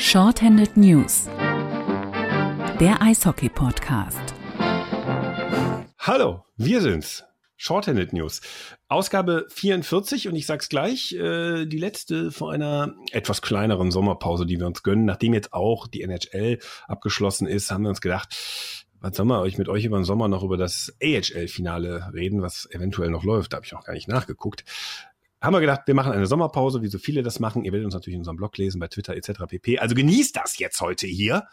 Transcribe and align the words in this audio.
Shorthanded 0.00 0.76
News, 0.76 1.26
der 2.78 3.02
Eishockey-Podcast. 3.02 4.20
Hallo, 5.98 6.44
wir 6.56 6.80
sind's. 6.80 7.24
Shorthanded 7.56 8.12
News. 8.12 8.40
Ausgabe 8.86 9.48
44 9.50 10.28
und 10.28 10.36
ich 10.36 10.46
sag's 10.46 10.68
gleich, 10.68 11.14
äh, 11.14 11.66
die 11.66 11.78
letzte 11.78 12.30
vor 12.30 12.52
einer 12.52 12.94
etwas 13.10 13.42
kleineren 13.42 13.90
Sommerpause, 13.90 14.46
die 14.46 14.60
wir 14.60 14.68
uns 14.68 14.84
gönnen. 14.84 15.04
Nachdem 15.04 15.34
jetzt 15.34 15.52
auch 15.52 15.88
die 15.88 16.02
NHL 16.02 16.60
abgeschlossen 16.86 17.48
ist, 17.48 17.72
haben 17.72 17.82
wir 17.82 17.90
uns 17.90 18.00
gedacht, 18.00 18.36
was 19.00 19.16
soll 19.16 19.26
man 19.26 19.40
euch 19.40 19.58
mit 19.58 19.68
euch 19.68 19.84
über 19.84 19.98
den 19.98 20.04
Sommer 20.04 20.28
noch 20.28 20.44
über 20.44 20.56
das 20.56 20.96
AHL-Finale 21.02 22.12
reden, 22.14 22.40
was 22.40 22.68
eventuell 22.70 23.10
noch 23.10 23.24
läuft? 23.24 23.52
Da 23.52 23.56
habe 23.56 23.66
ich 23.66 23.72
noch 23.72 23.84
gar 23.84 23.94
nicht 23.94 24.06
nachgeguckt 24.06 24.64
haben 25.40 25.52
wir 25.52 25.60
gedacht, 25.60 25.82
wir 25.86 25.94
machen 25.94 26.12
eine 26.12 26.26
Sommerpause, 26.26 26.82
wie 26.82 26.88
so 26.88 26.98
viele 26.98 27.22
das 27.22 27.38
machen. 27.40 27.64
Ihr 27.64 27.72
werdet 27.72 27.84
uns 27.84 27.94
natürlich 27.94 28.14
in 28.14 28.20
unserem 28.20 28.36
Blog 28.36 28.56
lesen, 28.58 28.80
bei 28.80 28.88
Twitter 28.88 29.14
etc. 29.16 29.44
pp. 29.48 29.78
Also 29.78 29.94
genießt 29.94 30.36
das 30.36 30.58
jetzt 30.58 30.80
heute 30.80 31.06
hier. 31.06 31.46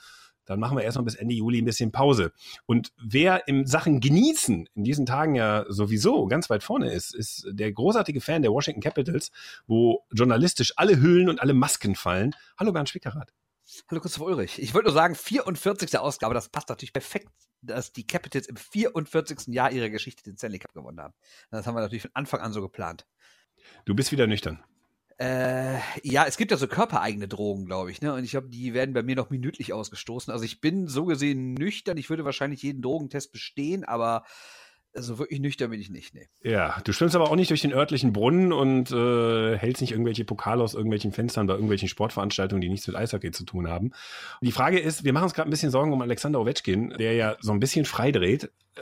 Dann 0.46 0.60
machen 0.60 0.78
wir 0.78 0.84
erstmal 0.84 1.06
bis 1.06 1.16
Ende 1.16 1.34
Juli 1.34 1.60
ein 1.60 1.66
bisschen 1.66 1.92
Pause. 1.92 2.32
Und 2.68 2.92
wer 2.98 3.48
im 3.48 3.66
Sachen 3.66 4.00
genießen 4.00 4.70
in 4.76 4.84
diesen 4.84 5.06
Tagen 5.06 5.36
ja 5.36 5.66
sowieso 5.70 6.28
ganz 6.28 6.50
weit 6.50 6.64
vorne 6.64 6.92
ist, 6.92 7.16
ist 7.16 7.48
der 7.50 7.72
großartige 7.72 8.22
Fan 8.22 8.44
der 8.44 8.52
Washington 8.52 8.82
Capitals, 8.82 9.32
wo 9.66 10.04
journalistisch 10.12 10.74
alle 10.78 11.00
Hüllen 11.00 11.30
und 11.30 11.42
alle 11.42 11.54
Masken 11.54 11.96
fallen. 11.96 12.36
Hallo 12.60 12.72
Bernd 12.72 12.90
Schwickerath. 12.90 13.34
Hallo 13.90 14.00
Christoph 14.02 14.28
Ulrich. 14.28 14.62
Ich 14.62 14.76
wollte 14.76 14.90
nur 14.90 14.94
sagen, 14.94 15.16
44. 15.16 15.98
Ausgabe, 15.98 16.36
das 16.36 16.50
passt 16.50 16.70
natürlich 16.70 16.94
perfekt, 16.94 17.32
dass 17.64 17.92
die 17.92 18.06
Capitals 18.06 18.48
im 18.48 18.58
44. 18.58 19.48
Jahr 19.48 19.72
ihrer 19.72 19.90
Geschichte 19.90 20.24
den 20.24 20.38
Stanley 20.38 20.60
Cup 20.60 20.74
gewonnen 20.74 21.00
haben. 21.00 21.16
Das 21.50 21.66
haben 21.66 21.74
wir 21.74 21.82
natürlich 21.82 22.04
von 22.04 22.12
Anfang 22.14 22.42
an 22.42 22.54
so 22.54 22.62
geplant. 22.62 23.08
Du 23.86 23.96
bist 23.96 24.12
wieder 24.12 24.28
nüchtern. 24.28 24.64
Äh, 25.18 25.78
ja, 26.04 26.26
es 26.26 26.36
gibt 26.36 26.52
ja 26.52 26.58
so 26.58 26.68
körpereigene 26.68 27.28
Drogen, 27.28 27.66
glaube 27.66 27.90
ich, 27.90 28.02
ne? 28.02 28.14
Und 28.14 28.24
ich 28.26 28.32
glaube, 28.32 28.50
die 28.50 28.74
werden 28.74 28.94
bei 28.94 29.02
mir 29.02 29.16
noch 29.16 29.30
minütlich 29.30 29.72
ausgestoßen. 29.72 30.32
Also 30.34 30.44
ich 30.44 30.60
bin 30.60 30.88
so 30.88 31.06
gesehen 31.06 31.54
nüchtern. 31.54 31.98
Ich 31.98 32.10
würde 32.10 32.26
wahrscheinlich 32.26 32.64
jeden 32.64 32.82
Drogentest 32.82 33.32
bestehen, 33.32 33.86
aber 33.86 34.26
so 34.96 35.20
wirklich 35.20 35.40
nüchtern 35.40 35.72
bin 35.72 35.80
ich 35.80 35.90
nicht, 35.90 36.16
ne. 36.16 36.28
Ja, 36.42 36.82
du 36.84 36.92
schwimmst 36.92 37.16
aber 37.16 37.30
auch 37.30 37.36
nicht 37.36 37.50
durch 37.50 37.62
den 37.62 37.74
örtlichen 37.74 38.14
Brunnen 38.14 38.52
und 38.52 38.92
äh, 38.92 39.58
hältst 39.58 39.82
nicht 39.82 39.92
irgendwelche 39.92 40.26
Pokale 40.26 40.64
aus 40.64 40.74
irgendwelchen 40.74 41.12
Fenstern 41.12 41.48
bei 41.48 41.54
irgendwelchen 41.54 41.90
Sportveranstaltungen, 41.90 42.62
die 42.62 42.70
nichts 42.70 42.88
mit 42.88 42.96
Eishockey 42.96 43.32
zu 43.32 43.46
tun 43.46 43.70
haben. 43.70 43.92
Die 44.42 44.52
Frage 44.52 44.80
ist, 44.80 45.04
wir 45.04 45.14
machen 45.14 45.26
uns 45.26 45.34
gerade 45.34 45.50
ein 45.50 45.52
bisschen 45.52 45.72
Sorgen 45.72 45.94
um 45.94 46.02
Alexander 46.02 46.40
Ovechkin, 46.40 46.90
der 46.98 47.14
ja 47.14 47.36
so 47.40 47.52
ein 47.52 47.60
bisschen 47.60 47.86
freidreht. 47.86 48.52
Äh, 48.76 48.82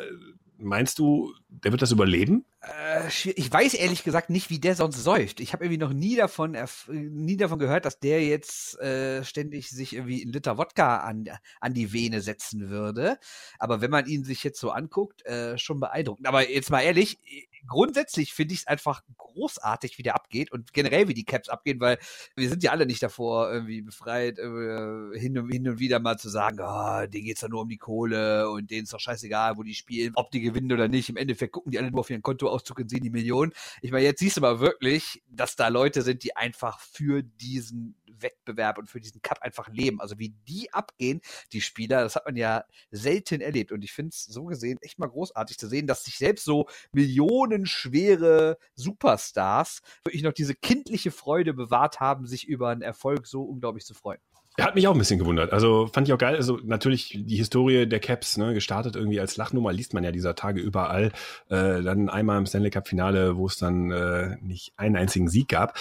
meinst 0.58 1.00
du, 1.00 1.34
der 1.62 1.72
wird 1.72 1.82
das 1.82 1.92
überleben? 1.92 2.46
Äh, 2.62 3.08
ich 3.08 3.52
weiß 3.52 3.73
ehrlich 3.76 4.04
gesagt 4.04 4.30
nicht, 4.30 4.50
wie 4.50 4.59
der 4.59 4.76
sonst 4.76 5.04
säuft. 5.04 5.40
Ich 5.40 5.54
habe 5.54 5.66
irgendwie 5.66 5.80
noch 5.80 5.94
nie 5.94 6.16
davon, 6.16 6.58
nie 6.90 7.38
davon 7.38 7.59
gehört, 7.59 7.86
dass 7.86 8.00
der 8.00 8.23
jetzt 8.23 8.80
äh, 8.80 9.23
ständig 9.23 9.70
sich 9.70 9.94
irgendwie 9.94 10.22
in 10.22 10.31
Liter 10.31 10.58
Wodka 10.58 10.98
an, 10.98 11.26
an 11.62 11.74
die 11.74 11.94
Vene 11.94 12.22
setzen 12.22 12.70
würde. 12.70 13.20
Aber 13.59 13.81
wenn 13.81 13.92
man 13.92 14.08
ihn 14.08 14.24
sich 14.24 14.44
jetzt 14.44 14.59
so 14.59 14.72
anguckt, 14.72 15.26
äh, 15.26 15.58
schon 15.58 15.80
beeindruckend. 15.80 16.28
Aber 16.28 16.50
jetzt 16.50 16.72
mal 16.72 16.81
ehrlich, 16.81 17.20
grundsätzlich 17.68 18.34
finde 18.34 18.54
ich 18.54 18.62
es 18.62 18.68
einfach 18.68 19.04
großartig, 19.18 19.98
wie 19.98 20.04
der 20.04 20.16
abgeht 20.16 20.52
und 20.52 20.74
generell 20.74 21.08
wie 21.08 21.14
die 21.14 21.26
Caps 21.26 21.50
abgehen, 21.50 21.80
weil 21.80 21.98
wir 22.36 22.50
sind 22.50 22.64
ja 22.64 22.72
alle 22.72 22.86
nicht 22.86 23.02
davor 23.02 23.52
irgendwie 23.52 23.81
befreit, 23.81 24.40
äh, 24.40 25.20
hin, 25.20 25.38
und, 25.38 25.50
hin 25.50 25.68
und 25.68 25.80
wieder 25.80 26.00
mal 26.00 26.18
zu 26.18 26.30
sagen, 26.30 26.59
oh, 26.62 27.06
denen 27.08 27.26
geht's 27.26 27.42
ja 27.42 27.48
nur 27.48 27.62
um 27.62 27.70
die 27.70 27.78
Kohle 27.78 28.50
und 28.50 28.72
denen 28.72 28.84
ist 28.84 28.94
doch 28.94 29.00
scheißegal, 29.00 29.58
wo 29.58 29.64
die 29.64 29.76
spielen, 29.76 30.14
ob 30.16 30.31
die 30.31 30.42
gewinnen 30.42 30.72
oder 30.72 30.88
nicht. 30.88 31.09
Im 31.09 31.18
Endeffekt 31.18 31.43
gucken 31.48 31.72
die 31.72 31.80
alle 31.80 31.92
nur 31.92 32.02
auf 32.02 32.10
ihren 32.10 32.22
Kontoauszug 32.22 32.80
und 32.80 32.90
sehen 32.90 33.04
die 33.04 33.10
Millionen. 33.10 33.54
Ich 33.82 33.92
meine, 33.92 34.06
jetzt 34.06 34.20
siehst 34.20 34.38
du 34.38 34.42
mal 34.42 34.60
wirklich, 34.60 35.24
dass 35.28 35.56
da 35.56 35.68
Leute 35.68 36.02
sind, 36.02 36.24
die 36.24 36.36
einfach 36.36 36.80
für 36.80 37.24
diesen 37.24 37.96
Wettbewerb 38.08 38.78
und 38.78 38.90
für 38.90 39.00
diesen 39.00 39.22
Cup 39.22 39.42
einfach 39.42 39.70
leben. 39.70 40.02
Also 40.02 40.20
wie 40.20 40.30
die 40.48 40.74
abgehen, 40.74 41.22
die 41.52 41.62
Spieler, 41.62 42.02
das 42.02 42.16
hat 42.16 42.26
man 42.26 42.36
ja 42.36 42.66
selten 42.92 43.42
erlebt. 43.42 43.72
Und 43.72 43.84
ich 43.84 43.92
finde 43.92 44.10
es 44.10 44.24
so 44.24 44.46
gesehen 44.46 44.80
echt 44.82 45.00
mal 45.00 45.08
großartig 45.08 45.58
zu 45.58 45.68
sehen, 45.68 45.88
dass 45.88 46.03
sich 46.03 46.18
selbst 46.18 46.46
so 46.46 46.68
millionenschwere 46.92 48.58
Superstars 48.76 49.82
wirklich 50.06 50.24
noch 50.24 50.34
diese 50.34 50.56
kindliche 50.56 51.12
Freude 51.12 51.53
bewahrt 51.53 52.00
haben, 52.00 52.26
sich 52.26 52.48
über 52.48 52.70
einen 52.70 52.82
Erfolg 52.82 53.28
so 53.28 53.44
unglaublich 53.44 53.86
zu 53.86 53.94
freuen. 53.94 54.20
Hat 54.59 54.75
mich 54.75 54.88
auch 54.88 54.94
ein 54.94 55.00
bisschen 55.00 55.18
gewundert. 55.18 55.52
Also 55.52 55.88
fand 55.88 56.08
ich 56.08 56.14
auch 56.14 56.18
geil. 56.19 56.36
Also 56.36 56.59
natürlich 56.64 57.18
die 57.25 57.38
Historie 57.38 57.88
der 57.88 58.00
Caps, 58.00 58.38
ne, 58.38 58.53
gestartet 58.53 58.96
irgendwie 58.96 59.19
als 59.19 59.36
Lachnummer, 59.36 59.74
liest 59.74 59.96
man 59.96 60.03
ja 60.03 60.12
dieser 60.12 60.36
Tage 60.36 60.62
überall. 60.62 61.12
Äh, 61.50 61.81
dann 61.81 62.09
einmal 62.09 62.38
im 62.38 62.46
Stanley 62.46 62.69
Cup 62.69 62.88
Finale, 62.88 63.36
wo 63.36 63.47
es 63.47 63.58
dann 63.58 63.91
äh, 63.91 64.38
nicht 64.41 64.74
einen 64.78 64.96
einzigen 64.96 65.28
Sieg 65.28 65.50
gab. 65.50 65.75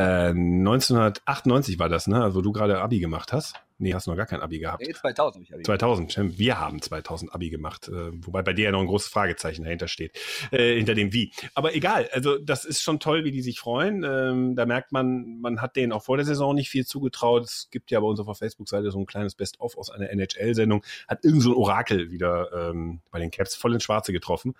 1998 0.00 1.74
äh, 1.74 1.78
war 1.78 1.88
das, 1.88 2.06
ne? 2.06 2.22
Also 2.22 2.40
du 2.40 2.52
gerade 2.52 2.80
Abi 2.80 3.00
gemacht 3.00 3.32
hast. 3.32 3.54
Nee, 3.80 3.94
hast 3.94 4.08
noch 4.08 4.16
gar 4.16 4.26
kein 4.26 4.40
Abi 4.40 4.58
gehabt. 4.58 4.82
Nee, 4.84 4.92
2000 4.92 5.34
habe 5.34 5.44
ich 5.44 5.54
Abi 5.54 5.62
2000, 5.62 6.10
stimmt. 6.10 6.38
Wir 6.38 6.58
haben 6.58 6.82
2000 6.82 7.32
Abi 7.32 7.48
gemacht. 7.48 7.88
Äh, 7.88 8.10
wobei 8.24 8.42
bei 8.42 8.52
dir 8.52 8.64
ja 8.64 8.70
noch 8.72 8.80
ein 8.80 8.88
großes 8.88 9.08
Fragezeichen 9.08 9.62
dahinter 9.62 9.86
steht. 9.86 10.18
Äh, 10.50 10.76
hinter 10.76 10.96
dem 10.96 11.12
Wie. 11.12 11.32
Aber 11.54 11.76
egal. 11.76 12.08
Also 12.12 12.38
das 12.38 12.64
ist 12.64 12.82
schon 12.82 12.98
toll, 12.98 13.24
wie 13.24 13.30
die 13.30 13.40
sich 13.40 13.60
freuen. 13.60 14.02
Ähm, 14.02 14.56
da 14.56 14.66
merkt 14.66 14.90
man, 14.90 15.40
man 15.40 15.60
hat 15.60 15.76
denen 15.76 15.92
auch 15.92 16.02
vor 16.02 16.16
der 16.16 16.26
Saison 16.26 16.56
nicht 16.56 16.70
viel 16.70 16.86
zugetraut. 16.86 17.44
Es 17.44 17.68
gibt 17.70 17.92
ja 17.92 18.00
bei 18.00 18.06
uns 18.06 18.18
auf 18.18 18.26
der 18.26 18.34
Facebook-Seite 18.34 18.90
so 18.90 18.98
ein 18.98 19.06
kleines 19.06 19.36
Best-of 19.36 19.78
aus 19.78 19.90
einer 19.90 20.10
NHL-Sendung. 20.10 20.84
Hat 21.06 21.24
irgend 21.24 21.42
so 21.42 21.50
ein 21.50 21.56
Orakel 21.56 22.10
wieder 22.10 22.70
ähm, 22.70 23.00
bei 23.12 23.20
den 23.20 23.30
Caps 23.30 23.54
voll 23.54 23.74
ins 23.74 23.84
Schwarze 23.84 24.12
getroffen 24.12 24.54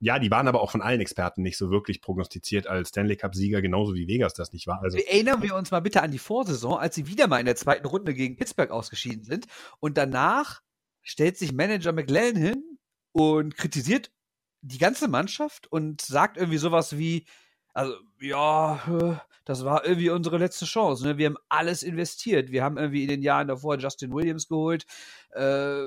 ja, 0.00 0.18
die 0.18 0.30
waren 0.30 0.48
aber 0.48 0.60
auch 0.60 0.70
von 0.70 0.82
allen 0.82 1.00
Experten 1.00 1.42
nicht 1.42 1.56
so 1.56 1.70
wirklich 1.70 2.02
prognostiziert 2.02 2.66
als 2.66 2.90
Stanley 2.90 3.16
Cup-Sieger, 3.16 3.62
genauso 3.62 3.94
wie 3.94 4.06
Vegas 4.06 4.34
das 4.34 4.52
nicht 4.52 4.66
war. 4.66 4.82
Also 4.82 4.98
Erinnern 4.98 5.42
wir 5.42 5.54
uns 5.54 5.70
mal 5.70 5.80
bitte 5.80 6.02
an 6.02 6.10
die 6.10 6.18
Vorsaison, 6.18 6.78
als 6.78 6.94
sie 6.94 7.06
wieder 7.06 7.26
mal 7.26 7.38
in 7.40 7.46
der 7.46 7.56
zweiten 7.56 7.86
Runde 7.86 8.12
gegen 8.14 8.36
Pittsburgh 8.36 8.70
ausgeschieden 8.70 9.24
sind. 9.24 9.46
Und 9.80 9.96
danach 9.96 10.60
stellt 11.02 11.38
sich 11.38 11.52
Manager 11.52 11.92
McLellan 11.92 12.36
hin 12.36 12.78
und 13.12 13.56
kritisiert 13.56 14.10
die 14.62 14.78
ganze 14.78 15.08
Mannschaft 15.08 15.70
und 15.70 16.00
sagt 16.00 16.36
irgendwie 16.36 16.58
sowas 16.58 16.98
wie, 16.98 17.26
also 17.74 17.94
ja, 18.20 19.20
das 19.44 19.64
war 19.64 19.84
irgendwie 19.84 20.10
unsere 20.10 20.38
letzte 20.38 20.64
Chance. 20.64 21.04
Ne? 21.04 21.18
Wir 21.18 21.26
haben 21.26 21.36
alles 21.48 21.82
investiert. 21.82 22.50
Wir 22.50 22.64
haben 22.64 22.78
irgendwie 22.78 23.02
in 23.02 23.08
den 23.08 23.22
Jahren 23.22 23.48
davor 23.48 23.78
Justin 23.78 24.12
Williams 24.12 24.48
geholt. 24.48 24.86
Äh, 25.32 25.84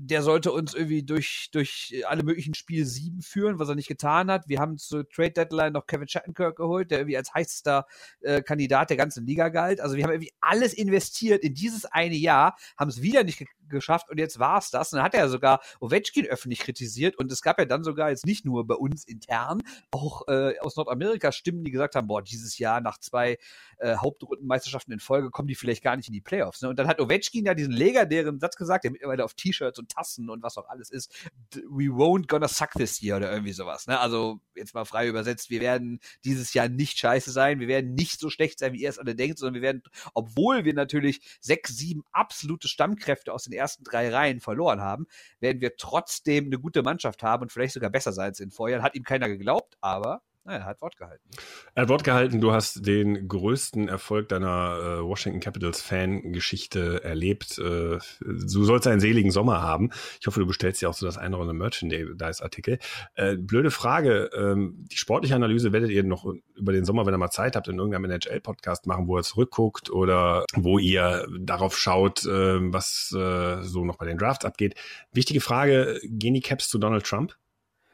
der 0.00 0.22
sollte 0.22 0.52
uns 0.52 0.74
irgendwie 0.74 1.02
durch, 1.02 1.48
durch 1.50 2.04
alle 2.06 2.22
möglichen 2.22 2.54
Spiel 2.54 2.86
sieben 2.86 3.20
führen, 3.20 3.58
was 3.58 3.68
er 3.68 3.74
nicht 3.74 3.88
getan 3.88 4.30
hat. 4.30 4.48
Wir 4.48 4.60
haben 4.60 4.78
zur 4.78 5.08
Trade 5.08 5.32
Deadline 5.32 5.72
noch 5.72 5.88
Kevin 5.88 6.06
Shattenkirk 6.06 6.56
geholt, 6.56 6.92
der 6.92 7.00
irgendwie 7.00 7.16
als 7.16 7.34
heißester 7.34 7.84
äh, 8.20 8.40
Kandidat 8.40 8.90
der 8.90 8.96
ganzen 8.96 9.26
Liga 9.26 9.48
galt. 9.48 9.80
Also 9.80 9.96
wir 9.96 10.04
haben 10.04 10.12
irgendwie 10.12 10.32
alles 10.40 10.72
investiert 10.72 11.42
in 11.42 11.52
dieses 11.54 11.84
eine 11.84 12.14
Jahr, 12.14 12.56
haben 12.76 12.88
es 12.88 13.02
wieder 13.02 13.24
nicht 13.24 13.44
geschafft 13.68 14.08
und 14.08 14.18
jetzt 14.18 14.38
war 14.38 14.58
es 14.58 14.70
das. 14.70 14.92
Und 14.92 14.98
dann 14.98 15.04
hat 15.04 15.14
er 15.14 15.28
sogar 15.28 15.60
Ovechkin 15.80 16.26
öffentlich 16.26 16.60
kritisiert 16.60 17.16
und 17.16 17.32
es 17.32 17.42
gab 17.42 17.58
ja 17.58 17.64
dann 17.64 17.82
sogar 17.82 18.10
jetzt 18.10 18.24
nicht 18.24 18.44
nur 18.44 18.66
bei 18.68 18.76
uns 18.76 19.04
intern, 19.04 19.60
auch 19.90 20.28
äh, 20.28 20.58
aus 20.60 20.76
Nordamerika 20.76 21.32
Stimmen, 21.32 21.64
die 21.64 21.72
gesagt 21.72 21.96
haben, 21.96 22.06
boah, 22.06 22.22
dieses 22.22 22.58
Jahr 22.58 22.80
nach 22.80 22.98
zwei 22.98 23.36
äh, 23.78 23.96
Hauptrundenmeisterschaften 23.96 24.92
in 24.92 25.00
Folge 25.00 25.30
kommen 25.30 25.48
die 25.48 25.56
vielleicht 25.56 25.82
gar 25.82 25.96
nicht 25.96 26.06
in 26.06 26.14
die 26.14 26.20
Playoffs. 26.20 26.62
Ne? 26.62 26.68
Und 26.68 26.78
dann 26.78 26.86
hat 26.86 27.00
Ovechkin 27.00 27.44
ja 27.44 27.54
diesen 27.54 27.72
legendären 27.72 28.38
Satz 28.38 28.54
gesagt, 28.54 28.84
der 28.84 28.92
mittlerweile 28.92 29.24
auf 29.24 29.34
T-Shirts 29.34 29.78
und 29.78 29.87
Tassen 29.88 30.30
und 30.30 30.42
was 30.42 30.56
auch 30.56 30.68
alles 30.68 30.90
ist, 30.90 31.12
we 31.54 31.86
won't 31.86 32.28
gonna 32.28 32.48
suck 32.48 32.72
this 32.72 33.00
year 33.02 33.16
oder 33.16 33.30
irgendwie 33.30 33.52
sowas. 33.52 33.86
Ne? 33.86 33.98
Also 33.98 34.40
jetzt 34.54 34.74
mal 34.74 34.84
frei 34.84 35.08
übersetzt, 35.08 35.50
wir 35.50 35.60
werden 35.60 36.00
dieses 36.24 36.54
Jahr 36.54 36.68
nicht 36.68 36.98
scheiße 36.98 37.30
sein, 37.30 37.60
wir 37.60 37.68
werden 37.68 37.94
nicht 37.94 38.20
so 38.20 38.30
schlecht 38.30 38.58
sein, 38.58 38.72
wie 38.72 38.82
ihr 38.82 38.90
es 38.90 38.98
alle 38.98 39.14
denkt, 39.14 39.38
sondern 39.38 39.54
wir 39.54 39.62
werden, 39.62 39.82
obwohl 40.14 40.64
wir 40.64 40.74
natürlich 40.74 41.20
sechs, 41.40 41.76
sieben 41.76 42.02
absolute 42.12 42.68
Stammkräfte 42.68 43.32
aus 43.32 43.44
den 43.44 43.52
ersten 43.52 43.84
drei 43.84 44.10
Reihen 44.10 44.40
verloren 44.40 44.80
haben, 44.80 45.06
werden 45.40 45.60
wir 45.60 45.76
trotzdem 45.76 46.46
eine 46.46 46.58
gute 46.58 46.82
Mannschaft 46.82 47.22
haben 47.22 47.42
und 47.42 47.52
vielleicht 47.52 47.74
sogar 47.74 47.90
besser 47.90 48.12
sein 48.12 48.26
als 48.26 48.40
in 48.40 48.50
Vorjahren. 48.50 48.84
Hat 48.84 48.94
ihm 48.94 49.04
keiner 49.04 49.28
geglaubt, 49.28 49.76
aber 49.80 50.22
naja, 50.48 50.60
er 50.60 50.64
hat 50.64 50.80
Wort 50.80 50.96
gehalten. 50.96 51.28
Er 51.74 51.82
hat 51.82 51.88
Wort 51.90 52.04
gehalten. 52.04 52.40
Du 52.40 52.52
hast 52.52 52.86
den 52.86 53.28
größten 53.28 53.88
Erfolg 53.88 54.30
deiner 54.30 54.78
äh, 55.00 55.04
Washington 55.04 55.40
Capitals 55.40 55.82
Fan-Geschichte 55.82 57.04
erlebt. 57.04 57.58
Äh, 57.58 57.98
du 58.20 58.64
sollst 58.64 58.86
einen 58.86 59.00
seligen 59.00 59.30
Sommer 59.30 59.60
haben. 59.60 59.90
Ich 60.20 60.26
hoffe, 60.26 60.40
du 60.40 60.46
bestellst 60.46 60.80
dir 60.80 60.88
auch 60.88 60.94
so 60.94 61.04
das 61.04 61.18
eine 61.18 61.36
oder 61.36 61.50
andere 61.50 61.56
Merchandise-Artikel. 61.56 62.78
Äh, 63.14 63.36
blöde 63.36 63.70
Frage. 63.70 64.30
Ähm, 64.34 64.86
die 64.90 64.96
sportliche 64.96 65.34
Analyse 65.34 65.72
werdet 65.72 65.90
ihr 65.90 66.02
noch 66.02 66.24
über 66.56 66.72
den 66.72 66.86
Sommer, 66.86 67.04
wenn 67.04 67.14
ihr 67.14 67.18
mal 67.18 67.30
Zeit 67.30 67.54
habt, 67.54 67.68
in 67.68 67.78
irgendeinem 67.78 68.10
NHL-Podcast 68.10 68.86
machen, 68.86 69.06
wo 69.06 69.18
ihr 69.18 69.22
zurückguckt 69.22 69.90
oder 69.90 70.44
wo 70.56 70.78
ihr 70.78 71.26
darauf 71.38 71.76
schaut, 71.76 72.24
äh, 72.24 72.72
was 72.72 73.14
äh, 73.14 73.62
so 73.62 73.84
noch 73.84 73.96
bei 73.96 74.06
den 74.06 74.16
Drafts 74.16 74.46
abgeht. 74.46 74.76
Wichtige 75.12 75.42
Frage. 75.42 76.00
Gehen 76.04 76.32
die 76.32 76.40
Caps 76.40 76.70
zu 76.70 76.78
Donald 76.78 77.04
Trump? 77.04 77.34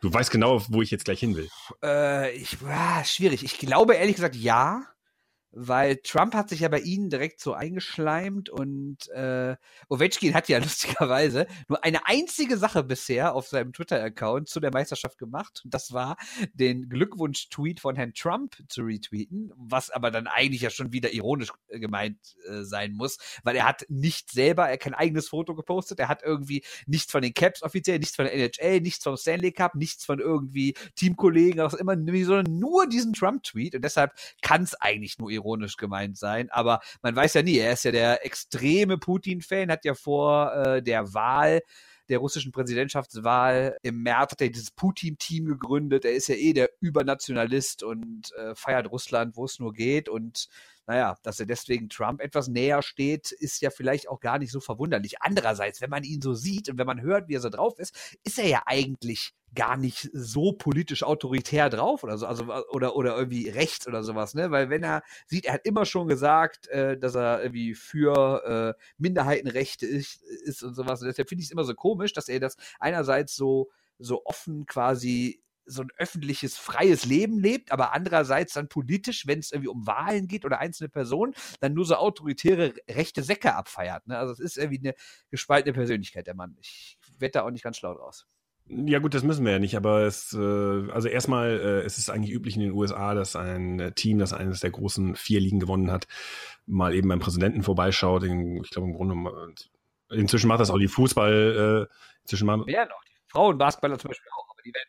Du 0.04 0.12
weißt 0.12 0.30
genau, 0.30 0.62
wo 0.68 0.82
ich 0.82 0.90
jetzt 0.90 1.06
gleich 1.06 1.20
hin 1.20 1.34
will. 1.34 1.48
Äh, 1.82 2.36
ich, 2.36 2.58
ah, 2.68 3.02
schwierig. 3.04 3.42
Ich 3.42 3.56
glaube 3.56 3.94
ehrlich 3.94 4.16
gesagt 4.16 4.36
ja, 4.36 4.82
weil 5.56 5.96
Trump 5.96 6.34
hat 6.34 6.48
sich 6.48 6.60
ja 6.60 6.68
bei 6.68 6.80
ihnen 6.80 7.10
direkt 7.10 7.40
so 7.40 7.54
eingeschleimt 7.54 8.50
und 8.50 9.08
äh, 9.10 9.56
Ovechkin 9.88 10.34
hat 10.34 10.48
ja 10.48 10.58
lustigerweise 10.62 11.46
nur 11.68 11.82
eine 11.84 12.06
einzige 12.06 12.56
Sache 12.56 12.82
bisher 12.82 13.34
auf 13.34 13.46
seinem 13.46 13.72
Twitter-Account 13.72 14.48
zu 14.48 14.60
der 14.60 14.72
Meisterschaft 14.72 15.18
gemacht. 15.18 15.62
Und 15.64 15.72
das 15.72 15.92
war 15.92 16.16
den 16.52 16.88
Glückwunsch-Tweet 16.88 17.80
von 17.80 17.94
Herrn 17.96 18.14
Trump 18.14 18.56
zu 18.68 18.82
retweeten, 18.82 19.52
was 19.56 19.90
aber 19.90 20.10
dann 20.10 20.26
eigentlich 20.26 20.62
ja 20.62 20.70
schon 20.70 20.92
wieder 20.92 21.12
ironisch 21.12 21.52
äh, 21.68 21.78
gemeint 21.78 22.18
äh, 22.48 22.62
sein 22.62 22.92
muss, 22.92 23.18
weil 23.44 23.56
er 23.56 23.66
hat 23.66 23.86
nicht 23.88 24.32
selber, 24.32 24.68
er 24.68 24.78
kein 24.78 24.94
eigenes 24.94 25.28
Foto 25.28 25.54
gepostet, 25.54 26.00
er 26.00 26.08
hat 26.08 26.22
irgendwie 26.22 26.64
nichts 26.86 27.12
von 27.12 27.22
den 27.22 27.34
Caps 27.34 27.62
offiziell, 27.62 27.98
nichts 27.98 28.16
von 28.16 28.24
der 28.24 28.34
NHL, 28.34 28.80
nichts 28.80 29.04
vom 29.04 29.16
Stanley 29.16 29.52
Cup, 29.52 29.74
nichts 29.76 30.04
von 30.04 30.18
irgendwie 30.18 30.74
Teamkollegen, 30.96 31.62
was 31.62 31.74
immer, 31.74 31.94
sondern 31.94 32.58
nur 32.58 32.88
diesen 32.88 33.12
Trump-Tweet. 33.12 33.76
Und 33.76 33.84
deshalb 33.84 34.12
kann 34.42 34.62
es 34.62 34.74
eigentlich 34.74 35.18
nur 35.18 35.30
ironisch 35.30 35.43
ironisch 35.44 35.76
gemeint 35.76 36.16
sein, 36.16 36.50
aber 36.50 36.80
man 37.02 37.14
weiß 37.14 37.34
ja 37.34 37.42
nie. 37.42 37.58
Er 37.58 37.72
ist 37.72 37.84
ja 37.84 37.92
der 37.92 38.24
extreme 38.24 38.98
Putin-Fan, 38.98 39.70
hat 39.70 39.84
ja 39.84 39.94
vor 39.94 40.52
äh, 40.54 40.82
der 40.82 41.14
Wahl 41.14 41.60
der 42.08 42.18
russischen 42.18 42.52
Präsidentschaftswahl 42.52 43.78
im 43.82 44.02
März 44.02 44.32
hat 44.32 44.40
er 44.42 44.50
dieses 44.50 44.70
Putin-Team 44.70 45.46
gegründet. 45.46 46.04
Er 46.04 46.12
ist 46.12 46.28
ja 46.28 46.34
eh 46.34 46.52
der 46.52 46.70
Übernationalist 46.80 47.82
und 47.82 48.30
äh, 48.36 48.54
feiert 48.54 48.90
Russland, 48.90 49.36
wo 49.36 49.44
es 49.44 49.58
nur 49.58 49.72
geht. 49.72 50.08
Und 50.08 50.48
naja, 50.86 51.16
dass 51.22 51.40
er 51.40 51.46
deswegen 51.46 51.88
Trump 51.88 52.20
etwas 52.20 52.48
näher 52.48 52.82
steht, 52.82 53.32
ist 53.32 53.60
ja 53.62 53.70
vielleicht 53.70 54.08
auch 54.08 54.20
gar 54.20 54.38
nicht 54.38 54.52
so 54.52 54.60
verwunderlich. 54.60 55.22
Andererseits, 55.22 55.80
wenn 55.80 55.90
man 55.90 56.04
ihn 56.04 56.20
so 56.20 56.34
sieht 56.34 56.68
und 56.68 56.78
wenn 56.78 56.86
man 56.86 57.00
hört, 57.00 57.28
wie 57.28 57.34
er 57.34 57.40
so 57.40 57.50
drauf 57.50 57.78
ist, 57.78 58.18
ist 58.24 58.38
er 58.38 58.46
ja 58.48 58.62
eigentlich 58.66 59.32
gar 59.54 59.76
nicht 59.76 60.10
so 60.12 60.52
politisch 60.52 61.04
autoritär 61.04 61.70
drauf 61.70 62.02
oder 62.02 62.18
so, 62.18 62.26
also 62.26 62.52
oder 62.70 62.96
oder 62.96 63.16
irgendwie 63.16 63.48
rechts 63.48 63.86
oder 63.86 64.02
sowas, 64.02 64.34
ne? 64.34 64.50
Weil 64.50 64.68
wenn 64.68 64.82
er 64.82 65.02
sieht, 65.26 65.46
er 65.46 65.54
hat 65.54 65.66
immer 65.66 65.86
schon 65.86 66.08
gesagt, 66.08 66.66
äh, 66.68 66.98
dass 66.98 67.14
er 67.14 67.42
irgendwie 67.42 67.74
für 67.74 68.74
äh, 68.76 68.82
Minderheitenrechte 68.98 69.86
ist, 69.86 70.22
ist 70.22 70.62
und 70.62 70.74
sowas. 70.74 71.00
Und 71.00 71.06
deshalb 71.08 71.28
finde 71.28 71.42
ich 71.42 71.48
es 71.48 71.52
immer 71.52 71.64
so 71.64 71.74
komisch, 71.74 72.12
dass 72.12 72.28
er 72.28 72.40
das 72.40 72.56
einerseits 72.80 73.36
so 73.36 73.70
so 73.98 74.22
offen 74.24 74.66
quasi 74.66 75.40
so 75.66 75.82
ein 75.82 75.90
öffentliches, 75.96 76.56
freies 76.56 77.04
Leben 77.04 77.38
lebt, 77.38 77.72
aber 77.72 77.92
andererseits 77.92 78.54
dann 78.54 78.68
politisch, 78.68 79.26
wenn 79.26 79.38
es 79.38 79.52
irgendwie 79.52 79.68
um 79.68 79.86
Wahlen 79.86 80.28
geht 80.28 80.44
oder 80.44 80.58
einzelne 80.58 80.88
Personen, 80.88 81.34
dann 81.60 81.74
nur 81.74 81.84
so 81.84 81.96
autoritäre 81.96 82.74
rechte 82.88 83.22
Säcke 83.22 83.54
abfeiert. 83.54 84.06
Ne? 84.06 84.18
Also 84.18 84.32
es 84.32 84.40
ist 84.40 84.58
irgendwie 84.58 84.80
eine 84.80 84.94
gespaltene 85.30 85.72
Persönlichkeit, 85.72 86.26
der 86.26 86.34
Mann. 86.34 86.56
Ich 86.60 86.98
werde 87.18 87.32
da 87.32 87.42
auch 87.42 87.50
nicht 87.50 87.64
ganz 87.64 87.76
schlau 87.76 87.94
draus. 87.94 88.26
Ja 88.66 88.98
gut, 88.98 89.12
das 89.12 89.22
müssen 89.22 89.44
wir 89.44 89.52
ja 89.52 89.58
nicht, 89.58 89.76
aber 89.76 90.04
es, 90.04 90.32
äh, 90.32 90.90
also 90.90 91.08
erstmal, 91.08 91.50
äh, 91.50 91.80
es 91.82 91.98
ist 91.98 92.08
eigentlich 92.08 92.32
üblich 92.32 92.56
in 92.56 92.62
den 92.62 92.72
USA, 92.72 93.14
dass 93.14 93.36
ein 93.36 93.78
äh, 93.78 93.92
Team, 93.92 94.18
das 94.18 94.32
eines 94.32 94.60
der 94.60 94.70
großen 94.70 95.16
vier 95.16 95.38
Ligen 95.38 95.60
gewonnen 95.60 95.90
hat, 95.90 96.06
mal 96.64 96.94
eben 96.94 97.08
beim 97.08 97.20
Präsidenten 97.20 97.62
vorbeischaut. 97.62 98.24
In, 98.24 98.62
ich 98.64 98.70
glaube 98.70 98.88
im 98.88 98.94
Grunde, 98.94 99.54
inzwischen 100.08 100.48
macht 100.48 100.60
das 100.60 100.70
auch 100.70 100.78
die 100.78 100.88
Fußball, 100.88 101.88
äh, 101.90 101.94
inzwischen 102.22 102.46
mal. 102.46 102.64
Ja, 102.66 102.86
noch, 102.86 103.04
die 103.04 103.12
Frauenbasketballer 103.26 103.98
zum 103.98 104.08
Beispiel 104.08 104.30
auch, 104.34 104.50
aber 104.50 104.62
die 104.64 104.72
werden 104.72 104.88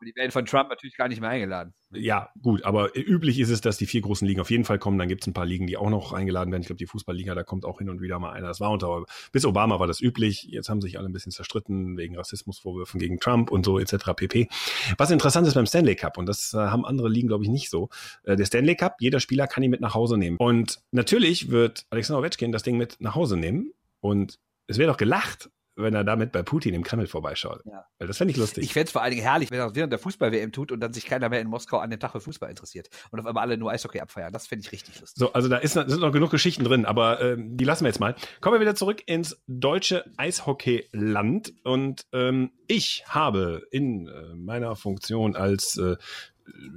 und 0.00 0.06
die 0.06 0.16
werden 0.16 0.30
von 0.30 0.46
Trump 0.46 0.70
natürlich 0.70 0.96
gar 0.96 1.08
nicht 1.08 1.20
mehr 1.20 1.30
eingeladen. 1.30 1.74
Ja, 1.92 2.30
gut, 2.40 2.64
aber 2.64 2.96
üblich 2.96 3.38
ist 3.38 3.50
es, 3.50 3.60
dass 3.60 3.76
die 3.76 3.86
vier 3.86 4.00
großen 4.00 4.26
Ligen 4.26 4.40
auf 4.40 4.50
jeden 4.50 4.64
Fall 4.64 4.78
kommen. 4.78 4.98
Dann 4.98 5.08
gibt 5.08 5.22
es 5.22 5.26
ein 5.26 5.34
paar 5.34 5.44
Ligen, 5.44 5.66
die 5.66 5.76
auch 5.76 5.90
noch 5.90 6.12
eingeladen 6.12 6.50
werden. 6.52 6.62
Ich 6.62 6.68
glaube, 6.68 6.78
die 6.78 6.86
Fußballliga, 6.86 7.34
da 7.34 7.42
kommt 7.42 7.64
auch 7.64 7.78
hin 7.78 7.90
und 7.90 8.00
wieder 8.00 8.18
mal 8.18 8.32
einer. 8.32 8.48
Das 8.48 8.60
war 8.60 8.70
unter, 8.70 9.04
bis 9.32 9.44
Obama 9.44 9.78
war 9.80 9.86
das 9.86 10.00
üblich. 10.00 10.44
Jetzt 10.44 10.68
haben 10.68 10.80
sich 10.80 10.98
alle 10.98 11.08
ein 11.08 11.12
bisschen 11.12 11.32
zerstritten 11.32 11.96
wegen 11.96 12.16
Rassismusvorwürfen 12.16 13.00
gegen 13.00 13.18
Trump 13.18 13.50
und 13.50 13.66
so 13.66 13.78
etc. 13.78 14.14
pp. 14.16 14.48
Was 14.96 15.10
interessant 15.10 15.46
ist 15.48 15.54
beim 15.54 15.66
Stanley 15.66 15.96
Cup, 15.96 16.16
und 16.16 16.26
das 16.26 16.54
äh, 16.54 16.58
haben 16.58 16.86
andere 16.86 17.08
Ligen, 17.08 17.28
glaube 17.28 17.44
ich, 17.44 17.50
nicht 17.50 17.68
so. 17.68 17.90
Äh, 18.24 18.36
der 18.36 18.46
Stanley 18.46 18.76
Cup, 18.76 18.96
jeder 19.00 19.20
Spieler 19.20 19.46
kann 19.46 19.62
ihn 19.62 19.70
mit 19.70 19.80
nach 19.80 19.94
Hause 19.94 20.16
nehmen. 20.16 20.36
Und 20.38 20.78
natürlich 20.92 21.50
wird 21.50 21.86
Alexander 21.90 22.20
Ovechkin 22.20 22.52
das 22.52 22.62
Ding 22.62 22.78
mit 22.78 22.96
nach 23.00 23.14
Hause 23.14 23.36
nehmen. 23.36 23.72
Und 24.00 24.38
es 24.66 24.78
wäre 24.78 24.90
doch 24.90 24.96
gelacht, 24.96 25.50
wenn 25.82 25.94
er 25.94 26.04
damit 26.04 26.32
bei 26.32 26.42
Putin 26.42 26.74
im 26.74 26.82
Kreml 26.82 27.06
vorbeischaut. 27.06 27.62
Ja. 27.64 27.84
Weil 27.98 28.08
das 28.08 28.18
fände 28.18 28.32
ich 28.32 28.36
lustig. 28.36 28.64
Ich 28.64 28.72
fände 28.72 28.86
es 28.86 28.92
vor 28.92 29.02
allen 29.02 29.12
Dingen 29.12 29.22
herrlich, 29.22 29.50
wenn 29.50 29.58
er 29.58 29.66
das 29.66 29.74
während 29.74 29.92
der 29.92 29.98
Fußball-WM 29.98 30.52
tut 30.52 30.72
und 30.72 30.80
dann 30.80 30.92
sich 30.92 31.06
keiner 31.06 31.28
mehr 31.28 31.40
in 31.40 31.48
Moskau 31.48 31.78
an 31.78 31.90
den 31.90 32.00
Tag 32.00 32.12
für 32.12 32.20
Fußball 32.20 32.50
interessiert 32.50 32.88
und 33.10 33.20
auf 33.20 33.26
einmal 33.26 33.42
alle 33.42 33.56
nur 33.56 33.70
Eishockey 33.70 34.00
abfeiern. 34.00 34.32
Das 34.32 34.46
fände 34.46 34.64
ich 34.64 34.72
richtig 34.72 35.00
lustig. 35.00 35.18
So, 35.18 35.32
also 35.32 35.48
da 35.48 35.58
ist, 35.58 35.72
sind 35.72 36.00
noch 36.00 36.12
genug 36.12 36.30
Geschichten 36.30 36.64
drin, 36.64 36.84
aber 36.84 37.20
äh, 37.20 37.36
die 37.38 37.64
lassen 37.64 37.84
wir 37.84 37.88
jetzt 37.88 38.00
mal. 38.00 38.14
Kommen 38.40 38.56
wir 38.56 38.60
wieder 38.60 38.74
zurück 38.74 39.02
ins 39.06 39.40
deutsche 39.46 40.04
Eishockeyland 40.16 41.52
und 41.64 42.06
ähm, 42.12 42.52
ich 42.66 43.04
habe 43.06 43.62
in 43.70 44.08
äh, 44.08 44.34
meiner 44.34 44.76
Funktion 44.76 45.36
als 45.36 45.76
äh, 45.76 45.96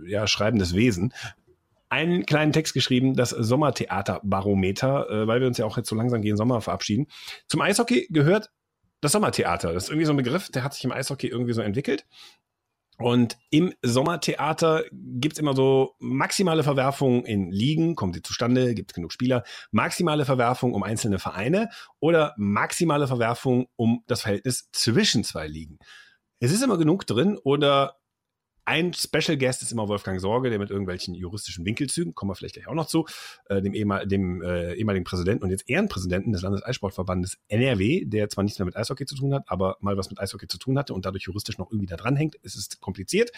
ja, 0.05 0.27
schreibendes 0.27 0.75
Wesen 0.75 1.13
einen 1.94 2.25
kleinen 2.25 2.51
Text 2.51 2.73
geschrieben, 2.73 3.15
das 3.15 3.29
Sommertheaterbarometer, 3.29 5.09
äh, 5.09 5.27
weil 5.27 5.41
wir 5.41 5.47
uns 5.47 5.59
ja 5.59 5.65
auch 5.65 5.77
jetzt 5.77 5.89
so 5.89 5.95
langsam 5.95 6.23
gegen 6.23 6.38
Sommer 6.38 6.59
verabschieden. 6.59 7.05
Zum 7.47 7.61
Eishockey 7.61 8.07
gehört 8.09 8.50
das 9.03 9.11
Sommertheater. 9.11 9.73
Das 9.73 9.85
ist 9.85 9.89
irgendwie 9.89 10.05
so 10.05 10.13
ein 10.13 10.17
Begriff, 10.17 10.50
der 10.50 10.63
hat 10.63 10.73
sich 10.73 10.83
im 10.83 10.91
Eishockey 10.91 11.27
irgendwie 11.27 11.53
so 11.53 11.61
entwickelt. 11.61 12.05
Und 13.00 13.38
im 13.50 13.73
Sommertheater 13.81 14.83
gibt's 14.91 15.39
immer 15.39 15.55
so 15.55 15.95
maximale 16.00 16.63
Verwerfungen 16.63 17.25
in 17.25 17.51
Ligen, 17.51 17.95
kommen 17.95 18.13
sie 18.13 18.21
zustande, 18.21 18.75
gibt 18.75 18.91
es 18.91 18.95
genug 18.95 19.11
Spieler, 19.11 19.44
maximale 19.71 20.25
Verwerfung 20.25 20.73
um 20.73 20.83
einzelne 20.83 21.17
Vereine 21.17 21.69
oder 22.00 22.33
maximale 22.38 23.07
Verwerfung 23.07 23.67
um 23.75 24.03
das 24.07 24.21
Verhältnis 24.21 24.69
zwischen 24.71 25.23
zwei 25.23 25.47
Ligen. 25.47 25.79
Es 26.39 26.51
ist 26.51 26.61
immer 26.61 26.77
genug 26.77 27.07
drin 27.07 27.39
oder 27.44 27.97
ein 28.65 28.94
Special 28.94 29.38
Guest 29.38 29.62
ist 29.62 29.71
immer 29.71 29.88
Wolfgang 29.88 30.19
Sorge, 30.21 30.50
der 30.50 30.60
mit 30.60 30.69
irgendwelchen 30.69 31.15
juristischen 31.15 31.65
Winkelzügen, 31.65 32.15
kommen 32.15 32.31
wir 32.31 32.36
vielleicht 32.36 32.56
gleich 32.56 32.68
auch 32.68 32.74
noch 32.74 32.88
zu, 32.88 33.06
äh, 33.50 33.62
dem, 33.62 33.74
ehemal, 33.74 34.07
dem 34.07 34.42
äh, 34.42 34.74
ehemaligen 34.74 35.04
Präsidenten 35.04 35.44
und 35.44 35.50
jetzt 35.50 35.69
Ehrenpräsidenten 35.69 36.31
des 36.31 36.42
Landeseissportverbandes 36.42 37.38
NRW, 37.48 38.06
der 38.06 38.30
zwar 38.30 38.44
nichts 38.44 38.60
mehr 38.60 38.65
mit 38.65 38.77
Eishockey 38.77 39.06
zu 39.06 39.15
tun 39.15 39.33
hat, 39.33 39.44
aber 39.48 39.77
mal 39.81 39.98
was 39.98 40.10
mit 40.10 40.19
Eishockey 40.19 40.48
zu 40.48 40.57
tun 40.57 40.77
hatte 40.77 40.94
und 40.94 41.06
dadurch 41.06 41.24
juristisch 41.24 41.57
noch 41.57 41.71
irgendwie 41.71 41.88
da 41.88 41.98
dranhängt. 41.98 42.38
Es 42.44 42.56
ist 42.56 42.80
kompliziert. 42.80 43.31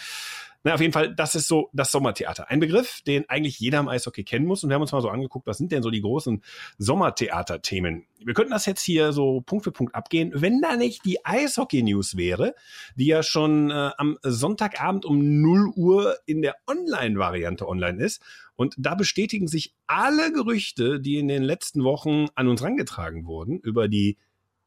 Na, 0.65 0.73
auf 0.73 0.81
jeden 0.81 0.93
Fall, 0.93 1.13
das 1.13 1.35
ist 1.35 1.47
so 1.47 1.69
das 1.73 1.91
Sommertheater. 1.91 2.49
Ein 2.49 2.59
Begriff, 2.59 3.01
den 3.03 3.29
eigentlich 3.29 3.59
jeder 3.59 3.79
im 3.79 3.87
Eishockey 3.87 4.23
kennen 4.23 4.47
muss. 4.47 4.63
Und 4.63 4.71
wir 4.71 4.73
haben 4.73 4.81
uns 4.81 4.91
mal 4.91 5.01
so 5.01 5.09
angeguckt, 5.09 5.45
was 5.45 5.59
sind 5.59 5.71
denn 5.71 5.83
so 5.83 5.91
die 5.91 6.01
großen 6.01 6.41
Sommertheater-Themen? 6.79 8.07
Wir 8.17 8.33
könnten 8.33 8.51
das 8.51 8.65
jetzt 8.65 8.81
hier 8.81 9.13
so 9.13 9.41
Punkt 9.41 9.63
für 9.63 9.71
Punkt 9.71 9.93
abgehen, 9.93 10.31
wenn 10.33 10.61
da 10.61 10.75
nicht 10.75 11.05
die 11.05 11.23
Eishockey-News 11.23 12.17
wäre, 12.17 12.55
die 12.95 13.05
ja 13.05 13.21
schon 13.21 13.69
äh, 13.69 13.91
am 13.95 14.17
Sonntagabend 14.23 15.05
um 15.05 15.14
0 15.19 15.71
Uhr 15.75 16.17
in 16.25 16.41
der 16.41 16.55
Online-Variante 16.67 17.67
online 17.67 18.03
ist. 18.03 18.21
Und 18.55 18.75
da 18.77 18.95
bestätigen 18.95 19.47
sich 19.47 19.73
alle 19.87 20.31
Gerüchte, 20.31 20.99
die 20.99 21.17
in 21.17 21.27
den 21.27 21.43
letzten 21.43 21.83
Wochen 21.83 22.27
an 22.35 22.47
uns 22.47 22.63
rangetragen 22.63 23.25
wurden, 23.25 23.59
über 23.59 23.87
die 23.87 24.17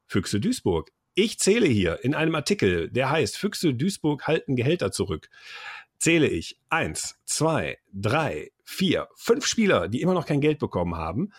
Füchse 0.05 0.39
Duisburg. 0.39 0.91
Ich 1.15 1.39
zähle 1.39 1.67
hier 1.67 2.03
in 2.03 2.13
einem 2.13 2.35
Artikel, 2.35 2.89
der 2.89 3.09
heißt 3.09 3.37
Füchse 3.37 3.73
Duisburg 3.73 4.27
halten 4.27 4.55
Gehälter 4.55 4.91
zurück 4.91 5.29
zähle 5.99 6.27
ich 6.27 6.57
eins, 6.69 7.19
zwei, 7.25 7.77
drei, 7.93 8.51
vier, 8.63 9.07
fünf 9.15 9.45
Spieler, 9.45 9.87
die 9.87 10.01
immer 10.01 10.13
noch 10.13 10.25
kein 10.25 10.41
Geld 10.41 10.59
bekommen 10.59 10.95
haben. 10.95 11.31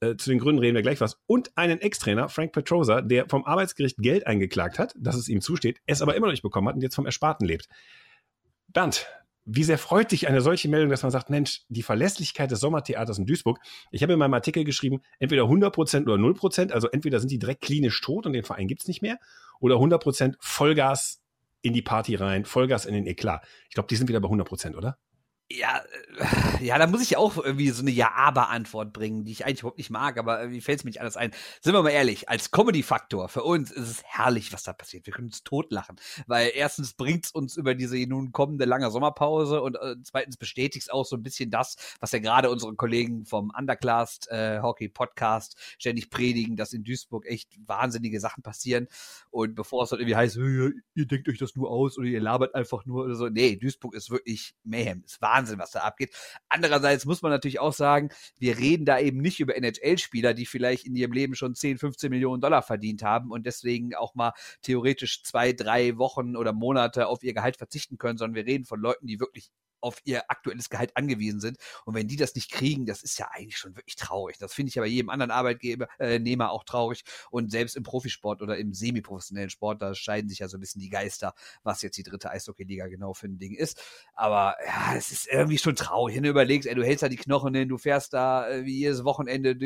Äh, 0.00 0.16
zu 0.16 0.30
den 0.30 0.38
Gründen 0.38 0.60
reden 0.60 0.74
wir 0.74 0.82
gleich 0.82 1.00
was. 1.00 1.18
Und 1.26 1.56
einen 1.56 1.80
Ex-Trainer, 1.80 2.28
Frank 2.28 2.52
Petrosa, 2.52 3.00
der 3.00 3.28
vom 3.28 3.44
Arbeitsgericht 3.44 3.96
Geld 3.98 4.26
eingeklagt 4.26 4.78
hat, 4.78 4.94
dass 4.98 5.16
es 5.16 5.28
ihm 5.28 5.40
zusteht, 5.40 5.80
es 5.86 6.02
aber 6.02 6.14
immer 6.14 6.26
noch 6.26 6.32
nicht 6.32 6.42
bekommen 6.42 6.68
hat 6.68 6.74
und 6.74 6.82
jetzt 6.82 6.94
vom 6.94 7.06
Ersparten 7.06 7.46
lebt. 7.46 7.68
Bernd, 8.72 9.06
wie 9.44 9.64
sehr 9.64 9.78
freut 9.78 10.12
dich 10.12 10.28
eine 10.28 10.40
solche 10.40 10.68
Meldung, 10.68 10.90
dass 10.90 11.02
man 11.02 11.10
sagt, 11.10 11.28
Mensch, 11.28 11.62
die 11.68 11.82
Verlässlichkeit 11.82 12.50
des 12.50 12.60
Sommertheaters 12.60 13.18
in 13.18 13.26
Duisburg. 13.26 13.58
Ich 13.90 14.02
habe 14.02 14.12
in 14.12 14.18
meinem 14.18 14.34
Artikel 14.34 14.64
geschrieben, 14.64 15.02
entweder 15.18 15.44
100% 15.44 16.02
oder 16.02 16.14
0%, 16.14 16.70
also 16.70 16.88
entweder 16.88 17.18
sind 17.18 17.30
die 17.30 17.38
direkt 17.38 17.62
klinisch 17.62 18.00
tot 18.00 18.26
und 18.26 18.34
den 18.34 18.44
Verein 18.44 18.68
gibt's 18.68 18.86
nicht 18.86 19.02
mehr, 19.02 19.18
oder 19.58 19.76
100% 19.76 20.36
Vollgas 20.38 21.22
in 21.60 21.72
die 21.72 21.82
Party 21.82 22.14
rein, 22.14 22.44
Vollgas 22.44 22.86
in 22.86 22.94
den 22.94 23.06
Eklat. 23.06 23.44
Ich 23.68 23.74
glaube, 23.74 23.88
die 23.88 23.96
sind 23.96 24.08
wieder 24.08 24.20
bei 24.20 24.26
100 24.26 24.46
Prozent, 24.46 24.76
oder? 24.76 24.98
Ja, 25.58 25.82
äh, 26.18 26.64
ja, 26.64 26.78
da 26.78 26.86
muss 26.86 27.02
ich 27.02 27.16
auch 27.16 27.36
irgendwie 27.36 27.70
so 27.70 27.82
eine 27.82 27.90
Ja-Aber-Antwort 27.90 28.92
bringen, 28.92 29.24
die 29.24 29.32
ich 29.32 29.44
eigentlich 29.44 29.60
überhaupt 29.60 29.78
nicht 29.78 29.90
mag, 29.90 30.18
aber 30.18 30.40
irgendwie 30.40 30.60
fällt 30.60 30.78
es 30.78 30.84
mir 30.84 30.90
nicht 30.90 31.00
alles 31.00 31.16
ein. 31.16 31.32
Sind 31.60 31.74
wir 31.74 31.82
mal 31.82 31.90
ehrlich, 31.90 32.28
als 32.28 32.50
Comedy-Faktor, 32.50 33.28
für 33.28 33.42
uns 33.42 33.70
ist 33.70 33.88
es 33.88 34.04
herrlich, 34.04 34.52
was 34.52 34.62
da 34.62 34.72
passiert. 34.72 35.06
Wir 35.06 35.12
können 35.12 35.28
uns 35.28 35.44
totlachen, 35.44 35.96
weil 36.26 36.52
erstens 36.54 36.94
bringt 36.94 37.26
es 37.26 37.32
uns 37.32 37.56
über 37.56 37.74
diese 37.74 37.96
nun 38.06 38.32
kommende 38.32 38.64
lange 38.64 38.90
Sommerpause 38.90 39.60
und 39.62 39.76
äh, 39.76 39.96
zweitens 40.04 40.36
bestätigt 40.36 40.86
es 40.86 40.90
auch 40.90 41.04
so 41.04 41.16
ein 41.16 41.22
bisschen 41.22 41.50
das, 41.50 41.76
was 42.00 42.12
ja 42.12 42.18
gerade 42.18 42.50
unsere 42.50 42.74
Kollegen 42.74 43.26
vom 43.26 43.52
Underclass 43.56 44.26
äh, 44.28 44.60
Hockey 44.60 44.88
Podcast 44.88 45.56
ständig 45.78 46.10
predigen, 46.10 46.56
dass 46.56 46.72
in 46.72 46.84
Duisburg 46.84 47.26
echt 47.26 47.50
wahnsinnige 47.66 48.20
Sachen 48.20 48.42
passieren 48.42 48.88
und 49.30 49.54
bevor 49.54 49.84
es 49.84 49.90
dann 49.90 50.00
irgendwie 50.00 50.16
heißt, 50.16 50.36
ihr, 50.36 50.72
ihr 50.94 51.06
denkt 51.06 51.28
euch 51.28 51.38
das 51.38 51.56
nur 51.56 51.70
aus 51.70 51.98
oder 51.98 52.06
ihr 52.06 52.20
labert 52.20 52.54
einfach 52.54 52.86
nur 52.86 53.04
oder 53.04 53.14
so, 53.14 53.28
nee, 53.28 53.56
Duisburg 53.56 53.94
ist 53.94 54.10
wirklich 54.10 54.54
Mayhem, 54.64 55.02
ist 55.04 55.20
wahnsinnig 55.20 55.41
Wahnsinn, 55.42 55.58
was 55.58 55.70
da 55.72 55.80
abgeht. 55.80 56.14
Andererseits 56.48 57.04
muss 57.04 57.22
man 57.22 57.30
natürlich 57.30 57.60
auch 57.60 57.72
sagen, 57.72 58.10
wir 58.38 58.58
reden 58.58 58.84
da 58.84 58.98
eben 58.98 59.20
nicht 59.20 59.40
über 59.40 59.56
NHL-Spieler, 59.56 60.34
die 60.34 60.46
vielleicht 60.46 60.86
in 60.86 60.96
ihrem 60.96 61.12
Leben 61.12 61.34
schon 61.34 61.54
10, 61.54 61.78
15 61.78 62.10
Millionen 62.10 62.40
Dollar 62.40 62.62
verdient 62.62 63.02
haben 63.02 63.30
und 63.30 63.46
deswegen 63.46 63.94
auch 63.94 64.14
mal 64.14 64.32
theoretisch 64.62 65.22
zwei, 65.24 65.52
drei 65.52 65.98
Wochen 65.98 66.36
oder 66.36 66.52
Monate 66.52 67.06
auf 67.06 67.22
ihr 67.22 67.34
Gehalt 67.34 67.56
verzichten 67.56 67.98
können, 67.98 68.18
sondern 68.18 68.36
wir 68.36 68.46
reden 68.46 68.64
von 68.64 68.80
Leuten, 68.80 69.06
die 69.06 69.20
wirklich 69.20 69.50
auf 69.82 70.00
ihr 70.04 70.30
aktuelles 70.30 70.70
Gehalt 70.70 70.96
angewiesen 70.96 71.40
sind. 71.40 71.58
Und 71.84 71.94
wenn 71.94 72.08
die 72.08 72.16
das 72.16 72.34
nicht 72.34 72.50
kriegen, 72.50 72.86
das 72.86 73.02
ist 73.02 73.18
ja 73.18 73.28
eigentlich 73.32 73.58
schon 73.58 73.76
wirklich 73.76 73.96
traurig. 73.96 74.38
Das 74.38 74.54
finde 74.54 74.70
ich 74.70 74.78
aber 74.78 74.86
jedem 74.86 75.10
anderen 75.10 75.30
Arbeitgeber, 75.30 75.88
äh, 75.98 76.18
Nehmer 76.18 76.50
auch 76.50 76.64
traurig. 76.64 77.04
Und 77.30 77.50
selbst 77.50 77.76
im 77.76 77.82
Profisport 77.82 78.42
oder 78.42 78.56
im 78.56 78.72
semiprofessionellen 78.72 79.50
Sport, 79.50 79.82
da 79.82 79.94
scheiden 79.94 80.28
sich 80.28 80.38
ja 80.38 80.48
so 80.48 80.56
ein 80.56 80.60
bisschen 80.60 80.80
die 80.80 80.90
Geister, 80.90 81.34
was 81.62 81.82
jetzt 81.82 81.96
die 81.96 82.02
dritte 82.02 82.30
Eishockey-Liga 82.30 82.86
genau 82.88 83.14
für 83.14 83.26
ein 83.26 83.38
Ding 83.38 83.54
ist. 83.54 83.80
Aber 84.14 84.56
ja, 84.66 84.94
es 84.96 85.10
ist 85.10 85.26
irgendwie 85.28 85.58
schon 85.58 85.76
traurig. 85.76 86.16
Wenn 86.16 86.22
du 86.22 86.30
überlegst, 86.30 86.68
ey, 86.68 86.74
du 86.74 86.84
hältst 86.84 87.02
da 87.02 87.08
die 87.08 87.16
Knochen 87.16 87.54
hin, 87.54 87.68
du 87.68 87.78
fährst 87.78 88.12
da 88.12 88.48
äh, 88.48 88.64
wie 88.64 88.78
jedes 88.78 89.04
Wochenende 89.04 89.56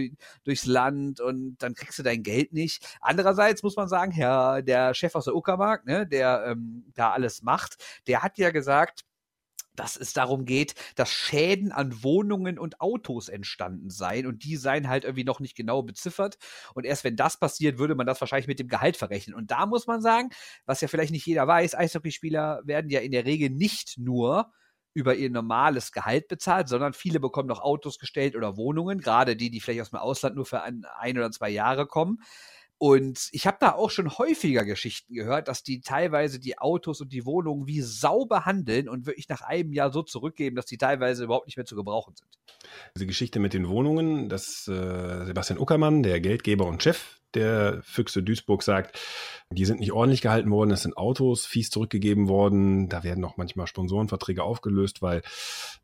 durchs 0.44 0.66
Land 0.66 1.20
und 1.20 1.56
dann 1.58 1.74
kriegst 1.74 1.98
du 1.98 2.02
dein 2.02 2.22
Geld 2.22 2.52
nicht. 2.52 2.86
Andererseits 3.00 3.62
muss 3.62 3.76
man 3.76 3.88
sagen, 3.88 4.12
ja, 4.16 4.62
der 4.62 4.94
Chef 4.94 5.14
aus 5.14 5.24
der 5.24 5.34
Uckermark, 5.34 5.86
ne, 5.86 6.06
der 6.06 6.46
ähm, 6.48 6.84
da 6.94 7.12
alles 7.12 7.42
macht, 7.42 7.76
der 8.06 8.22
hat 8.22 8.38
ja 8.38 8.50
gesagt, 8.50 9.04
dass 9.76 9.96
es 9.96 10.12
darum 10.12 10.44
geht, 10.44 10.74
dass 10.94 11.10
Schäden 11.10 11.72
an 11.72 12.02
Wohnungen 12.02 12.58
und 12.58 12.80
Autos 12.80 13.28
entstanden 13.28 13.90
seien 13.90 14.26
und 14.26 14.44
die 14.44 14.56
seien 14.56 14.88
halt 14.88 15.04
irgendwie 15.04 15.24
noch 15.24 15.40
nicht 15.40 15.56
genau 15.56 15.82
beziffert. 15.82 16.38
Und 16.74 16.84
erst 16.84 17.04
wenn 17.04 17.16
das 17.16 17.38
passiert, 17.38 17.78
würde 17.78 17.94
man 17.94 18.06
das 18.06 18.20
wahrscheinlich 18.20 18.48
mit 18.48 18.58
dem 18.58 18.68
Gehalt 18.68 18.96
verrechnen. 18.96 19.36
Und 19.36 19.50
da 19.50 19.66
muss 19.66 19.86
man 19.86 20.02
sagen, 20.02 20.30
was 20.64 20.80
ja 20.80 20.88
vielleicht 20.88 21.12
nicht 21.12 21.26
jeder 21.26 21.46
weiß, 21.46 21.74
Eishockeyspieler 21.74 22.62
werden 22.64 22.90
ja 22.90 23.00
in 23.00 23.12
der 23.12 23.24
Regel 23.24 23.50
nicht 23.50 23.98
nur 23.98 24.52
über 24.96 25.14
ihr 25.14 25.28
normales 25.28 25.92
Gehalt 25.92 26.26
bezahlt, 26.26 26.70
sondern 26.70 26.94
viele 26.94 27.20
bekommen 27.20 27.48
noch 27.48 27.60
Autos 27.60 27.98
gestellt 27.98 28.34
oder 28.34 28.56
Wohnungen, 28.56 28.98
gerade 28.98 29.36
die, 29.36 29.50
die 29.50 29.60
vielleicht 29.60 29.82
aus 29.82 29.90
dem 29.90 29.98
Ausland 29.98 30.36
nur 30.36 30.46
für 30.46 30.62
ein, 30.62 30.86
ein 30.98 31.18
oder 31.18 31.30
zwei 31.30 31.50
Jahre 31.50 31.86
kommen. 31.86 32.18
Und 32.78 33.28
ich 33.32 33.46
habe 33.46 33.56
da 33.58 33.72
auch 33.72 33.90
schon 33.90 34.18
häufiger 34.18 34.64
Geschichten 34.64 35.14
gehört, 35.14 35.48
dass 35.48 35.62
die 35.62 35.80
teilweise 35.80 36.38
die 36.38 36.58
Autos 36.58 37.00
und 37.00 37.12
die 37.12 37.24
Wohnungen 37.24 37.66
wie 37.66 37.80
Sau 37.80 38.26
behandeln 38.26 38.88
und 38.88 39.06
wirklich 39.06 39.28
nach 39.30 39.40
einem 39.40 39.72
Jahr 39.72 39.90
so 39.90 40.02
zurückgeben, 40.02 40.56
dass 40.56 40.66
die 40.66 40.76
teilweise 40.76 41.24
überhaupt 41.24 41.46
nicht 41.46 41.56
mehr 41.56 41.64
zu 41.64 41.74
gebrauchen 41.76 42.14
sind. 42.16 42.28
Diese 42.94 43.06
Geschichte 43.06 43.38
mit 43.38 43.54
den 43.54 43.68
Wohnungen, 43.68 44.28
dass 44.28 44.68
äh, 44.68 45.24
Sebastian 45.24 45.58
Uckermann, 45.58 46.02
der 46.02 46.20
Geldgeber 46.20 46.66
und 46.66 46.82
Chef 46.82 47.16
der 47.34 47.82
Füchse 47.82 48.22
Duisburg 48.22 48.62
sagt, 48.62 48.98
die 49.50 49.64
sind 49.64 49.78
nicht 49.80 49.92
ordentlich 49.92 50.22
gehalten 50.22 50.50
worden, 50.50 50.70
es 50.70 50.82
sind 50.82 50.96
Autos 50.96 51.46
fies 51.46 51.70
zurückgegeben 51.70 52.28
worden, 52.28 52.88
da 52.88 53.04
werden 53.04 53.24
auch 53.24 53.36
manchmal 53.36 53.66
Sponsorenverträge 53.66 54.42
aufgelöst, 54.42 55.02
weil 55.02 55.22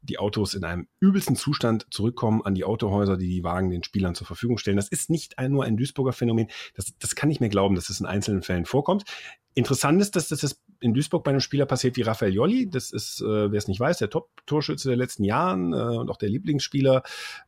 die 0.01 0.19
Autos 0.19 0.55
in 0.55 0.65
einem 0.65 0.89
übelsten 0.99 1.37
Zustand 1.37 1.87
zurückkommen 1.91 2.43
an 2.43 2.55
die 2.55 2.65
Autohäuser, 2.65 3.17
die 3.17 3.29
die 3.29 3.45
Wagen 3.45 3.71
den 3.71 3.85
Spielern 3.85 4.15
zur 4.15 4.27
Verfügung 4.27 4.59
stellen. 4.59 4.77
Das 4.77 4.89
ist 4.89 5.11
nicht 5.11 5.35
nur 5.49 5.65
ein 5.65 5.77
Duisburger 5.77 6.13
Phänomen, 6.13 6.49
das, 6.75 6.97
das 6.99 7.15
kann 7.15 7.31
ich 7.31 7.41
mir 7.41 7.51
glauben, 7.51 7.75
dass 7.75 7.91
es 7.91 8.01
in 8.01 8.07
einzelnen 8.07 8.43
Fällen 8.43 8.65
vorkommt. 8.65 9.05
Interessant 9.55 10.01
ist, 10.01 10.17
dass 10.17 10.29
das 10.29 10.63
in 10.81 10.95
Duisburg 10.95 11.25
bei 11.25 11.31
einem 11.31 11.41
Spieler 11.41 11.67
passiert 11.67 11.97
wie 11.97 12.03
Raphael 12.03 12.33
Jolli. 12.33 12.69
Das 12.69 12.91
ist, 12.91 13.21
äh, 13.21 13.53
wer 13.53 13.59
es 13.59 13.69
nicht 13.69 13.81
weiß, 13.81 13.99
der 13.99 14.11
Top-Torschütze 14.11 14.89
der 14.89 14.97
letzten 14.97 15.25
Jahren 15.25 15.73
äh, 15.73 15.77
und 15.77 16.11
auch 16.11 16.17
der 16.17 16.29
Lieblingsspieler 16.29 17.03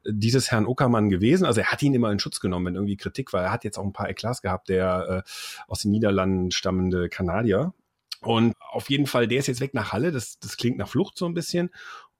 dieses 0.06 0.50
Herrn 0.50 0.66
Uckermann 0.66 1.08
gewesen. 1.08 1.44
Also 1.44 1.60
er 1.60 1.68
hat 1.68 1.82
ihn 1.82 1.94
immer 1.94 2.12
in 2.12 2.18
Schutz 2.18 2.40
genommen, 2.40 2.66
wenn 2.66 2.74
irgendwie 2.74 2.96
Kritik 2.96 3.32
war. 3.32 3.42
Er 3.42 3.52
hat 3.52 3.64
jetzt 3.64 3.78
auch 3.78 3.84
ein 3.84 3.92
paar 3.92 4.08
Eklas 4.08 4.42
gehabt, 4.42 4.68
der 4.68 5.24
äh, 5.26 5.30
aus 5.66 5.80
den 5.80 5.90
Niederlanden 5.90 6.50
stammende 6.50 7.08
Kanadier. 7.08 7.72
Und 8.20 8.54
auf 8.70 8.88
jeden 8.88 9.06
Fall, 9.06 9.28
der 9.28 9.38
ist 9.38 9.48
jetzt 9.48 9.60
weg 9.60 9.74
nach 9.74 9.92
Halle. 9.92 10.10
Das, 10.10 10.38
das 10.38 10.56
klingt 10.56 10.78
nach 10.78 10.88
Flucht 10.88 11.18
so 11.18 11.26
ein 11.26 11.34
bisschen. 11.34 11.70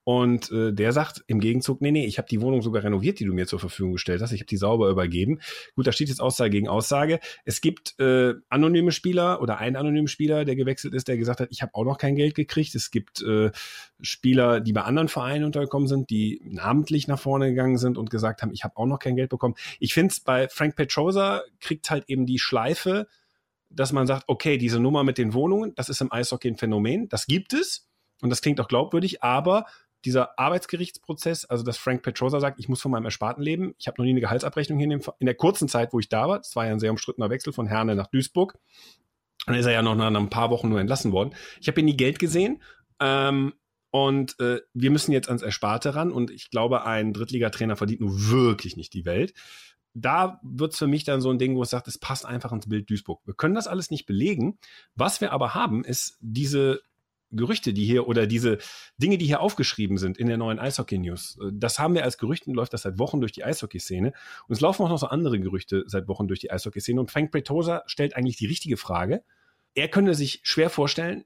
Und 0.05 0.53
äh, 0.53 0.73
der 0.73 0.93
sagt 0.93 1.25
im 1.27 1.41
Gegenzug, 1.41 1.81
nee, 1.81 1.91
nee, 1.91 2.05
ich 2.05 2.19
habe 2.19 2.29
die 2.29 2.43
Wohnung 2.43 2.61
sogar 2.61 2.85
renoviert, 2.85 3.21
die 3.21 3.25
du 3.25 3.33
mir 3.33 3.47
zur 3.47 3.59
Verfügung 3.59 3.93
gestellt 3.93 4.21
hast. 4.21 4.33
Ich 4.33 4.41
habe 4.41 4.47
die 4.47 4.59
sauber 4.59 4.91
übergeben. 4.91 5.41
Gut, 5.75 5.87
da 5.87 5.93
steht 5.93 6.09
jetzt 6.09 6.21
Aussage 6.21 6.51
gegen 6.51 6.69
Aussage. 6.69 7.21
Es 7.47 7.63
gibt 7.63 7.99
äh, 7.99 8.35
anonyme 8.51 8.93
Spieler 8.93 9.41
oder 9.41 9.59
einen 9.59 9.77
anonymen 9.77 10.07
Spieler, 10.07 10.45
der 10.45 10.57
gewechselt 10.57 10.93
ist, 10.93 11.09
der 11.09 11.17
gesagt 11.17 11.41
hat, 11.41 11.49
ich 11.51 11.63
habe 11.63 11.75
auch 11.75 11.85
noch 11.85 11.97
kein 11.97 12.17
Geld 12.17 12.35
gekriegt. 12.35 12.75
Es 12.75 12.91
gibt 12.91 13.23
äh, 13.23 13.51
Spieler, 14.03 14.61
die 14.61 14.75
bei 14.75 14.83
anderen 14.83 15.09
Vereinen 15.09 15.45
untergekommen 15.45 15.89
sind, 15.89 16.11
die 16.11 16.43
namentlich 16.45 17.09
nach 17.09 17.19
vorne 17.19 17.49
gegangen 17.49 17.79
sind 17.79 17.97
und 17.97 18.11
gesagt 18.11 18.43
haben, 18.43 18.53
ich 18.53 18.63
habe 18.63 18.77
auch 18.77 18.87
noch 18.87 18.99
kein 18.99 19.17
Geld 19.17 19.31
bekommen. 19.31 19.55
Ich 19.81 19.95
finde 19.95 20.13
es 20.13 20.21
bei 20.21 20.49
Frank 20.49 20.77
Petrosa 20.77 21.43
kriegt 21.61 21.89
halt 21.89 22.05
eben 22.09 22.27
die 22.27 22.39
Schleife, 22.39 23.07
dass 23.71 23.93
man 23.93 24.07
sagt, 24.07 24.25
okay, 24.27 24.59
diese 24.59 24.81
Nummer 24.81 25.03
mit 25.03 25.17
den 25.17 25.33
Wohnungen, 25.33 25.75
das 25.77 25.89
ist 25.89 26.03
im 26.03 26.13
Eishockey 26.13 26.49
ein 26.49 26.59
Phänomen, 26.59 27.09
das 27.09 27.27
gibt 27.27 27.55
es. 27.55 27.89
Und 28.23 28.31
das 28.31 28.41
klingt 28.41 28.61
auch 28.61 28.69
glaubwürdig, 28.69 29.23
aber 29.23 29.67
dieser 30.05 30.39
Arbeitsgerichtsprozess, 30.39 31.45
also 31.47 31.65
dass 31.65 31.79
Frank 31.79 32.03
Petrosa 32.03 32.41
sagt, 32.41 32.61
ich 32.61 32.69
muss 32.69 32.81
von 32.81 32.91
meinem 32.91 33.07
Ersparten 33.07 33.43
leben. 33.43 33.75
Ich 33.79 33.87
habe 33.87 33.97
noch 33.99 34.05
nie 34.05 34.11
eine 34.11 34.21
Gehaltsabrechnung 34.21 34.79
hier 34.79 34.85
in, 34.85 34.91
dem, 34.91 35.03
in, 35.19 35.27
der 35.27 35.35
kurzen 35.35 35.69
Zeit, 35.69 35.93
wo 35.93 36.01
ich 36.01 36.09
da 36.09 36.29
war. 36.29 36.39
Das 36.39 36.55
war 36.57 36.67
ja 36.67 36.73
ein 36.73 36.81
sehr 36.81 36.91
umstrittener 36.91 37.31
Wechsel 37.31 37.53
von 37.53 37.67
Herne 37.67 37.97
nach 37.97 38.09
Duisburg. 38.09 38.59
Dann 39.47 39.57
ist 39.57 39.67
er 39.67 39.73
ja 39.73 39.83
noch 39.83 39.95
nach 39.95 40.15
ein 40.15 40.31
paar 40.31 40.51
Wochen 40.51 40.69
nur 40.69 40.81
entlassen 40.81 41.13
worden. 41.13 41.35
Ich 41.61 41.69
habe 41.69 41.77
hier 41.77 41.85
nie 41.85 41.97
Geld 41.97 42.19
gesehen. 42.19 42.63
Ähm, 43.01 43.55
und 43.91 44.39
äh, 44.41 44.61
wir 44.73 44.91
müssen 44.91 45.13
jetzt 45.13 45.29
ans 45.29 45.43
Ersparte 45.43 45.95
ran. 45.95 46.13
Und 46.13 46.31
ich 46.31 46.51
glaube, 46.51 46.85
ein 46.85 47.13
Drittligatrainer 47.13 47.77
verdient 47.77 48.01
nur 48.01 48.29
wirklich 48.31 48.77
nicht 48.77 48.93
die 48.93 49.05
Welt. 49.05 49.35
Da 49.95 50.41
wird's 50.43 50.79
für 50.79 50.89
mich 50.89 51.05
dann 51.05 51.21
so 51.21 51.31
ein 51.31 51.39
Ding, 51.39 51.55
wo 51.55 51.63
es 51.63 51.71
sagt, 51.71 51.87
es 51.87 51.99
passt 51.99 52.27
einfach 52.27 52.51
ins 52.51 52.69
Bild 52.69 52.91
Duisburg. 52.91 53.21
Wir 53.25 53.35
können 53.35 53.55
das 53.55 53.69
alles 53.69 53.91
nicht 53.91 54.07
belegen. 54.07 54.59
Was 54.97 55.21
wir 55.21 55.33
aber 55.33 55.55
haben, 55.55 55.85
ist 55.85 56.19
diese 56.21 56.81
Gerüchte, 57.37 57.73
die 57.73 57.85
hier 57.85 58.09
oder 58.09 58.27
diese 58.27 58.59
Dinge, 58.99 59.19
die 59.19 59.27
hier 59.27 59.41
aufgeschrieben 59.41 59.99
sind 59.99 60.19
in 60.19 60.27
der 60.27 60.37
neuen 60.37 60.59
Eishockey 60.59 60.99
News, 60.99 61.39
äh, 61.41 61.51
das 61.53 61.79
haben 61.79 61.95
wir 61.95 62.05
als 62.05 62.19
Gerüchten, 62.19 62.55
läuft 62.55 62.73
das 62.73 62.83
seit 62.83 62.99
Wochen 62.99 63.21
durch 63.21 63.33
die 63.33 63.45
Eishockey-Szene. 63.45 64.13
Und 64.49 64.55
es 64.55 64.61
laufen 64.61 64.83
auch 64.83 64.89
noch 64.89 64.99
so 64.99 65.07
andere 65.07 65.39
Gerüchte 65.39 65.85
seit 65.87 66.09
Wochen 66.09 66.29
durch 66.29 66.41
die 66.41 66.51
Eishockey-Szene. 66.51 67.01
Und 67.01 67.11
Frank 67.11 67.31
Pretosa 67.31 67.83
stellt 67.87 68.17
eigentlich 68.17 68.37
die 68.37 68.47
richtige 68.47 68.77
Frage. 68.77 69.23
Er 69.75 69.89
könne 69.89 70.15
sich 70.15 70.41
schwer 70.45 70.71
vorstellen, 70.71 71.25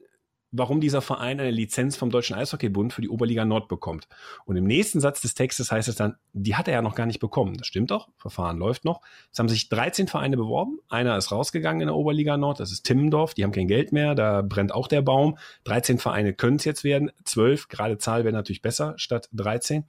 warum 0.51 0.81
dieser 0.81 1.03
Verein 1.03 1.41
eine 1.41 1.51
Lizenz 1.51 1.97
vom 1.97 2.11
Deutschen 2.11 2.35
Eishockeybund 2.37 2.93
für 2.93 3.03
die 3.03 3.09
Oberliga 3.09 3.45
Nord 3.45 3.69
bekommt. 3.69 4.09
Und 4.45 4.57
im 4.57 4.65
nächsten 4.65 5.01
Satz 5.01 5.21
des 5.21 5.35
Textes 5.35 5.71
heißt 5.71 5.89
es 5.89 5.97
dann, 5.97 6.17
die 6.33 6.57
hat 6.57 6.69
er 6.69 6.75
ja 6.75 6.83
noch 6.83 6.95
gar 6.95 7.07
nicht 7.07 7.21
bekommen. 7.21 7.57
Das 7.57 7.67
stimmt 7.67 7.91
doch, 7.91 8.09
Verfahren 8.17 8.59
läuft 8.59 8.85
noch. 8.85 9.01
Es 9.33 9.39
haben 9.39 9.49
sich 9.49 9.69
13 9.69 10.09
Vereine 10.09 10.37
beworben, 10.37 10.79
einer 10.89 11.17
ist 11.17 11.33
rausgegangen 11.33 11.83
in 11.83 11.89
der 11.89 11.97
Oberliga 11.97 12.37
Nord, 12.37 12.61
das 12.61 12.73
ist 12.73 12.85
Timmendorf, 12.85 13.35
die 13.35 13.45
haben 13.45 13.53
kein 13.53 13.69
Geld 13.69 13.93
mehr, 13.93 14.15
da 14.15 14.43
brennt 14.43 14.73
auch 14.73 14.89
der 14.89 15.03
Baum. 15.03 15.39
13 15.65 15.99
Vereine 15.99 16.33
können 16.33 16.57
es 16.57 16.65
jetzt 16.65 16.85
werden, 16.85 17.11
12, 17.25 17.69
gerade 17.69 17.99
Zahl 17.99 18.25
wäre 18.25 18.35
natürlich 18.35 18.63
besser 18.63 18.95
statt 18.97 19.29
13. 19.33 19.85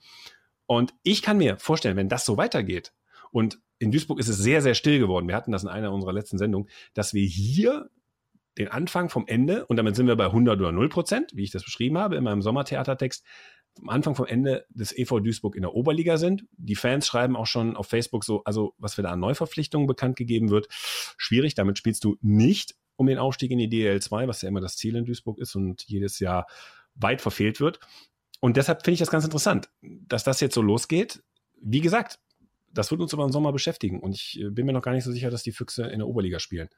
Und 0.66 0.94
ich 1.04 1.22
kann 1.22 1.38
mir 1.38 1.58
vorstellen, 1.58 1.98
wenn 1.98 2.10
das 2.10 2.26
so 2.26 2.38
weitergeht, 2.38 2.94
und 3.32 3.60
in 3.80 3.92
Duisburg 3.92 4.20
ist 4.20 4.28
es 4.28 4.38
sehr, 4.38 4.62
sehr 4.62 4.76
still 4.76 5.00
geworden. 5.00 5.28
Wir 5.28 5.36
hatten 5.36 5.52
das 5.52 5.64
in 5.64 5.70
einer 5.70 5.94
unserer 5.94 6.14
letzten 6.14 6.38
Sendungen, 6.38 6.70
dass 6.94 7.14
wir 7.14 7.26
hier 7.26 7.90
den 8.58 8.68
Anfang 8.68 9.10
vom 9.10 9.26
Ende, 9.28 9.66
und 9.66 9.78
damit 9.78 9.96
sind 9.96 10.08
wir 10.08 10.16
bei 10.16 10.26
100 10.26 10.60
oder 10.60 10.72
0 10.72 10.90
Prozent, 10.90 11.32
wie 11.34 11.44
ich 11.44 11.52
das 11.52 11.64
beschrieben 11.64 11.98
habe 11.98 12.16
in 12.16 12.24
meinem 12.24 12.42
Sommertheatertext, 12.42 13.24
vom 13.78 13.90
Anfang 13.90 14.16
vom 14.16 14.26
Ende 14.26 14.66
des 14.70 14.96
EV 14.98 15.20
Duisburg 15.20 15.56
in 15.56 15.62
der 15.62 15.74
Oberliga 15.74 16.18
sind. 16.18 16.46
Die 16.58 16.76
Fans 16.76 17.08
schreiben 17.08 17.36
auch 17.36 17.46
schon 17.46 17.76
auf 17.78 17.88
Facebook 17.88 18.24
so, 18.24 18.44
also 18.44 18.74
was 18.78 18.98
wir 18.98 19.04
da 19.04 19.12
an 19.12 19.20
Neuverpflichtungen 19.20 19.88
bekannt 19.88 20.16
gegeben 20.16 20.50
wird, 20.50 20.68
schwierig. 21.18 21.56
Damit 21.56 21.78
spielst 21.78 22.04
du 22.04 22.18
nicht 22.22 22.76
um 22.96 23.08
den 23.08 23.18
Aufstieg 23.18 23.52
in 23.52 23.60
die 23.60 23.70
DL2, 23.70 24.28
was 24.28 24.42
ja 24.42 24.50
immer 24.50 24.60
das 24.60 24.76
Ziel 24.76 24.96
in 24.96 25.06
Duisburg 25.06 25.40
ist 25.40 25.56
und 25.56 25.84
jedes 25.88 26.20
Jahr 26.20 26.48
weit 26.96 27.22
verfehlt 27.22 27.62
wird. 27.62 27.80
Und 28.42 28.58
deshalb 28.58 28.84
finde 28.84 28.96
ich 28.96 29.00
das 29.00 29.12
ganz 29.12 29.24
interessant, 29.24 29.70
dass 29.82 30.24
das 30.24 30.42
jetzt 30.42 30.56
so 30.56 30.62
losgeht. 30.62 31.24
Wie 31.62 31.82
gesagt, 31.82 32.20
das 32.74 32.92
wird 32.92 33.02
uns 33.02 33.14
über 33.14 33.26
den 33.26 33.32
Sommer 33.32 33.52
beschäftigen. 33.52 34.00
Und 34.00 34.16
ich 34.16 34.40
äh, 34.40 34.50
bin 34.50 34.66
mir 34.66 34.74
noch 34.74 34.82
gar 34.82 34.94
nicht 34.94 35.04
so 35.04 35.12
sicher, 35.12 35.30
dass 35.30 35.44
die 35.44 35.52
Füchse 35.52 35.84
in 35.84 36.00
der 36.00 36.08
Oberliga 36.08 36.40
spielen. 36.40 36.70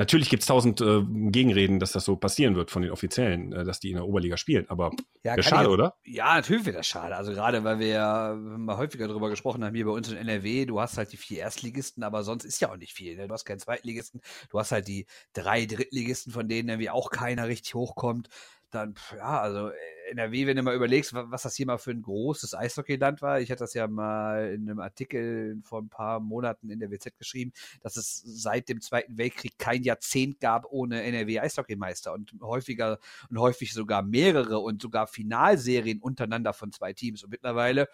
Natürlich 0.00 0.30
gibt 0.30 0.42
es 0.42 0.46
tausend 0.46 0.80
äh, 0.80 1.02
Gegenreden, 1.30 1.78
dass 1.78 1.92
das 1.92 2.06
so 2.06 2.16
passieren 2.16 2.56
wird 2.56 2.70
von 2.70 2.80
den 2.80 2.90
Offiziellen, 2.90 3.52
äh, 3.52 3.64
dass 3.64 3.80
die 3.80 3.90
in 3.90 3.96
der 3.96 4.06
Oberliga 4.06 4.38
spielen. 4.38 4.64
Aber 4.70 4.92
ja, 5.22 5.36
wäre 5.36 5.42
schade, 5.42 5.68
ja, 5.68 5.74
oder? 5.74 5.94
Ja, 6.04 6.34
natürlich 6.36 6.64
wäre 6.64 6.78
das 6.78 6.86
schade. 6.86 7.14
Also 7.14 7.32
gerade, 7.32 7.64
weil 7.64 7.80
wir 7.80 7.88
ja 7.88 8.34
mal 8.34 8.78
häufiger 8.78 9.08
darüber 9.08 9.28
gesprochen 9.28 9.62
haben, 9.62 9.74
hier 9.74 9.84
bei 9.84 9.90
uns 9.90 10.10
in 10.10 10.16
NRW, 10.16 10.64
du 10.64 10.80
hast 10.80 10.96
halt 10.96 11.12
die 11.12 11.18
vier 11.18 11.40
Erstligisten, 11.40 12.02
aber 12.02 12.22
sonst 12.22 12.46
ist 12.46 12.62
ja 12.62 12.72
auch 12.72 12.78
nicht 12.78 12.94
viel. 12.94 13.14
Ne? 13.14 13.28
Du 13.28 13.34
hast 13.34 13.44
keinen 13.44 13.58
Zweitligisten, 13.58 14.22
du 14.48 14.58
hast 14.58 14.72
halt 14.72 14.88
die 14.88 15.04
drei 15.34 15.66
Drittligisten, 15.66 16.32
von 16.32 16.48
denen 16.48 16.70
irgendwie 16.70 16.88
auch 16.88 17.10
keiner 17.10 17.46
richtig 17.48 17.74
hochkommt 17.74 18.30
dann, 18.70 18.94
ja, 19.16 19.40
also 19.40 19.68
äh, 19.68 19.74
NRW, 20.10 20.46
wenn 20.46 20.56
du 20.56 20.62
mal 20.62 20.74
überlegst, 20.74 21.14
was 21.14 21.42
das 21.42 21.54
hier 21.54 21.66
mal 21.66 21.78
für 21.78 21.92
ein 21.92 22.02
großes 22.02 22.54
Eishockeyland 22.54 23.22
war. 23.22 23.40
Ich 23.40 23.50
hatte 23.50 23.60
das 23.60 23.74
ja 23.74 23.86
mal 23.86 24.52
in 24.52 24.68
einem 24.68 24.80
Artikel 24.80 25.60
vor 25.62 25.80
ein 25.80 25.88
paar 25.88 26.20
Monaten 26.20 26.70
in 26.70 26.80
der 26.80 26.90
WZ 26.90 27.16
geschrieben, 27.16 27.52
dass 27.80 27.96
es 27.96 28.22
seit 28.24 28.68
dem 28.68 28.80
Zweiten 28.80 29.18
Weltkrieg 29.18 29.58
kein 29.58 29.82
Jahrzehnt 29.82 30.40
gab 30.40 30.66
ohne 30.70 31.02
NRW 31.02 31.40
Eishockeymeister 31.40 32.12
und 32.12 32.32
häufiger 32.40 32.98
und 33.28 33.38
häufig 33.38 33.72
sogar 33.72 34.02
mehrere 34.02 34.58
und 34.58 34.82
sogar 34.82 35.06
Finalserien 35.06 36.00
untereinander 36.00 36.52
von 36.52 36.72
zwei 36.72 36.92
Teams. 36.92 37.22
Und 37.22 37.30
mittlerweile, 37.30 37.88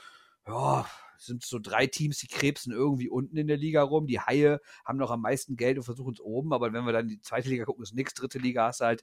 ja, 0.46 0.86
sind 1.18 1.44
so 1.44 1.58
drei 1.58 1.86
Teams, 1.86 2.18
die 2.18 2.26
krebsen 2.26 2.72
irgendwie 2.72 3.08
unten 3.08 3.36
in 3.36 3.46
der 3.46 3.56
Liga 3.56 3.82
rum. 3.82 4.06
Die 4.06 4.20
Haie 4.20 4.60
haben 4.84 4.98
noch 4.98 5.10
am 5.10 5.22
meisten 5.22 5.56
Geld 5.56 5.78
und 5.78 5.84
versuchen 5.84 6.14
es 6.14 6.20
oben, 6.20 6.52
aber 6.52 6.72
wenn 6.72 6.84
wir 6.84 6.92
dann 6.92 7.08
die 7.08 7.20
zweite 7.20 7.48
Liga 7.48 7.64
gucken, 7.64 7.82
ist 7.82 7.94
nichts. 7.94 8.14
Dritte 8.14 8.38
Liga 8.38 8.66
hast 8.66 8.80
du 8.80 8.84
halt 8.84 9.02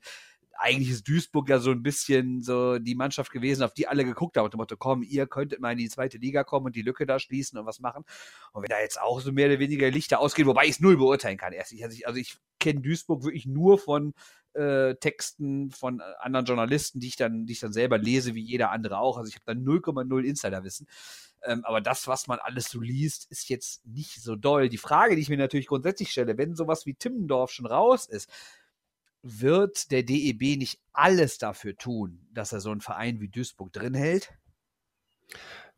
eigentlich 0.58 0.90
ist 0.90 1.08
Duisburg 1.08 1.50
ja 1.50 1.60
so 1.60 1.72
ein 1.72 1.84
bisschen 1.84 2.42
so 2.42 2.80
die 2.80 2.96
Mannschaft 2.96 3.32
gewesen, 3.32 3.64
auf 3.64 3.74
die 3.74 3.88
alle 3.88 4.06
geguckt 4.06 4.38
haben 4.38 4.46
und 4.46 4.54
dem 4.54 4.58
Motto, 4.58 4.78
komm, 4.78 5.04
ihr 5.04 5.28
könntet 5.28 5.60
mal 5.60 5.72
in 5.72 5.78
die 5.78 5.90
zweite 5.90 6.18
Liga 6.18 6.44
kommen 6.44 6.68
und 6.68 6.76
die 6.76 6.82
Lücke 6.82 7.06
da 7.06 7.20
schließen 7.20 7.58
und 7.60 7.66
was 7.66 7.80
machen. 7.80 8.04
Und 8.52 8.62
wenn 8.62 8.70
da 8.70 8.80
jetzt 8.80 9.02
auch 9.02 9.20
so 9.22 9.32
mehr 9.32 9.48
oder 9.48 9.60
weniger 9.60 9.90
Lichter 9.90 10.20
ausgehen, 10.20 10.48
wobei 10.48 10.66
ich 10.66 10.72
es 10.72 10.80
null 10.80 10.98
beurteilen 10.98 11.38
kann, 11.38 11.54
erst 11.54 11.74
ich, 11.74 11.84
also 11.84 11.96
ich, 11.96 12.08
also 12.08 12.20
ich 12.20 12.38
kenne 12.60 12.82
Duisburg 12.82 13.24
wirklich 13.24 13.46
nur 13.46 13.78
von 13.78 14.14
Texten 14.56 15.72
von 15.72 16.00
anderen 16.20 16.46
Journalisten, 16.46 17.00
die 17.00 17.08
ich 17.08 17.16
dann, 17.16 17.48
die 17.48 17.54
ich 17.54 17.60
dann 17.60 17.74
selber 17.74 17.98
lese, 17.98 18.36
wie 18.36 18.44
jeder 18.44 18.70
andere 18.70 19.00
auch. 19.00 19.18
Also 19.18 19.28
ich 19.28 19.36
habe 19.36 19.46
dann 19.48 19.66
0,0 19.66 20.24
Insiderwissen. 20.24 20.88
Ähm, 21.44 21.66
aber 21.66 21.82
das, 21.82 22.08
was 22.08 22.28
man 22.28 22.38
alles 22.38 22.70
so 22.70 22.80
liest, 22.80 23.26
ist 23.32 23.50
jetzt 23.50 23.84
nicht 23.84 24.22
so 24.22 24.36
doll. 24.36 24.70
Die 24.70 24.78
Frage, 24.78 25.16
die 25.16 25.24
ich 25.24 25.30
mir 25.30 25.38
natürlich 25.38 25.66
grundsätzlich 25.66 26.12
stelle, 26.12 26.38
wenn 26.38 26.56
sowas 26.56 26.86
wie 26.86 26.94
Timmendorf 26.94 27.50
schon 27.50 27.66
raus 27.66 28.06
ist, 28.06 28.30
wird 29.24 29.92
der 29.92 30.04
DEB 30.04 30.58
nicht 30.58 30.80
alles 30.92 31.38
dafür 31.38 31.76
tun, 31.76 32.28
dass 32.32 32.52
er 32.52 32.60
so 32.60 32.70
einen 32.72 32.82
Verein 32.82 33.20
wie 33.22 33.30
Duisburg 33.30 33.72
drin 33.72 33.94
hält? 33.94 34.34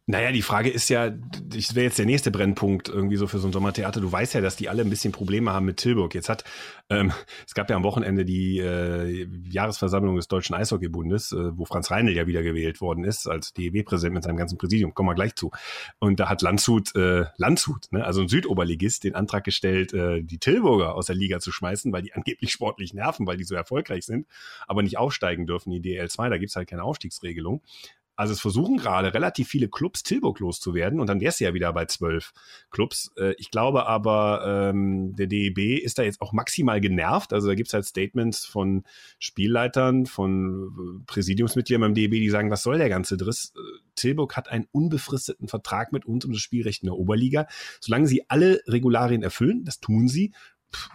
Naja, 0.08 0.32
die 0.32 0.44
Frage 0.44 0.70
ist 0.70 0.90
ja, 0.90 1.10
das 1.10 1.74
wäre 1.74 1.86
jetzt 1.86 1.98
der 1.98 2.06
nächste 2.06 2.30
Brennpunkt 2.30 2.90
irgendwie 2.90 3.16
so 3.16 3.26
für 3.26 3.40
so 3.40 3.48
ein 3.48 3.54
Sommertheater. 3.54 4.02
Du 4.02 4.12
weißt 4.12 4.36
ja, 4.36 4.42
dass 4.42 4.56
die 4.56 4.70
alle 4.70 4.84
ein 4.84 4.90
bisschen 4.92 5.12
Probleme 5.12 5.52
haben 5.52 5.66
mit 5.66 5.78
Tilburg. 5.78 6.14
Jetzt 6.14 6.30
hat, 6.30 6.44
ähm, 6.92 7.12
es 7.48 7.56
gab 7.56 7.72
ja 7.72 7.76
am 7.76 7.84
Wochenende 7.84 8.24
die 8.24 8.60
äh, 8.60 9.28
Jahresversammlung 9.50 10.16
des 10.16 10.28
Deutschen 10.28 10.54
Eishockeybundes, 10.54 11.32
äh, 11.32 11.58
wo 11.58 11.66
Franz 11.66 11.90
Reinl 11.90 12.12
ja 12.12 12.28
wieder 12.28 12.44
gewählt 12.44 12.82
worden 12.82 13.04
ist 13.04 13.26
als 13.26 13.54
DEW-Präsident 13.54 14.14
mit 14.14 14.24
seinem 14.24 14.38
ganzen 14.38 14.60
Präsidium. 14.60 14.94
Kommen 14.94 15.10
wir 15.10 15.16
gleich 15.16 15.34
zu. 15.34 15.50
Und 15.98 16.20
da 16.20 16.30
hat 16.30 16.44
Landshut, 16.44 16.96
äh, 16.96 17.26
Landshut, 17.38 17.92
ne, 17.92 18.06
also 18.06 18.22
ein 18.22 18.28
Südoberligist, 18.28 19.06
den 19.06 19.16
Antrag 19.16 19.44
gestellt, 19.44 19.92
äh, 19.94 20.22
die 20.22 20.38
Tilburger 20.38 20.94
aus 20.94 21.08
der 21.08 21.16
Liga 21.16 21.40
zu 21.40 21.52
schmeißen, 21.52 21.92
weil 21.92 22.04
die 22.04 22.14
angeblich 22.14 22.52
sportlich 22.52 22.94
nerven, 22.94 23.26
weil 23.26 23.38
die 23.38 23.44
so 23.44 23.56
erfolgreich 23.56 24.06
sind, 24.06 24.28
aber 24.68 24.84
nicht 24.84 25.00
aufsteigen 25.00 25.48
dürfen 25.48 25.72
in 25.72 25.82
die 25.82 25.98
DL2. 25.98 26.30
Da 26.30 26.38
gibt's 26.38 26.56
halt 26.56 26.70
keine 26.70 26.84
Aufstiegsregelung. 26.84 27.64
Also 28.16 28.34
es 28.34 28.42
versuchen 28.42 28.78
gerade 28.78 29.14
relativ 29.14 29.48
viele 29.48 29.68
Clubs 29.68 30.04
Tilburg 30.04 30.40
loszuwerden 30.40 31.00
und 31.00 31.08
dann 31.08 31.20
wär's 31.20 31.40
ja 31.40 31.54
wieder 31.54 31.72
bei 31.74 31.86
zwölf 31.86 32.34
Clubs. 32.72 33.12
Äh, 33.18 33.34
ich 33.38 33.52
glaube 33.52 33.88
aber, 33.88 34.70
ähm, 34.70 35.16
der 35.16 35.28
DEB 35.28 35.84
ist 35.84 35.98
da 35.98 36.04
jetzt 36.04 36.22
auch 36.22 36.34
maximal 36.34 36.80
genervt. 36.80 37.34
Also 37.34 37.48
da 37.48 37.56
gibt's 37.56 37.74
halt 37.74 37.86
Statements 37.86 38.46
von 38.46 38.84
Spielleitern, 39.20 40.06
von 40.06 41.02
äh, 41.02 41.04
Präsidiumsmitgliedern 41.06 41.82
beim 41.82 41.94
DEB, 41.94 42.12
die 42.12 42.30
sagen, 42.30 42.52
was 42.52 42.64
soll 42.64 42.78
der 42.78 42.90
ganze 42.90 43.18
Driss? 43.18 43.54
Äh, 43.56 43.60
Tilburg 43.96 44.36
hat 44.38 44.50
einen 44.50 44.68
unbefristeten 44.72 45.48
Vertrag 45.48 45.92
mit 45.92 46.06
uns 46.06 46.26
um 46.26 46.32
das 46.32 46.42
Spielrecht 46.42 46.84
in 46.84 46.88
der 46.88 46.96
Oberliga. 46.96 47.48
Solange 47.80 48.08
sie 48.08 48.30
alle 48.30 48.62
Regularien 48.68 49.24
erfüllen, 49.24 49.64
das 49.66 49.80
tun 49.80 50.08
sie, 50.08 50.34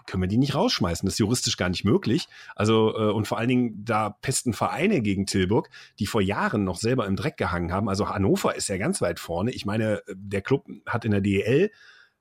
können 0.06 0.22
wir 0.22 0.28
die 0.28 0.38
nicht 0.38 0.54
rausschmeißen. 0.54 1.06
Das 1.06 1.14
ist 1.14 1.18
juristisch 1.18 1.56
gar 1.56 1.68
nicht 1.68 1.84
möglich. 1.84 2.28
Also, 2.54 2.94
äh, 2.96 3.10
und 3.10 3.26
vor 3.26 3.38
allen 3.38 3.48
Dingen, 3.48 3.84
da 3.84 4.10
pesten 4.10 4.52
Vereine 4.52 5.00
gegen 5.00 5.26
Tilburg, 5.26 5.70
die 5.98 6.06
vor 6.06 6.20
Jahren 6.20 6.64
noch 6.64 6.76
selber 6.76 7.06
im 7.06 7.16
Dreck 7.16 7.36
gehangen 7.36 7.72
haben. 7.72 7.88
Also 7.88 8.08
Hannover 8.08 8.54
ist 8.54 8.68
ja 8.68 8.76
ganz 8.78 9.00
weit 9.00 9.20
vorne. 9.20 9.50
Ich 9.52 9.64
meine, 9.64 10.02
der 10.12 10.42
Club 10.42 10.66
hat 10.86 11.04
in 11.04 11.12
der 11.12 11.20
DEL 11.20 11.70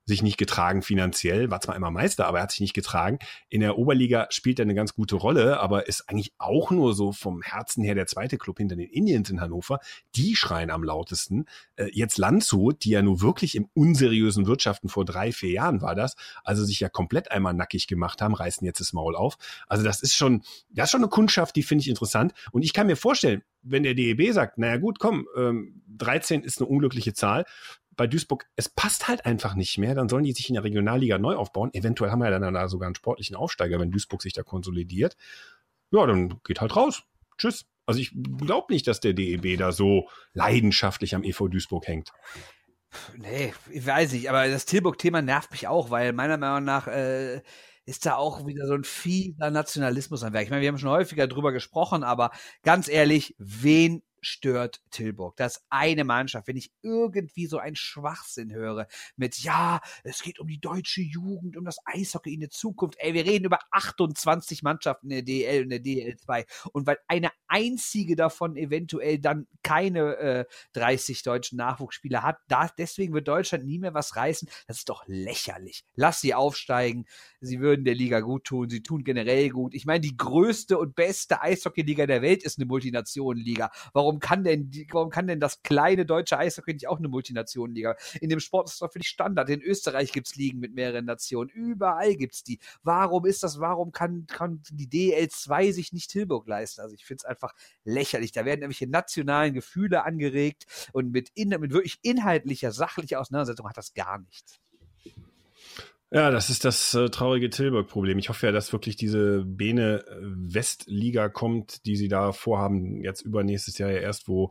sich 0.09 0.21
nicht 0.21 0.37
getragen 0.37 0.81
finanziell, 0.81 1.49
war 1.49 1.61
zwar 1.61 1.75
immer 1.75 1.91
Meister, 1.91 2.27
aber 2.27 2.39
er 2.39 2.43
hat 2.43 2.51
sich 2.51 2.59
nicht 2.59 2.73
getragen. 2.73 3.19
In 3.47 3.61
der 3.61 3.77
Oberliga 3.77 4.27
spielt 4.29 4.59
er 4.59 4.63
eine 4.63 4.75
ganz 4.75 4.93
gute 4.93 5.15
Rolle, 5.15 5.59
aber 5.59 5.87
ist 5.87 6.09
eigentlich 6.09 6.33
auch 6.37 6.71
nur 6.71 6.93
so 6.93 7.13
vom 7.13 7.41
Herzen 7.41 7.83
her 7.83 7.95
der 7.95 8.07
zweite 8.07 8.37
Club 8.37 8.57
hinter 8.57 8.75
den 8.75 8.89
Indians 8.89 9.29
in 9.29 9.39
Hannover. 9.39 9.79
Die 10.15 10.35
schreien 10.35 10.71
am 10.71 10.83
lautesten. 10.83 11.45
Äh, 11.77 11.89
jetzt 11.93 12.17
Landshut, 12.17 12.83
die 12.83 12.89
ja 12.89 13.01
nur 13.01 13.21
wirklich 13.21 13.55
im 13.55 13.69
unseriösen 13.73 14.47
Wirtschaften 14.47 14.89
vor 14.89 15.05
drei, 15.05 15.31
vier 15.31 15.51
Jahren 15.51 15.81
war 15.81 15.95
das, 15.95 16.15
also 16.43 16.65
sich 16.65 16.79
ja 16.79 16.89
komplett 16.89 17.31
einmal 17.31 17.53
nackig 17.53 17.87
gemacht 17.87 18.21
haben, 18.21 18.33
reißen 18.33 18.65
jetzt 18.65 18.81
das 18.81 18.91
Maul 18.91 19.15
auf. 19.15 19.37
Also 19.67 19.83
das 19.83 20.01
ist 20.01 20.15
schon, 20.15 20.41
das 20.69 20.85
ist 20.85 20.91
schon 20.91 21.01
eine 21.01 21.09
Kundschaft, 21.09 21.55
die 21.55 21.63
finde 21.63 21.83
ich 21.83 21.89
interessant. 21.89 22.33
Und 22.51 22.63
ich 22.63 22.73
kann 22.73 22.87
mir 22.87 22.97
vorstellen, 22.97 23.43
wenn 23.61 23.83
der 23.83 23.93
DEB 23.93 24.33
sagt, 24.33 24.57
naja 24.57 24.77
gut, 24.77 24.99
komm, 24.99 25.27
ähm, 25.37 25.81
13 25.97 26.43
ist 26.43 26.59
eine 26.59 26.67
unglückliche 26.67 27.13
Zahl, 27.13 27.45
bei 27.99 28.07
Duisburg, 28.07 28.47
es 28.55 28.69
passt 28.69 29.09
halt 29.09 29.25
einfach 29.25 29.55
nicht 29.55 29.77
mehr, 29.77 29.93
dann 29.93 30.07
sollen 30.07 30.23
die 30.23 30.31
sich 30.31 30.47
in 30.47 30.53
der 30.53 30.63
Regionalliga 30.63 31.17
neu 31.17 31.35
aufbauen. 31.35 31.69
Eventuell 31.73 32.11
haben 32.11 32.19
wir 32.19 32.31
dann 32.31 32.53
da 32.53 32.69
sogar 32.69 32.87
einen 32.87 32.95
sportlichen 32.95 33.35
Aufsteiger, 33.35 33.77
wenn 33.77 33.91
Duisburg 33.91 34.21
sich 34.21 34.31
da 34.31 34.41
konsolidiert. 34.41 35.17
Ja, 35.91 36.05
dann 36.05 36.39
geht 36.45 36.61
halt 36.61 36.77
raus. 36.77 37.03
Tschüss. 37.37 37.65
Also 37.85 37.99
ich 37.99 38.13
glaube 38.37 38.71
nicht, 38.71 38.87
dass 38.87 39.01
der 39.01 39.13
DEB 39.13 39.57
da 39.57 39.73
so 39.73 40.07
leidenschaftlich 40.31 41.13
am 41.13 41.23
EV 41.23 41.49
Duisburg 41.49 41.87
hängt. 41.87 42.13
Nee, 43.17 43.53
ich 43.69 43.85
weiß 43.85 44.13
nicht, 44.13 44.29
aber 44.29 44.47
das 44.47 44.65
Tilburg-Thema 44.65 45.21
nervt 45.21 45.51
mich 45.51 45.67
auch, 45.67 45.89
weil 45.89 46.13
meiner 46.13 46.37
Meinung 46.37 46.63
nach 46.63 46.87
äh, 46.87 47.41
ist 47.85 48.05
da 48.05 48.15
auch 48.15 48.47
wieder 48.47 48.65
so 48.65 48.75
ein 48.75 48.85
fieser 48.85 49.51
Nationalismus 49.51 50.23
am 50.23 50.31
Werk. 50.31 50.45
Ich 50.45 50.51
meine, 50.51 50.61
wir 50.61 50.69
haben 50.69 50.77
schon 50.77 50.89
häufiger 50.89 51.27
drüber 51.27 51.51
gesprochen, 51.51 52.03
aber 52.03 52.31
ganz 52.63 52.87
ehrlich, 52.87 53.35
wen 53.39 54.03
stört 54.21 54.81
Tilburg. 54.91 55.35
Das 55.37 55.65
eine 55.69 56.03
Mannschaft, 56.03 56.47
wenn 56.47 56.57
ich 56.57 56.71
irgendwie 56.81 57.47
so 57.47 57.57
einen 57.57 57.75
Schwachsinn 57.75 58.53
höre 58.53 58.87
mit, 59.15 59.39
ja, 59.39 59.81
es 60.03 60.21
geht 60.21 60.39
um 60.39 60.47
die 60.47 60.59
deutsche 60.59 61.01
Jugend, 61.01 61.57
um 61.57 61.65
das 61.65 61.77
Eishockey 61.85 62.33
in 62.33 62.41
der 62.41 62.49
Zukunft. 62.49 62.97
Ey, 62.99 63.13
wir 63.13 63.25
reden 63.25 63.45
über 63.45 63.59
28 63.71 64.63
Mannschaften 64.63 65.07
in 65.07 65.09
der 65.09 65.21
DL 65.23 65.63
und 65.63 65.69
der 65.69 65.81
DL2. 65.81 66.45
Und 66.71 66.87
weil 66.87 66.97
eine 67.07 67.31
einzige 67.47 68.15
davon 68.15 68.55
eventuell 68.55 69.19
dann 69.19 69.47
keine 69.63 70.17
äh, 70.17 70.45
30 70.73 71.23
deutschen 71.23 71.57
Nachwuchsspieler 71.57 72.23
hat, 72.23 72.37
da, 72.47 72.69
deswegen 72.77 73.13
wird 73.13 73.27
Deutschland 73.27 73.65
nie 73.65 73.79
mehr 73.79 73.93
was 73.93 74.15
reißen. 74.15 74.49
Das 74.67 74.77
ist 74.77 74.89
doch 74.89 75.03
lächerlich. 75.07 75.83
Lass 75.95 76.21
sie 76.21 76.33
aufsteigen. 76.33 77.05
Sie 77.41 77.59
würden 77.59 77.85
der 77.85 77.95
Liga 77.95 78.19
gut 78.19 78.45
tun. 78.45 78.69
Sie 78.69 78.81
tun 78.81 79.03
generell 79.03 79.49
gut. 79.49 79.73
Ich 79.73 79.85
meine, 79.85 80.01
die 80.01 80.15
größte 80.15 80.77
und 80.77 80.95
beste 80.95 81.41
Eishockeyliga 81.41 82.05
der 82.05 82.21
Welt 82.21 82.43
ist 82.43 82.57
eine 82.57 82.65
Multinationenliga. 82.65 83.71
Warum 83.93 84.08
warum 84.09 84.19
kann 84.19 84.43
denn, 84.43 84.71
warum 84.91 85.11
kann 85.11 85.27
denn 85.27 85.39
das 85.39 85.61
kleine 85.61 86.03
deutsche 86.03 86.37
Eishockey 86.37 86.73
nicht 86.73 86.87
auch 86.87 86.97
eine 86.97 87.09
Multinationenliga? 87.09 87.95
In 88.21 88.29
dem 88.29 88.39
Sport 88.39 88.67
ist 88.67 88.73
das 88.73 88.79
doch 88.79 88.91
völlig 88.91 89.07
Standard. 89.07 89.49
In 89.49 89.61
Österreich 89.61 90.11
gibt 90.11 90.27
es 90.27 90.35
Ligen 90.35 90.59
mit 90.59 90.73
mehreren 90.73 91.05
Nationen. 91.05 91.49
Überall 91.51 92.15
gibt 92.15 92.33
es 92.33 92.43
die. 92.43 92.59
Warum 92.81 93.25
ist 93.25 93.43
das, 93.43 93.59
warum 93.59 93.91
kann, 93.91 94.25
kann 94.25 94.63
die 94.71 94.87
DL2 94.87 95.73
sich 95.73 95.93
nicht 95.93 96.09
Tilburg 96.09 96.47
leisten? 96.47 96.81
Also 96.81 96.95
ich 96.95 97.05
finde 97.05 97.21
es 97.21 97.25
einfach 97.25 97.53
lächerlich. 97.83 98.31
Da 98.31 98.45
werden 98.45 98.61
irgendwelche 98.61 98.87
nationalen 98.87 99.53
Gefühle 99.53 100.03
angeregt 100.03 100.65
und 100.91 101.11
mit, 101.11 101.29
in, 101.35 101.49
mit 101.49 101.71
wirklich 101.71 101.99
inhaltlicher, 102.01 102.71
sachlicher 102.71 103.19
Auseinandersetzung 103.19 103.69
hat 103.69 103.77
das 103.77 103.93
gar 103.93 104.17
nichts. 104.17 104.59
Ja, 106.11 106.31
das 106.31 106.49
ist 106.49 106.65
das 106.65 106.95
äh, 106.95 107.09
traurige 107.09 107.51
Tilburg-Problem. 107.51 108.17
Ich 108.17 108.29
hoffe 108.29 108.47
ja, 108.47 108.51
dass 108.51 108.73
wirklich 108.73 108.95
diese 108.95 109.43
Bene 109.45 110.03
äh, 110.07 110.15
Westliga 110.21 111.29
kommt, 111.29 111.85
die 111.85 111.95
sie 111.97 112.07
da 112.07 112.31
vorhaben, 112.31 113.03
jetzt 113.03 113.21
übernächstes 113.21 113.77
Jahr 113.77 113.91
ja 113.91 113.99
erst, 113.99 114.27
wo 114.27 114.49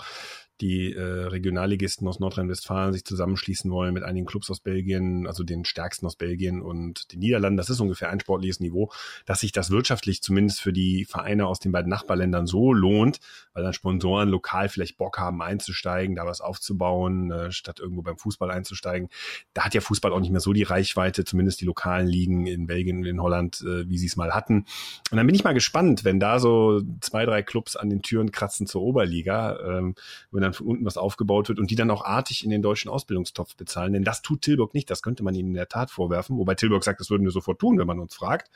die 0.60 0.92
äh, 0.92 1.02
Regionalligisten 1.02 2.06
aus 2.08 2.18
Nordrhein-Westfalen 2.18 2.92
sich 2.92 3.04
zusammenschließen 3.04 3.70
wollen 3.70 3.94
mit 3.94 4.02
einigen 4.02 4.26
Clubs 4.26 4.50
aus 4.50 4.60
Belgien, 4.60 5.26
also 5.26 5.44
den 5.44 5.64
stärksten 5.64 6.06
aus 6.06 6.16
Belgien 6.16 6.60
und 6.60 7.12
den 7.12 7.20
Niederlanden. 7.20 7.56
Das 7.56 7.70
ist 7.70 7.80
ungefähr 7.80 8.10
ein 8.10 8.20
sportliches 8.20 8.60
Niveau, 8.60 8.90
dass 9.26 9.40
sich 9.40 9.52
das 9.52 9.70
wirtschaftlich 9.70 10.22
zumindest 10.22 10.60
für 10.60 10.72
die 10.72 11.04
Vereine 11.04 11.46
aus 11.46 11.60
den 11.60 11.72
beiden 11.72 11.90
Nachbarländern 11.90 12.46
so 12.46 12.72
lohnt, 12.72 13.20
weil 13.52 13.62
dann 13.62 13.72
Sponsoren 13.72 14.28
lokal 14.28 14.68
vielleicht 14.68 14.98
Bock 14.98 15.18
haben 15.18 15.42
einzusteigen, 15.42 16.16
da 16.16 16.26
was 16.26 16.40
aufzubauen, 16.40 17.30
äh, 17.30 17.52
statt 17.52 17.78
irgendwo 17.78 18.02
beim 18.02 18.18
Fußball 18.18 18.50
einzusteigen. 18.50 19.08
Da 19.54 19.64
hat 19.64 19.74
ja 19.74 19.80
Fußball 19.80 20.12
auch 20.12 20.20
nicht 20.20 20.32
mehr 20.32 20.40
so 20.40 20.52
die 20.52 20.64
Reichweite, 20.64 21.24
zumindest 21.24 21.60
die 21.60 21.66
lokalen 21.66 22.08
Ligen 22.08 22.46
in 22.46 22.66
Belgien 22.66 22.98
und 22.98 23.06
in 23.06 23.22
Holland, 23.22 23.60
äh, 23.62 23.88
wie 23.88 23.98
sie 23.98 24.06
es 24.06 24.16
mal 24.16 24.34
hatten. 24.34 24.66
Und 25.10 25.16
dann 25.16 25.26
bin 25.26 25.34
ich 25.34 25.44
mal 25.44 25.54
gespannt, 25.54 26.04
wenn 26.04 26.18
da 26.18 26.40
so 26.40 26.82
zwei, 27.00 27.24
drei 27.24 27.42
Clubs 27.42 27.76
an 27.76 27.90
den 27.90 28.02
Türen 28.02 28.32
kratzen 28.32 28.66
zur 28.66 28.82
Oberliga, 28.82 29.58
ähm, 29.60 29.94
wenn 30.32 30.47
dann 30.48 30.54
von 30.54 30.66
unten 30.66 30.84
was 30.84 30.96
aufgebaut 30.96 31.48
wird 31.48 31.58
und 31.58 31.70
die 31.70 31.76
dann 31.76 31.90
auch 31.90 32.04
artig 32.04 32.44
in 32.44 32.50
den 32.50 32.62
deutschen 32.62 32.90
Ausbildungstopf 32.90 33.56
bezahlen. 33.56 33.92
Denn 33.92 34.04
das 34.04 34.22
tut 34.22 34.42
Tilburg 34.42 34.74
nicht. 34.74 34.90
Das 34.90 35.02
könnte 35.02 35.22
man 35.22 35.34
ihnen 35.34 35.48
in 35.48 35.54
der 35.54 35.68
Tat 35.68 35.90
vorwerfen. 35.90 36.38
Wobei 36.38 36.54
Tilburg 36.54 36.84
sagt, 36.84 37.00
das 37.00 37.10
würden 37.10 37.24
wir 37.24 37.30
sofort 37.30 37.58
tun, 37.58 37.78
wenn 37.78 37.86
man 37.86 38.00
uns 38.00 38.14
fragt. 38.14 38.50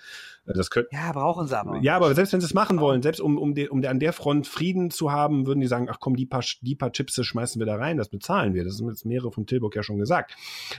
Äh, 0.47 0.53
das 0.55 0.71
könnte, 0.71 0.91
ja, 0.93 1.13
brauchen 1.13 1.47
sie 1.47 1.59
aber. 1.59 1.81
Ja, 1.81 1.97
aber 1.97 2.15
selbst 2.15 2.33
wenn 2.33 2.41
sie 2.41 2.47
es 2.47 2.55
machen 2.55 2.81
wollen, 2.81 3.03
selbst 3.03 3.21
um, 3.21 3.39
um, 3.39 3.55
de, 3.55 3.69
um 3.69 3.81
de, 3.81 3.91
an 3.91 4.01
der 4.01 4.13
Front 4.13 4.47
Frieden 4.47 4.91
zu 4.91 5.13
haben, 5.13 5.47
würden 5.47 5.61
die 5.61 5.67
sagen, 5.67 5.89
ach 5.91 5.99
komm, 6.01 6.17
die 6.17 6.27
paar, 6.27 6.45
die 6.61 6.75
paar 6.75 6.93
Chips 6.93 7.23
schmeißen 7.25 7.61
wir 7.61 7.67
da 7.67 7.77
rein, 7.77 7.97
das 7.97 8.09
bezahlen 8.09 8.55
wir. 8.55 8.65
Das 8.65 8.77
sind 8.77 8.89
jetzt 8.89 9.05
mehrere 9.05 9.33
von 9.33 9.47
Tilburg 9.47 9.77
ja 9.77 9.83
schon 9.83 9.99
gesagt. 9.99 10.37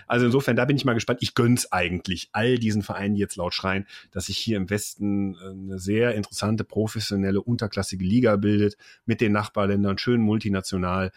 Also 0.08 0.26
insofern, 0.26 0.56
da 0.56 0.66
bin 0.66 0.76
ich 0.76 0.86
mal 0.86 0.94
gespannt. 0.94 1.20
Ich 1.22 1.36
gönn's 1.36 1.72
eigentlich 1.72 2.30
all 2.32 2.58
diesen 2.58 2.82
Vereinen, 2.82 3.16
die 3.16 3.22
jetzt 3.22 3.36
laut 3.36 3.54
schreien, 3.54 3.86
dass 4.12 4.26
sich 4.26 4.38
hier 4.38 4.58
im 4.58 4.70
Westen 4.70 5.36
äh, 5.36 5.50
eine 5.50 5.80
sehr 5.80 6.16
interessante, 6.16 6.64
professionelle, 6.64 7.42
unterklassige 7.42 8.04
Liga 8.04 8.36
bildet, 8.36 8.78
mit 9.06 9.22
den 9.22 9.32
Nachbarländern, 9.32 9.98
schön 9.98 10.22
multinational, 10.22 11.12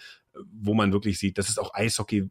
wo 0.53 0.75
man 0.75 0.93
wirklich 0.93 1.19
sieht, 1.19 1.39
das 1.39 1.49
ist 1.49 1.59
auch 1.59 1.75
Eishockey, 1.75 2.29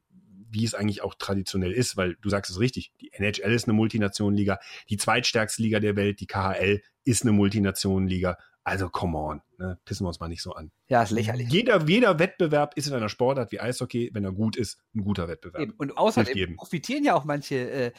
wie 0.50 0.64
es 0.64 0.74
eigentlich 0.74 1.02
auch 1.02 1.16
traditionell 1.16 1.72
ist, 1.72 1.98
weil 1.98 2.16
du 2.22 2.30
sagst 2.30 2.52
es 2.52 2.60
richtig, 2.60 2.92
die 3.02 3.12
NHL 3.14 3.54
ist 3.54 3.68
eine 3.68 3.74
Multinationenliga, 3.74 4.60
die 4.90 4.98
zweitstärkste 4.98 5.62
Liga 5.62 5.80
der 5.80 5.96
Welt, 5.96 6.20
die 6.20 6.28
KHL 6.28 6.82
ist 7.04 7.24
eine 7.24 7.32
Multinationenliga. 7.32 8.38
Also 8.64 8.90
come 8.90 9.16
on, 9.18 9.42
ne? 9.60 9.78
pissen 9.86 10.06
wir 10.06 10.08
uns 10.08 10.20
mal 10.20 10.28
nicht 10.28 10.42
so 10.42 10.54
an. 10.54 10.72
Ja, 10.88 11.04
ist 11.04 11.12
lächerlich. 11.12 11.50
Jeder, 11.50 11.86
jeder 11.86 12.18
Wettbewerb 12.18 12.76
ist 12.76 12.88
in 12.88 12.94
einer 12.96 13.10
Sportart 13.10 13.52
wie 13.52 13.60
Eishockey, 13.60 14.10
wenn 14.14 14.24
er 14.24 14.32
gut 14.32 14.56
ist, 14.58 14.80
ein 14.96 15.04
guter 15.04 15.28
Wettbewerb. 15.28 15.62
Eben. 15.62 15.74
Und 15.78 15.96
außerdem 15.96 16.56
profitieren 16.56 17.04
ja 17.04 17.14
auch 17.14 17.26
manche 17.26 17.70
äh, 17.70 17.92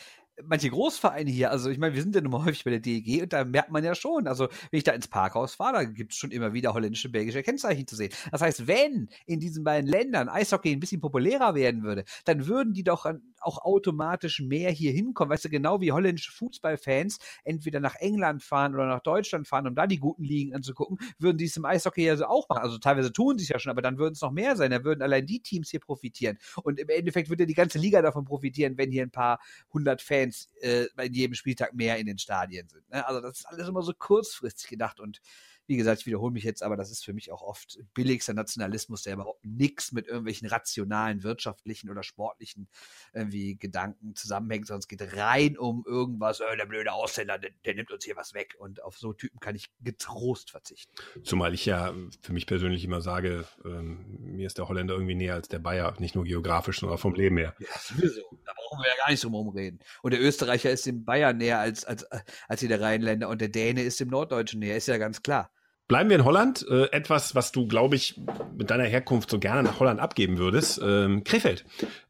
manche 0.45 0.71
Großvereine 0.71 1.31
hier, 1.31 1.51
also 1.51 1.71
ich 1.71 1.79
meine, 1.79 1.95
wir 1.95 2.03
sind 2.03 2.15
ja 2.15 2.21
nun 2.21 2.33
mal 2.33 2.45
häufig 2.45 2.65
bei 2.65 2.71
der 2.71 2.81
DEG 2.81 3.23
und 3.23 3.33
da 3.33 3.45
merkt 3.45 3.71
man 3.71 3.85
ja 3.85 3.95
schon, 3.95 4.27
also 4.27 4.49
wenn 4.71 4.79
ich 4.79 4.85
da 4.85 4.93
ins 4.93 5.09
Parkhaus 5.09 5.55
fahre, 5.55 5.75
da 5.75 5.85
gibt 5.85 6.13
es 6.13 6.19
schon 6.19 6.31
immer 6.31 6.53
wieder 6.53 6.75
holländische, 6.75 7.09
belgische 7.09 7.43
Kennzeichen 7.43 7.87
zu 7.87 7.97
sehen. 7.97 8.13
Das 8.31 8.43
heißt, 8.43 8.67
wenn 8.67 9.09
in 9.27 9.41
diesen 9.41 9.65
beiden 9.65 9.89
Ländern 9.89 10.29
Eishockey 10.29 10.73
ein 10.73 10.81
bisschen 10.81 11.01
populärer 11.01 11.55
werden 11.55 11.83
würde, 11.83 12.05
dann 12.25 12.47
würden 12.47 12.75
die 12.75 12.85
doch 12.85 13.07
auch 13.47 13.59
automatisch 13.59 14.41
mehr 14.41 14.71
hier 14.71 14.93
hinkommen. 14.93 15.31
Weißt 15.31 15.45
du, 15.45 15.49
genau 15.49 15.81
wie 15.81 15.93
holländische 15.93 16.33
Fußballfans 16.33 17.19
entweder 17.45 17.81
nach 17.81 17.95
England 17.97 18.43
fahren 18.43 18.75
oder 18.75 18.87
nach 18.87 19.01
Deutschland 19.01 19.47
fahren, 19.47 19.67
um 19.67 19.75
da 19.75 19.87
die 19.87 19.99
guten 19.99 20.25
Ligen 20.25 20.55
anzugucken, 20.55 20.99
würden 21.19 21.39
die 21.39 21.45
es 21.45 21.57
im 21.57 21.65
Eishockey 21.65 22.05
ja 22.05 22.17
so 22.17 22.27
auch 22.27 22.49
machen. 22.49 22.63
Also 22.63 22.79
teilweise 22.79 23.13
tun 23.13 23.39
sie 23.39 23.45
es 23.45 23.49
ja 23.49 23.59
schon, 23.59 23.71
aber 23.71 23.83
dann 23.83 23.99
würden 23.99 24.15
es 24.15 24.21
noch 24.21 24.33
mehr 24.33 24.57
sein. 24.57 24.71
Da 24.71 24.85
würden 24.85 25.03
allein 25.03 25.27
die 25.27 25.41
Teams 25.41 25.71
hier 25.71 25.81
profitieren. 25.81 26.39
Und 26.63 26.81
im 26.81 26.89
Endeffekt 26.89 27.29
würde 27.29 27.47
die 27.47 27.55
ganze 27.55 27.79
Liga 27.79 28.03
davon 28.03 28.25
profitieren, 28.25 28.77
wenn 28.77 28.91
hier 28.91 29.03
ein 29.03 29.11
paar 29.11 29.41
hundert 29.73 30.03
Fans 30.03 30.51
äh, 30.61 30.87
bei 30.97 31.07
jedem 31.07 31.35
Spieltag 31.35 31.75
mehr 31.75 31.99
in 31.99 32.07
den 32.07 32.19
Stadien 32.19 32.69
sind. 32.69 32.89
Ne? 32.91 33.07
Also 33.07 33.21
das 33.21 33.39
ist 33.39 33.47
alles 33.47 33.69
immer 33.69 33.83
so 33.83 33.93
kurzfristig 33.97 34.69
gedacht 34.69 35.01
und 35.01 35.21
wie 35.67 35.77
gesagt, 35.77 36.01
ich 36.01 36.07
wiederhole 36.07 36.33
mich 36.33 36.45
jetzt, 36.45 36.63
aber 36.63 36.77
das 36.77 36.91
ist 36.91 37.05
für 37.05 37.13
mich 37.13 37.33
auch 37.33 37.43
oft 37.43 37.79
billigster 37.95 38.35
Nationalismus, 38.35 39.03
der 39.03 39.15
überhaupt 39.15 39.45
nichts 39.45 39.93
mit 39.93 40.07
irgendwelchen 40.07 40.49
rationalen, 40.49 41.23
wirtschaftlichen 41.23 41.91
oder 41.91 42.03
sportlichen 42.03 42.69
irgendwie 43.13 43.57
Gedanken 43.57 44.15
zusammenhängt, 44.15 44.67
sondern 44.67 44.81
es 44.81 44.89
geht 44.89 45.17
rein 45.17 45.59
um 45.59 45.85
irgendwas, 45.87 46.41
äh, 46.41 46.57
der 46.57 46.67
blöde 46.67 46.93
Ausländer, 46.93 47.39
der, 47.39 47.51
der, 47.65 47.75
nimmt 47.75 47.91
uns 47.91 48.05
hier 48.05 48.17
was 48.17 48.35
weg. 48.35 48.55
Und 48.59 48.83
auf 48.83 48.97
so 48.99 49.13
Typen 49.13 49.41
kann 49.41 49.57
ich 49.57 49.71
getrost 49.81 50.51
verzichten. 50.51 50.93
Zumal 51.25 51.55
ich 51.55 51.67
ja 51.67 51.95
für 52.21 52.33
mich 52.33 52.47
persönlich 52.47 52.85
immer 52.85 53.01
sage, 53.01 53.47
ähm, 53.65 54.05
mir 54.21 54.47
ist 54.47 54.59
der 54.59 54.69
Holländer 54.69 54.95
irgendwie 54.95 55.15
näher 55.15 55.35
als 55.35 55.49
der 55.49 55.59
Bayer, 55.59 55.95
nicht 55.99 56.15
nur 56.15 56.25
geografisch, 56.25 56.81
sondern 56.81 56.97
auch 56.97 57.01
vom 57.01 57.15
Leben 57.15 57.37
her. 57.39 57.55
Ja, 57.59 57.67
sowieso. 57.81 58.23
Da 58.45 58.53
brauchen 58.55 58.83
wir 58.83 58.89
ja 58.89 58.97
gar 58.97 59.11
nicht 59.11 59.25
drum 59.25 59.35
rumreden. 59.35 59.81
Und 60.03 60.13
der 60.13 60.21
Österreicher 60.21 60.71
ist 60.71 60.87
dem 60.87 61.05
Bayern 61.05 61.37
näher 61.39 61.59
als, 61.59 61.85
als, 61.85 62.07
als 62.49 62.61
der 62.61 62.81
Rheinländer 62.81 63.29
und 63.29 63.41
der 63.41 63.49
Däne 63.49 63.83
ist 63.83 64.01
dem 64.01 64.09
Norddeutschen 64.09 64.61
näher, 64.61 64.77
ist 64.77 64.89
ja 64.89 64.99
ganz 64.99 65.23
klar. 65.23 65.51
Bleiben 65.89 66.11
wir 66.11 66.17
in 66.17 66.25
Holland. 66.25 66.67
Äh, 66.69 66.91
etwas, 66.91 67.35
was 67.35 67.53
du, 67.53 67.69
glaube 67.69 67.97
ich, 67.97 68.21
mit 68.57 68.71
deiner 68.71 68.85
Herkunft 68.85 69.31
so 69.31 69.39
gerne 69.39 69.63
nach 69.63 69.79
Holland 69.79 70.01
abgeben 70.01 70.39
würdest. 70.39 70.81
Ähm, 70.83 71.23
Krefeld. 71.23 71.65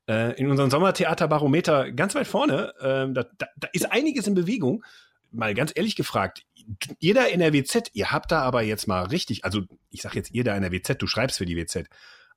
Äh, 0.08 0.38
in 0.40 0.50
unserem 0.50 0.70
Sommertheaterbarometer 0.70 1.92
ganz 1.92 2.14
weit 2.14 2.26
vorne. 2.26 2.72
Ähm, 2.80 3.14
da, 3.14 3.24
da, 3.36 3.46
da 3.56 3.68
ist 3.72 3.90
einiges 3.92 4.26
in 4.26 4.34
Bewegung. 4.34 4.84
Mal 5.30 5.54
ganz 5.54 5.72
ehrlich 5.74 5.96
gefragt, 5.96 6.46
ihr 6.98 7.14
da 7.14 7.24
in 7.24 7.40
der 7.40 7.52
WZ, 7.52 7.90
ihr 7.92 8.12
habt 8.12 8.32
da 8.32 8.42
aber 8.42 8.62
jetzt 8.62 8.86
mal 8.86 9.04
richtig, 9.04 9.44
also 9.44 9.62
ich 9.90 10.02
sag 10.02 10.14
jetzt 10.14 10.30
ihr 10.32 10.44
da 10.44 10.56
in 10.56 10.62
der 10.62 10.72
WZ, 10.72 11.00
du 11.00 11.06
schreibst 11.06 11.38
für 11.38 11.46
die 11.46 11.56
WZ. 11.56 11.88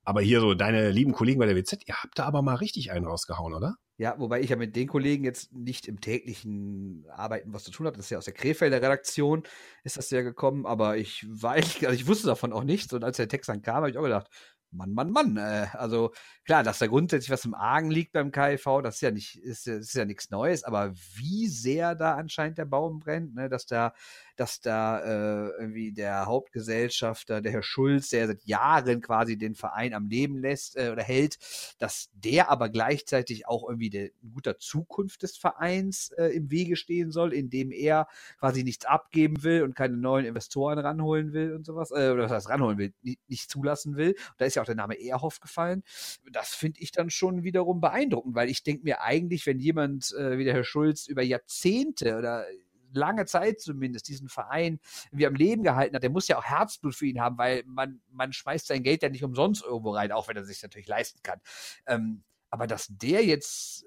Aber 0.04 0.20
hier 0.20 0.40
so 0.40 0.54
deine 0.54 0.90
lieben 0.90 1.12
Kollegen 1.12 1.38
bei 1.38 1.46
der 1.46 1.56
WZ, 1.56 1.86
ihr 1.86 1.94
habt 1.94 2.18
da 2.18 2.24
aber 2.24 2.42
mal 2.42 2.54
richtig 2.54 2.90
einen 2.90 3.06
rausgehauen, 3.06 3.54
oder? 3.54 3.76
Ja, 4.00 4.14
wobei 4.18 4.40
ich 4.40 4.48
ja 4.48 4.56
mit 4.56 4.76
den 4.76 4.88
Kollegen 4.88 5.24
jetzt 5.24 5.52
nicht 5.52 5.86
im 5.86 6.00
täglichen 6.00 7.04
Arbeiten 7.10 7.52
was 7.52 7.64
zu 7.64 7.70
tun 7.70 7.84
habe. 7.84 7.98
Das 7.98 8.06
ist 8.06 8.10
ja 8.10 8.16
aus 8.16 8.24
der 8.24 8.32
Krefelder 8.32 8.78
Redaktion 8.78 9.42
ist 9.84 9.98
das 9.98 10.08
ja 10.08 10.22
gekommen, 10.22 10.64
aber 10.64 10.96
ich 10.96 11.26
weiß, 11.28 11.84
also 11.84 11.92
ich 11.92 12.06
wusste 12.06 12.28
davon 12.28 12.54
auch 12.54 12.64
nichts. 12.64 12.94
Und 12.94 13.04
als 13.04 13.18
der 13.18 13.28
Text 13.28 13.50
dann 13.50 13.60
kam, 13.60 13.74
habe 13.74 13.90
ich 13.90 13.98
auch 13.98 14.02
gedacht, 14.02 14.30
Mann, 14.70 14.94
Mann, 14.94 15.10
Mann. 15.10 15.36
Äh, 15.36 15.66
also 15.74 16.12
klar, 16.46 16.62
dass 16.62 16.78
da 16.78 16.86
grundsätzlich 16.86 17.28
was 17.30 17.44
im 17.44 17.52
Argen 17.52 17.90
liegt 17.90 18.12
beim 18.12 18.32
KIV, 18.32 18.80
das 18.82 18.94
ist 18.94 19.00
ja 19.02 19.10
nicht, 19.10 19.36
ist, 19.36 19.66
ist 19.66 19.94
ja 19.94 20.06
nichts 20.06 20.30
Neues, 20.30 20.64
aber 20.64 20.94
wie 21.16 21.48
sehr 21.48 21.94
da 21.94 22.14
anscheinend 22.14 22.56
der 22.56 22.64
Baum 22.64 23.00
brennt, 23.00 23.34
ne, 23.34 23.50
dass 23.50 23.66
da 23.66 23.92
dass 24.40 24.62
da 24.62 25.00
äh, 25.00 25.50
irgendwie 25.60 25.92
der 25.92 26.24
Hauptgesellschafter, 26.24 27.42
der 27.42 27.52
Herr 27.52 27.62
Schulz, 27.62 28.08
der 28.08 28.26
seit 28.26 28.42
Jahren 28.44 29.02
quasi 29.02 29.36
den 29.36 29.54
Verein 29.54 29.92
am 29.92 30.08
Leben 30.08 30.38
lässt 30.38 30.78
äh, 30.78 30.88
oder 30.90 31.02
hält, 31.02 31.36
dass 31.78 32.08
der 32.14 32.48
aber 32.48 32.70
gleichzeitig 32.70 33.46
auch 33.46 33.68
irgendwie 33.68 33.90
der 33.90 34.08
guter 34.32 34.58
Zukunft 34.58 35.24
des 35.24 35.36
Vereins 35.36 36.12
äh, 36.16 36.28
im 36.28 36.50
Wege 36.50 36.76
stehen 36.76 37.10
soll, 37.10 37.34
indem 37.34 37.70
er 37.70 38.08
quasi 38.38 38.64
nichts 38.64 38.86
abgeben 38.86 39.42
will 39.42 39.62
und 39.62 39.76
keine 39.76 39.98
neuen 39.98 40.24
Investoren 40.24 40.78
ranholen 40.78 41.34
will 41.34 41.52
und 41.52 41.66
sowas, 41.66 41.90
äh, 41.90 42.08
oder 42.08 42.22
was 42.22 42.30
heißt 42.30 42.48
ranholen 42.48 42.78
will, 42.78 42.94
nicht, 43.02 43.20
nicht 43.28 43.50
zulassen 43.50 43.96
will. 43.96 44.12
Und 44.12 44.34
da 44.38 44.46
ist 44.46 44.54
ja 44.54 44.62
auch 44.62 44.66
der 44.66 44.74
Name 44.74 44.94
Ehrhoff 44.94 45.40
gefallen. 45.40 45.82
Das 46.32 46.54
finde 46.54 46.80
ich 46.80 46.92
dann 46.92 47.10
schon 47.10 47.42
wiederum 47.42 47.82
beeindruckend, 47.82 48.34
weil 48.34 48.48
ich 48.48 48.62
denke 48.62 48.84
mir 48.84 49.02
eigentlich, 49.02 49.44
wenn 49.44 49.58
jemand 49.58 50.14
äh, 50.14 50.38
wie 50.38 50.44
der 50.44 50.54
Herr 50.54 50.64
Schulz 50.64 51.06
über 51.08 51.22
Jahrzehnte 51.22 52.16
oder 52.16 52.46
lange 52.92 53.26
Zeit 53.26 53.60
zumindest 53.60 54.08
diesen 54.08 54.28
Verein 54.28 54.80
wie 55.12 55.26
am 55.26 55.34
Leben 55.34 55.62
gehalten 55.62 55.94
hat, 55.94 56.02
der 56.02 56.10
muss 56.10 56.28
ja 56.28 56.38
auch 56.38 56.44
Herzblut 56.44 56.94
für 56.94 57.06
ihn 57.06 57.20
haben, 57.20 57.38
weil 57.38 57.62
man, 57.66 58.00
man 58.10 58.32
schmeißt 58.32 58.66
sein 58.66 58.82
Geld 58.82 59.02
ja 59.02 59.08
nicht 59.08 59.24
umsonst 59.24 59.64
irgendwo 59.64 59.90
rein, 59.92 60.12
auch 60.12 60.28
wenn 60.28 60.36
er 60.36 60.44
sich 60.44 60.62
natürlich 60.62 60.88
leisten 60.88 61.20
kann. 61.22 61.40
Ähm, 61.86 62.22
aber 62.50 62.66
dass 62.66 62.88
der 62.90 63.24
jetzt 63.24 63.84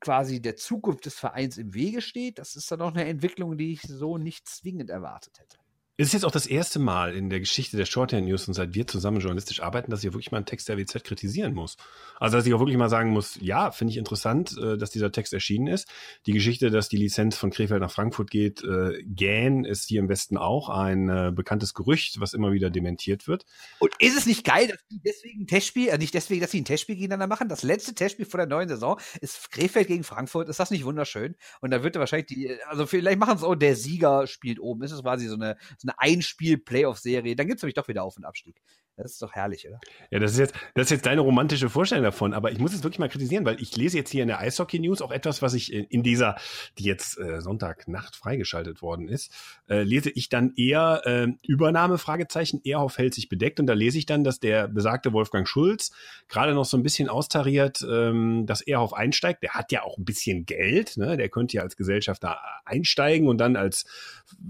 quasi 0.00 0.40
der 0.40 0.56
Zukunft 0.56 1.06
des 1.06 1.14
Vereins 1.14 1.56
im 1.56 1.74
Wege 1.74 2.02
steht, 2.02 2.38
das 2.38 2.56
ist 2.56 2.70
dann 2.70 2.82
auch 2.82 2.92
eine 2.92 3.06
Entwicklung, 3.06 3.56
die 3.56 3.72
ich 3.72 3.82
so 3.82 4.18
nicht 4.18 4.48
zwingend 4.48 4.90
erwartet 4.90 5.38
hätte. 5.38 5.58
Es 5.98 6.08
ist 6.08 6.12
jetzt 6.12 6.24
auch 6.26 6.30
das 6.30 6.46
erste 6.46 6.78
Mal 6.78 7.14
in 7.14 7.30
der 7.30 7.40
Geschichte 7.40 7.78
der 7.78 7.86
Shorthand 7.86 8.26
News 8.26 8.46
und 8.46 8.52
seit 8.52 8.74
wir 8.74 8.86
zusammen 8.86 9.18
journalistisch 9.18 9.62
arbeiten, 9.62 9.90
dass 9.90 10.04
ich 10.04 10.12
wirklich 10.12 10.30
mal 10.30 10.36
einen 10.36 10.44
Text 10.44 10.68
der 10.68 10.76
WZ 10.76 11.02
kritisieren 11.04 11.54
muss. 11.54 11.78
Also, 12.20 12.36
dass 12.36 12.46
ich 12.46 12.52
auch 12.52 12.58
wirklich 12.58 12.76
mal 12.76 12.90
sagen 12.90 13.12
muss, 13.12 13.38
ja, 13.40 13.70
finde 13.70 13.92
ich 13.92 13.96
interessant, 13.96 14.58
äh, 14.58 14.76
dass 14.76 14.90
dieser 14.90 15.10
Text 15.10 15.32
erschienen 15.32 15.68
ist. 15.68 15.88
Die 16.26 16.32
Geschichte, 16.32 16.70
dass 16.70 16.90
die 16.90 16.98
Lizenz 16.98 17.38
von 17.38 17.48
Krefeld 17.48 17.80
nach 17.80 17.90
Frankfurt 17.90 18.30
geht, 18.30 18.62
äh, 18.62 19.02
gähn, 19.04 19.64
ist 19.64 19.88
hier 19.88 20.00
im 20.00 20.10
Westen 20.10 20.36
auch 20.36 20.68
ein 20.68 21.08
äh, 21.08 21.32
bekanntes 21.34 21.72
Gerücht, 21.72 22.20
was 22.20 22.34
immer 22.34 22.52
wieder 22.52 22.68
dementiert 22.68 23.26
wird. 23.26 23.46
Und 23.78 23.94
ist 23.98 24.18
es 24.18 24.26
nicht 24.26 24.44
geil, 24.44 24.68
dass 24.68 24.86
die 24.90 25.00
deswegen 25.02 25.44
ein 25.44 25.46
Testspiel, 25.46 25.88
äh, 25.88 25.96
nicht 25.96 26.12
deswegen, 26.12 26.42
dass 26.42 26.50
sie 26.50 26.60
ein 26.60 26.66
Testspiel 26.66 26.96
gegeneinander 26.96 27.26
machen? 27.26 27.48
Das 27.48 27.62
letzte 27.62 27.94
Testspiel 27.94 28.26
vor 28.26 28.36
der 28.36 28.48
neuen 28.48 28.68
Saison 28.68 29.00
ist 29.22 29.50
Krefeld 29.50 29.88
gegen 29.88 30.04
Frankfurt. 30.04 30.50
Ist 30.50 30.60
das 30.60 30.70
nicht 30.70 30.84
wunderschön? 30.84 31.36
Und 31.62 31.70
da 31.70 31.82
wird 31.82 31.96
wahrscheinlich 31.96 32.26
die, 32.26 32.54
also 32.66 32.84
vielleicht 32.84 33.18
machen 33.18 33.36
es 33.36 33.42
auch, 33.42 33.54
der 33.54 33.76
Sieger 33.76 34.26
spielt 34.26 34.60
oben. 34.60 34.82
Ist 34.82 34.92
es 34.92 35.00
quasi 35.00 35.26
so 35.26 35.36
eine, 35.36 35.56
so 35.78 35.85
eine 35.88 35.98
Einspiel- 35.98 36.58
Playoff-Serie, 36.58 37.36
dann 37.36 37.46
gibt 37.46 37.58
es 37.58 37.62
nämlich 37.62 37.74
doch 37.74 37.88
wieder 37.88 38.04
Auf- 38.04 38.16
und 38.16 38.24
Abstieg. 38.24 38.60
Das 38.96 39.12
ist 39.12 39.20
doch 39.20 39.32
herrlich, 39.32 39.68
oder? 39.68 39.78
Ja, 40.10 40.18
das 40.18 40.32
ist 40.32 40.38
jetzt, 40.38 40.54
das 40.74 40.86
ist 40.86 40.90
jetzt 40.90 41.06
deine 41.06 41.20
romantische 41.20 41.68
Vorstellung 41.68 42.04
davon, 42.04 42.32
aber 42.32 42.50
ich 42.50 42.58
muss 42.58 42.72
es 42.72 42.82
wirklich 42.82 42.98
mal 42.98 43.10
kritisieren, 43.10 43.44
weil 43.44 43.60
ich 43.60 43.76
lese 43.76 43.98
jetzt 43.98 44.10
hier 44.10 44.22
in 44.22 44.28
der 44.28 44.40
Eishockey 44.40 44.78
News 44.78 45.02
auch 45.02 45.10
etwas, 45.10 45.42
was 45.42 45.52
ich 45.52 45.70
in 45.70 46.02
dieser, 46.02 46.36
die 46.78 46.84
jetzt 46.84 47.18
äh, 47.18 47.42
Sonntagnacht 47.42 48.16
freigeschaltet 48.16 48.80
worden 48.80 49.08
ist, 49.08 49.30
äh, 49.68 49.82
lese 49.82 50.08
ich 50.08 50.30
dann 50.30 50.54
eher 50.56 51.02
äh, 51.04 51.28
Übernahme, 51.46 51.98
Fragezeichen, 51.98 52.62
Ehrhoff 52.64 52.96
hält 52.96 53.12
sich 53.12 53.28
bedeckt 53.28 53.60
und 53.60 53.66
da 53.66 53.74
lese 53.74 53.98
ich 53.98 54.06
dann, 54.06 54.24
dass 54.24 54.40
der 54.40 54.66
besagte 54.66 55.12
Wolfgang 55.12 55.46
Schulz 55.46 55.92
gerade 56.28 56.54
noch 56.54 56.64
so 56.64 56.78
ein 56.78 56.82
bisschen 56.82 57.10
austariert, 57.10 57.86
ähm, 57.86 58.46
dass 58.46 58.62
Ehrhoff 58.62 58.94
einsteigt. 58.94 59.42
Der 59.42 59.50
hat 59.54 59.72
ja 59.72 59.82
auch 59.82 59.98
ein 59.98 60.06
bisschen 60.06 60.46
Geld, 60.46 60.96
ne? 60.96 61.18
der 61.18 61.28
könnte 61.28 61.58
ja 61.58 61.62
als 61.62 61.76
Gesellschafter 61.76 62.38
einsteigen 62.64 63.28
und 63.28 63.36
dann 63.38 63.56
als 63.56 63.84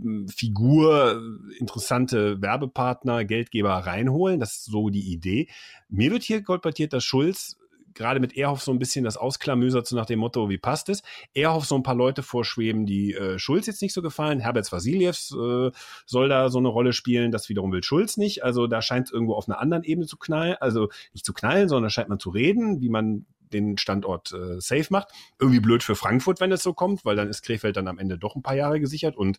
äh, 0.05 0.29
Figur 0.29 1.21
interessante 1.59 2.41
Werbepartner, 2.41 3.25
Geldgeber 3.25 3.75
reinholen. 3.75 4.36
Das 4.41 4.53
ist 4.53 4.65
so 4.67 4.91
die 4.91 5.13
Idee. 5.13 5.49
Mir 5.89 6.11
wird 6.11 6.23
hier 6.23 6.43
kolportiert, 6.43 6.93
dass 6.93 7.05
Schulz 7.05 7.57
gerade 7.97 8.21
mit 8.21 8.37
Erhoff 8.37 8.63
so 8.63 8.71
ein 8.71 8.79
bisschen 8.79 9.05
das 9.05 9.17
ausklamüsert, 9.17 9.87
so 9.87 9.97
nach 9.97 10.07
dem 10.07 10.21
Motto, 10.21 10.49
wie 10.49 10.59
passt 10.59 10.89
es? 10.89 11.03
Erhoff 11.35 11.65
so 11.65 11.75
ein 11.75 11.83
paar 11.83 11.95
Leute 11.95 12.23
vorschweben, 12.23 12.87
die 12.87 13.15
äh, 13.15 13.39
Schulz 13.39 13.67
jetzt 13.67 13.83
nicht 13.83 13.95
so 13.95 14.03
gefallen. 14.03 14.39
Herbert 14.39 14.71
Vasiljevs 14.71 15.33
äh, 15.33 15.71
soll 16.05 16.29
da 16.29 16.51
so 16.51 16.59
eine 16.59 16.69
Rolle 16.69 16.93
spielen, 16.93 17.33
das 17.33 17.49
wiederum 17.49 17.73
will 17.73 17.83
Schulz 17.83 18.17
nicht. 18.17 18.45
Also 18.45 18.69
da 18.69 18.83
scheint 18.83 19.07
es 19.07 19.13
irgendwo 19.13 19.35
auf 19.35 19.49
einer 19.49 19.59
anderen 19.59 19.83
Ebene 19.83 20.07
zu 20.07 20.17
knallen. 20.17 20.57
Also 20.61 20.91
nicht 21.13 21.25
zu 21.25 21.33
knallen, 21.33 21.69
sondern 21.69 21.91
scheint 21.91 22.09
man 22.09 22.21
zu 22.21 22.31
reden, 22.31 22.81
wie 22.81 22.91
man 22.91 23.27
den 23.53 23.79
Standort 23.79 24.33
äh, 24.33 24.61
safe 24.61 24.87
macht. 24.91 25.09
Irgendwie 25.39 25.61
blöd 25.61 25.83
für 25.83 25.95
Frankfurt, 25.95 26.41
wenn 26.41 26.53
es 26.53 26.63
so 26.63 26.75
kommt, 26.75 27.05
weil 27.05 27.17
dann 27.17 27.29
ist 27.29 27.43
Krefeld 27.43 27.77
dann 27.77 27.89
am 27.89 27.99
Ende 27.99 28.19
doch 28.19 28.37
ein 28.37 28.43
paar 28.43 28.57
Jahre 28.57 28.81
gesichert. 28.81 29.17
Und 29.17 29.39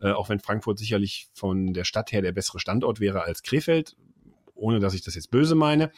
äh, 0.00 0.12
auch 0.12 0.28
wenn 0.28 0.40
Frankfurt 0.40 0.78
sicherlich 0.78 1.28
von 1.32 1.72
der 1.72 1.84
Stadt 1.84 2.12
her 2.12 2.22
der 2.22 2.32
bessere 2.32 2.60
Standort 2.60 3.00
wäre 3.00 3.22
als 3.22 3.42
Krefeld, 3.42 3.96
ohne 4.56 4.80
dass 4.80 4.94
ich 4.94 5.02
das 5.02 5.14
jetzt 5.14 5.30
böse 5.30 5.54
meine, 5.54 5.92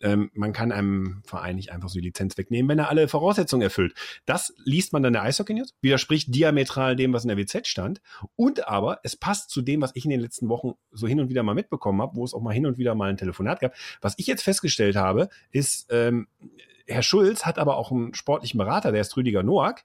ähm, 0.00 0.30
man 0.34 0.52
kann 0.52 0.72
einem 0.72 1.22
Verein 1.24 1.56
nicht 1.56 1.72
einfach 1.72 1.88
so 1.88 1.98
die 1.98 2.06
Lizenz 2.06 2.36
wegnehmen, 2.36 2.68
wenn 2.68 2.78
er 2.78 2.88
alle 2.90 3.08
Voraussetzungen 3.08 3.62
erfüllt. 3.62 3.94
Das 4.26 4.52
liest 4.64 4.92
man 4.92 5.02
dann 5.02 5.12
der 5.12 5.22
Eishockey 5.22 5.54
News, 5.54 5.74
widerspricht 5.80 6.34
diametral 6.34 6.96
dem, 6.96 7.12
was 7.12 7.24
in 7.24 7.28
der 7.28 7.38
WZ 7.38 7.66
stand. 7.66 8.00
Und 8.36 8.68
aber 8.68 9.00
es 9.02 9.16
passt 9.16 9.50
zu 9.50 9.62
dem, 9.62 9.80
was 9.80 9.92
ich 9.94 10.04
in 10.04 10.10
den 10.10 10.20
letzten 10.20 10.48
Wochen 10.48 10.72
so 10.90 11.06
hin 11.06 11.20
und 11.20 11.28
wieder 11.28 11.42
mal 11.42 11.54
mitbekommen 11.54 12.02
habe, 12.02 12.16
wo 12.16 12.24
es 12.24 12.34
auch 12.34 12.42
mal 12.42 12.52
hin 12.52 12.66
und 12.66 12.78
wieder 12.78 12.94
mal 12.94 13.10
ein 13.10 13.16
Telefonat 13.16 13.60
gab. 13.60 13.74
Was 14.00 14.14
ich 14.18 14.26
jetzt 14.26 14.42
festgestellt 14.42 14.96
habe, 14.96 15.28
ist, 15.50 15.86
ähm, 15.90 16.28
Herr 16.86 17.02
Schulz 17.02 17.46
hat 17.46 17.58
aber 17.58 17.76
auch 17.76 17.90
einen 17.90 18.14
sportlichen 18.14 18.58
Berater, 18.58 18.92
der 18.92 19.00
ist 19.00 19.16
Rüdiger 19.16 19.42
Noack. 19.42 19.84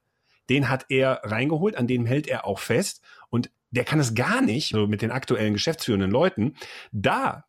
Den 0.50 0.68
hat 0.68 0.88
er 0.89 1.22
reingeholt, 1.24 1.78
an 1.78 1.88
dem 1.88 2.06
hält 2.06 2.28
er 2.28 2.46
auch 2.46 2.60
fest. 2.60 3.02
Und 3.30 3.52
der 3.72 3.84
kann 3.84 4.00
es 4.00 4.15
gar 4.15 4.42
nicht, 4.42 4.70
so 4.70 4.88
mit 4.88 5.02
den 5.02 5.12
aktuellen 5.12 5.54
geschäftsführenden 5.54 6.10
Leuten. 6.10 6.56
Da, 6.92 7.46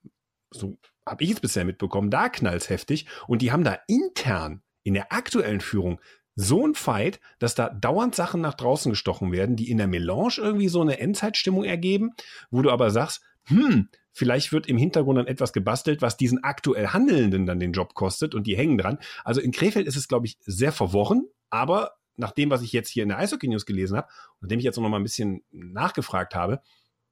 so 0.50 0.78
habe 1.06 1.24
ich 1.24 1.32
es 1.32 1.40
bisher 1.40 1.64
mitbekommen, 1.64 2.10
da 2.10 2.28
knallt's 2.28 2.68
heftig. 2.68 3.06
Und 3.26 3.42
die 3.42 3.52
haben 3.52 3.64
da 3.64 3.78
intern 3.86 4.62
in 4.82 4.94
der 4.94 5.12
aktuellen 5.12 5.60
Führung 5.60 6.00
so 6.36 6.66
ein 6.66 6.74
Fight, 6.74 7.20
dass 7.38 7.54
da 7.54 7.68
dauernd 7.68 8.14
Sachen 8.14 8.40
nach 8.40 8.54
draußen 8.54 8.90
gestochen 8.90 9.32
werden, 9.32 9.56
die 9.56 9.70
in 9.70 9.78
der 9.78 9.88
Melange 9.88 10.34
irgendwie 10.38 10.68
so 10.68 10.80
eine 10.80 10.98
Endzeitstimmung 10.98 11.64
ergeben, 11.64 12.12
wo 12.50 12.62
du 12.62 12.70
aber 12.70 12.90
sagst, 12.90 13.22
hm, 13.44 13.88
vielleicht 14.12 14.52
wird 14.52 14.66
im 14.66 14.78
Hintergrund 14.78 15.18
dann 15.18 15.26
etwas 15.26 15.52
gebastelt, 15.52 16.02
was 16.02 16.16
diesen 16.16 16.42
aktuell 16.42 16.88
Handelnden 16.88 17.46
dann 17.46 17.60
den 17.60 17.72
Job 17.72 17.94
kostet 17.94 18.34
und 18.34 18.46
die 18.46 18.56
hängen 18.56 18.78
dran. 18.78 18.98
Also 19.24 19.40
in 19.40 19.52
Krefeld 19.52 19.86
ist 19.86 19.96
es, 19.96 20.08
glaube 20.08 20.26
ich, 20.26 20.38
sehr 20.40 20.72
verworren, 20.72 21.26
aber 21.50 21.96
nach 22.16 22.32
dem, 22.32 22.50
was 22.50 22.62
ich 22.62 22.72
jetzt 22.72 22.90
hier 22.90 23.02
in 23.02 23.08
der 23.08 23.18
Eishockey 23.18 23.48
News 23.48 23.66
gelesen 23.66 23.96
habe, 23.96 24.08
nachdem 24.40 24.58
ich 24.58 24.64
jetzt 24.64 24.76
noch 24.76 24.88
mal 24.88 24.96
ein 24.96 25.02
bisschen 25.02 25.42
nachgefragt 25.50 26.34
habe, 26.34 26.60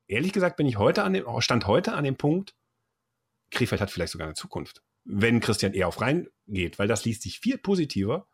ehrlich 0.06 0.32
gesagt 0.32 0.56
bin 0.56 0.66
ich 0.66 0.78
heute 0.78 1.02
an 1.02 1.14
dem, 1.14 1.24
stand 1.40 1.66
heute 1.66 1.94
an 1.94 2.04
dem 2.04 2.16
Punkt, 2.16 2.54
Krefeld 3.50 3.80
hat 3.80 3.90
vielleicht 3.90 4.12
sogar 4.12 4.26
eine 4.26 4.34
Zukunft, 4.34 4.82
wenn 5.04 5.40
Christian 5.40 5.72
eher 5.72 5.88
auf 5.88 6.00
rein 6.00 6.28
geht, 6.46 6.78
weil 6.78 6.88
das 6.88 7.04
liest 7.04 7.22
sich 7.22 7.40
viel 7.40 7.58
positiver 7.58 8.26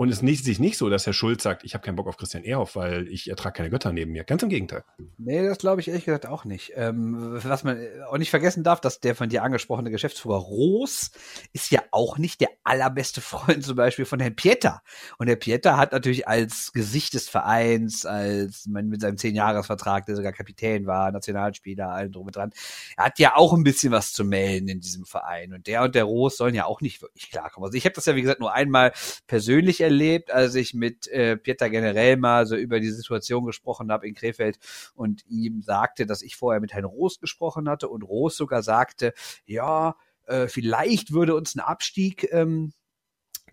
Und 0.00 0.08
es 0.08 0.22
ist 0.22 0.44
sich 0.46 0.58
nicht 0.58 0.78
so, 0.78 0.88
dass 0.88 1.04
Herr 1.04 1.12
Schulz 1.12 1.42
sagt, 1.42 1.62
ich 1.62 1.74
habe 1.74 1.84
keinen 1.84 1.96
Bock 1.96 2.08
auf 2.08 2.16
Christian 2.16 2.42
Ehrhoff, 2.42 2.74
weil 2.74 3.06
ich 3.08 3.28
ertrage 3.28 3.58
keine 3.58 3.68
Götter 3.68 3.92
neben 3.92 4.12
mir. 4.12 4.24
Ganz 4.24 4.42
im 4.42 4.48
Gegenteil. 4.48 4.82
Nee, 5.18 5.46
das 5.46 5.58
glaube 5.58 5.82
ich 5.82 5.88
ehrlich 5.88 6.06
gesagt 6.06 6.24
auch 6.24 6.46
nicht. 6.46 6.72
Ähm, 6.74 7.38
was 7.44 7.64
man 7.64 7.78
auch 8.08 8.16
nicht 8.16 8.30
vergessen 8.30 8.64
darf, 8.64 8.80
dass 8.80 9.00
der 9.00 9.14
von 9.14 9.28
dir 9.28 9.42
angesprochene 9.42 9.90
Geschäftsführer 9.90 10.38
Roos 10.38 11.10
ist 11.52 11.70
ja 11.70 11.82
auch 11.90 12.16
nicht 12.16 12.40
der 12.40 12.48
allerbeste 12.70 13.20
Freund 13.20 13.64
zum 13.64 13.74
Beispiel 13.74 14.04
von 14.04 14.20
Herrn 14.20 14.36
Pieter. 14.36 14.82
Und 15.18 15.26
Herr 15.26 15.36
Pieter 15.36 15.76
hat 15.76 15.92
natürlich 15.92 16.28
als 16.28 16.72
Gesicht 16.72 17.14
des 17.14 17.28
Vereins, 17.28 18.06
als 18.06 18.66
man 18.66 18.88
mit 18.88 19.00
seinem 19.00 19.16
Zehn-Jahres-Vertrag, 19.16 20.06
der 20.06 20.14
sogar 20.14 20.32
Kapitän 20.32 20.86
war, 20.86 21.10
Nationalspieler, 21.10 21.88
allen 21.88 22.12
drum 22.12 22.26
und 22.26 22.36
dran, 22.36 22.52
er 22.96 23.06
hat 23.06 23.18
ja 23.18 23.34
auch 23.34 23.52
ein 23.52 23.64
bisschen 23.64 23.90
was 23.92 24.12
zu 24.12 24.24
melden 24.24 24.68
in 24.68 24.80
diesem 24.80 25.04
Verein. 25.04 25.52
Und 25.52 25.66
der 25.66 25.82
und 25.82 25.96
der 25.96 26.04
Roos 26.04 26.36
sollen 26.36 26.54
ja 26.54 26.64
auch 26.64 26.80
nicht 26.80 27.02
wirklich 27.02 27.30
klarkommen. 27.30 27.66
Also 27.66 27.76
ich 27.76 27.84
habe 27.84 27.94
das 27.94 28.06
ja, 28.06 28.14
wie 28.14 28.22
gesagt, 28.22 28.40
nur 28.40 28.54
einmal 28.54 28.92
persönlich 29.26 29.80
erlebt, 29.80 30.30
als 30.30 30.54
ich 30.54 30.72
mit 30.72 31.08
äh, 31.08 31.36
Pieter 31.36 31.70
generell 31.70 32.16
mal 32.16 32.46
so 32.46 32.54
über 32.54 32.78
die 32.78 32.90
Situation 32.90 33.46
gesprochen 33.46 33.90
habe 33.90 34.06
in 34.06 34.14
Krefeld 34.14 34.58
und 34.94 35.26
ihm 35.26 35.62
sagte, 35.62 36.06
dass 36.06 36.22
ich 36.22 36.36
vorher 36.36 36.60
mit 36.60 36.72
Herrn 36.72 36.84
Roos 36.84 37.18
gesprochen 37.18 37.68
hatte 37.68 37.88
und 37.88 38.02
Roos 38.02 38.36
sogar 38.36 38.62
sagte, 38.62 39.12
ja, 39.44 39.96
äh, 40.30 40.48
vielleicht 40.48 41.12
würde 41.12 41.34
uns 41.34 41.54
ein 41.54 41.60
Abstieg 41.60 42.28
ähm, 42.32 42.72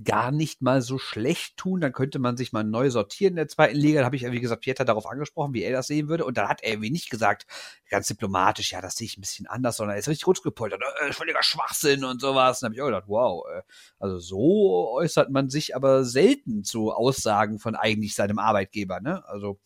gar 0.04 0.32
nicht 0.32 0.62
mal 0.62 0.82
so 0.82 0.98
schlecht 0.98 1.58
tun. 1.58 1.82
Dann 1.82 1.92
könnte 1.92 2.20
man 2.20 2.38
sich 2.38 2.52
mal 2.52 2.64
neu 2.64 2.90
sortieren 2.90 3.32
in 3.32 3.38
der 3.38 3.48
zweiten 3.48 3.76
Liga. 3.76 4.02
Da 4.02 4.06
habe 4.06 4.16
ich, 4.16 4.30
wie 4.32 4.40
gesagt, 4.40 4.62
Pieter 4.64 4.86
darauf 4.86 5.08
angesprochen, 5.08 5.54
wie 5.54 5.64
er 5.64 5.72
das 5.72 5.88
sehen 5.88 6.08
würde. 6.08 6.26
Und 6.26 6.38
dann 6.38 6.48
hat 6.48 6.62
er 6.62 6.72
irgendwie 6.72 6.92
nicht 6.92 7.10
gesagt, 7.10 7.46
ganz 7.90 8.08
diplomatisch, 8.08 8.72
ja, 8.72 8.82
das 8.82 8.96
sehe 8.96 9.06
ich 9.06 9.18
ein 9.18 9.22
bisschen 9.22 9.48
anders, 9.48 9.78
sondern 9.78 9.96
er 9.96 10.00
ist 10.00 10.08
richtig 10.08 10.28
runtergepoltert, 10.28 10.82
äh, 11.02 11.14
völliger 11.14 11.44
Schwachsinn 11.44 12.04
und 12.04 12.22
sowas. 12.22 12.60
Dann 12.60 12.68
habe 12.68 12.76
ich 12.76 12.82
auch 12.82 12.88
gedacht, 12.88 13.08
wow, 13.08 13.46
äh, 13.52 13.62
also 14.00 14.20
so 14.20 14.92
äußert 14.94 15.32
man 15.32 15.50
sich 15.50 15.76
aber 15.76 16.04
selten 16.04 16.64
zu 16.64 16.92
Aussagen 16.92 17.60
von 17.60 17.76
eigentlich 17.76 18.16
seinem 18.16 18.40
Arbeitgeber, 18.40 19.00
ne? 19.00 19.28
Also, 19.28 19.60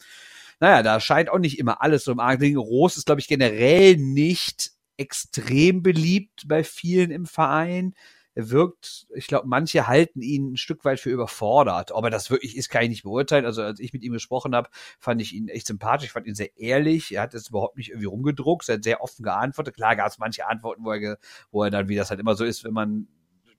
naja, 0.60 0.84
da 0.84 1.00
scheint 1.00 1.30
auch 1.30 1.40
nicht 1.40 1.60
immer 1.60 1.82
alles 1.82 2.04
so 2.04 2.12
im 2.12 2.20
Argen. 2.20 2.56
Roos 2.56 2.96
ist, 2.96 3.08
glaube 3.08 3.20
ich, 3.20 3.28
generell 3.28 3.98
nicht 3.98 4.72
extrem 5.02 5.84
beliebt 5.84 6.48
bei 6.48 6.64
vielen 6.64 7.12
im 7.12 7.26
Verein 7.26 7.94
er 8.34 8.50
wirkt, 8.50 9.08
ich 9.14 9.28
glaube, 9.28 9.48
manche 9.48 9.88
halten 9.88 10.22
ihn 10.22 10.54
ein 10.54 10.58
Stück 10.58 10.86
weit 10.86 11.02
für 11.02 11.10
überfordert. 11.10 11.92
Ob 11.92 12.06
er 12.06 12.10
das 12.10 12.30
wirklich 12.30 12.56
ist, 12.56 12.70
kann 12.70 12.84
ich 12.84 12.90
nicht 12.90 13.04
beurteilen. 13.04 13.46
Also 13.46 13.62
als 13.62 13.80
ich 13.80 13.92
mit 13.92 14.04
ihm 14.04 14.14
gesprochen 14.14 14.56
habe, 14.56 14.70
fand 15.00 15.22
ich 15.22 15.34
ihn 15.34 15.50
echt 15.50 15.68
sympathisch, 15.68 16.08
ich 16.08 16.12
fand 16.14 16.28
ihn 16.28 16.36
sehr 16.36 16.58
ehrlich. 16.58 17.14
Er 17.14 17.24
hat 17.24 17.34
es 17.34 17.50
überhaupt 17.50 17.76
nicht 17.78 17.90
irgendwie 17.90 18.06
rumgedruckt, 18.06 18.70
er 18.70 18.76
hat 18.76 18.84
sehr 18.84 19.02
offen 19.02 19.24
geantwortet. 19.24 19.76
Klar 19.76 19.98
gab 19.98 20.08
es 20.08 20.18
manche 20.18 20.48
Antworten, 20.48 20.86
wo 20.86 20.94
er, 20.94 21.18
wo 21.52 21.64
er 21.64 21.72
dann, 21.72 21.90
wie 21.90 21.96
das 21.96 22.10
halt 22.10 22.22
immer 22.22 22.36
so 22.36 22.46
ist, 22.46 22.64
wenn 22.64 22.74
man 22.74 23.08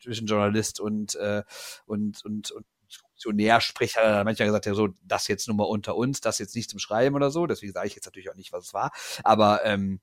zwischen 0.00 0.26
Journalist 0.26 0.80
und, 0.80 1.16
äh, 1.16 1.42
und, 1.84 2.24
und, 2.24 2.50
und 2.50 2.64
Funktionär 2.88 3.60
spricht, 3.60 3.96
hat 3.96 4.04
er 4.04 4.24
manchmal 4.24 4.48
gesagt, 4.48 4.66
ja, 4.66 4.74
so, 4.74 4.88
das 5.04 5.28
jetzt 5.28 5.48
nur 5.48 5.56
mal 5.56 5.64
unter 5.64 5.96
uns, 5.96 6.20
das 6.20 6.38
jetzt 6.38 6.56
nicht 6.56 6.70
zum 6.70 6.78
Schreiben 6.78 7.14
oder 7.14 7.30
so. 7.30 7.46
Deswegen 7.46 7.72
sage 7.72 7.86
ich 7.86 7.94
jetzt 7.94 8.06
natürlich 8.06 8.30
auch 8.30 8.34
nicht, 8.34 8.52
was 8.52 8.66
es 8.66 8.74
war. 8.74 8.90
Aber 9.22 9.64
ähm, 9.64 10.00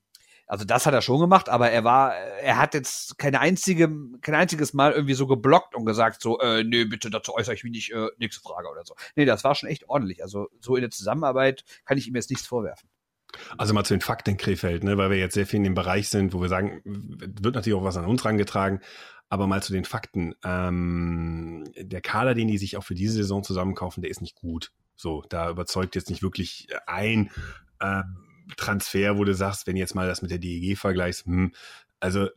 also 0.50 0.64
das 0.64 0.84
hat 0.84 0.94
er 0.94 1.00
schon 1.00 1.20
gemacht, 1.20 1.48
aber 1.48 1.70
er 1.70 1.84
war, 1.84 2.12
er 2.12 2.58
hat 2.58 2.74
jetzt 2.74 3.18
keine 3.18 3.38
einzige, 3.38 3.88
kein 4.20 4.34
einziges 4.34 4.74
Mal 4.74 4.90
irgendwie 4.90 5.14
so 5.14 5.28
geblockt 5.28 5.76
und 5.76 5.86
gesagt 5.86 6.20
so, 6.20 6.40
äh, 6.40 6.64
nee, 6.64 6.84
bitte 6.86 7.08
dazu 7.08 7.32
äußere 7.34 7.54
ich 7.54 7.62
mich 7.62 7.70
nicht, 7.70 7.92
äh, 7.92 8.08
nächste 8.18 8.42
Frage 8.42 8.68
oder 8.68 8.84
so. 8.84 8.96
Nee, 9.14 9.26
das 9.26 9.44
war 9.44 9.54
schon 9.54 9.68
echt 9.68 9.88
ordentlich. 9.88 10.24
Also 10.24 10.48
so 10.58 10.74
in 10.74 10.80
der 10.80 10.90
Zusammenarbeit 10.90 11.62
kann 11.84 11.98
ich 11.98 12.08
ihm 12.08 12.16
jetzt 12.16 12.30
nichts 12.30 12.48
vorwerfen. 12.48 12.88
Also 13.58 13.74
mal 13.74 13.84
zu 13.84 13.94
den 13.94 14.00
Fakten 14.00 14.30
in 14.30 14.36
Krefeld, 14.38 14.82
ne, 14.82 14.98
weil 14.98 15.10
wir 15.10 15.18
jetzt 15.18 15.34
sehr 15.34 15.46
viel 15.46 15.58
in 15.58 15.64
dem 15.64 15.74
Bereich 15.74 16.08
sind, 16.08 16.32
wo 16.32 16.42
wir 16.42 16.48
sagen, 16.48 16.82
wird 16.84 17.54
natürlich 17.54 17.78
auch 17.78 17.84
was 17.84 17.96
an 17.96 18.06
uns 18.06 18.24
rangetragen, 18.24 18.80
aber 19.28 19.46
mal 19.46 19.62
zu 19.62 19.72
den 19.72 19.84
Fakten. 19.84 20.34
Ähm, 20.42 21.62
der 21.76 22.00
Kader, 22.00 22.34
den 22.34 22.48
die 22.48 22.58
sich 22.58 22.76
auch 22.76 22.82
für 22.82 22.96
diese 22.96 23.14
Saison 23.14 23.44
zusammenkaufen, 23.44 24.02
der 24.02 24.10
ist 24.10 24.20
nicht 24.20 24.34
gut. 24.34 24.72
So, 24.96 25.22
da 25.28 25.48
überzeugt 25.48 25.94
jetzt 25.94 26.10
nicht 26.10 26.24
wirklich 26.24 26.66
ein. 26.88 27.30
Ähm, 27.80 28.29
Transfer, 28.56 29.16
wo 29.16 29.24
du 29.24 29.34
sagst, 29.34 29.66
wenn 29.66 29.76
jetzt 29.76 29.94
mal 29.94 30.06
das 30.06 30.22
mit 30.22 30.30
der 30.30 30.38
DEG 30.38 30.76
vergleichst, 30.76 31.26
hm, 31.26 31.52
also 32.00 32.28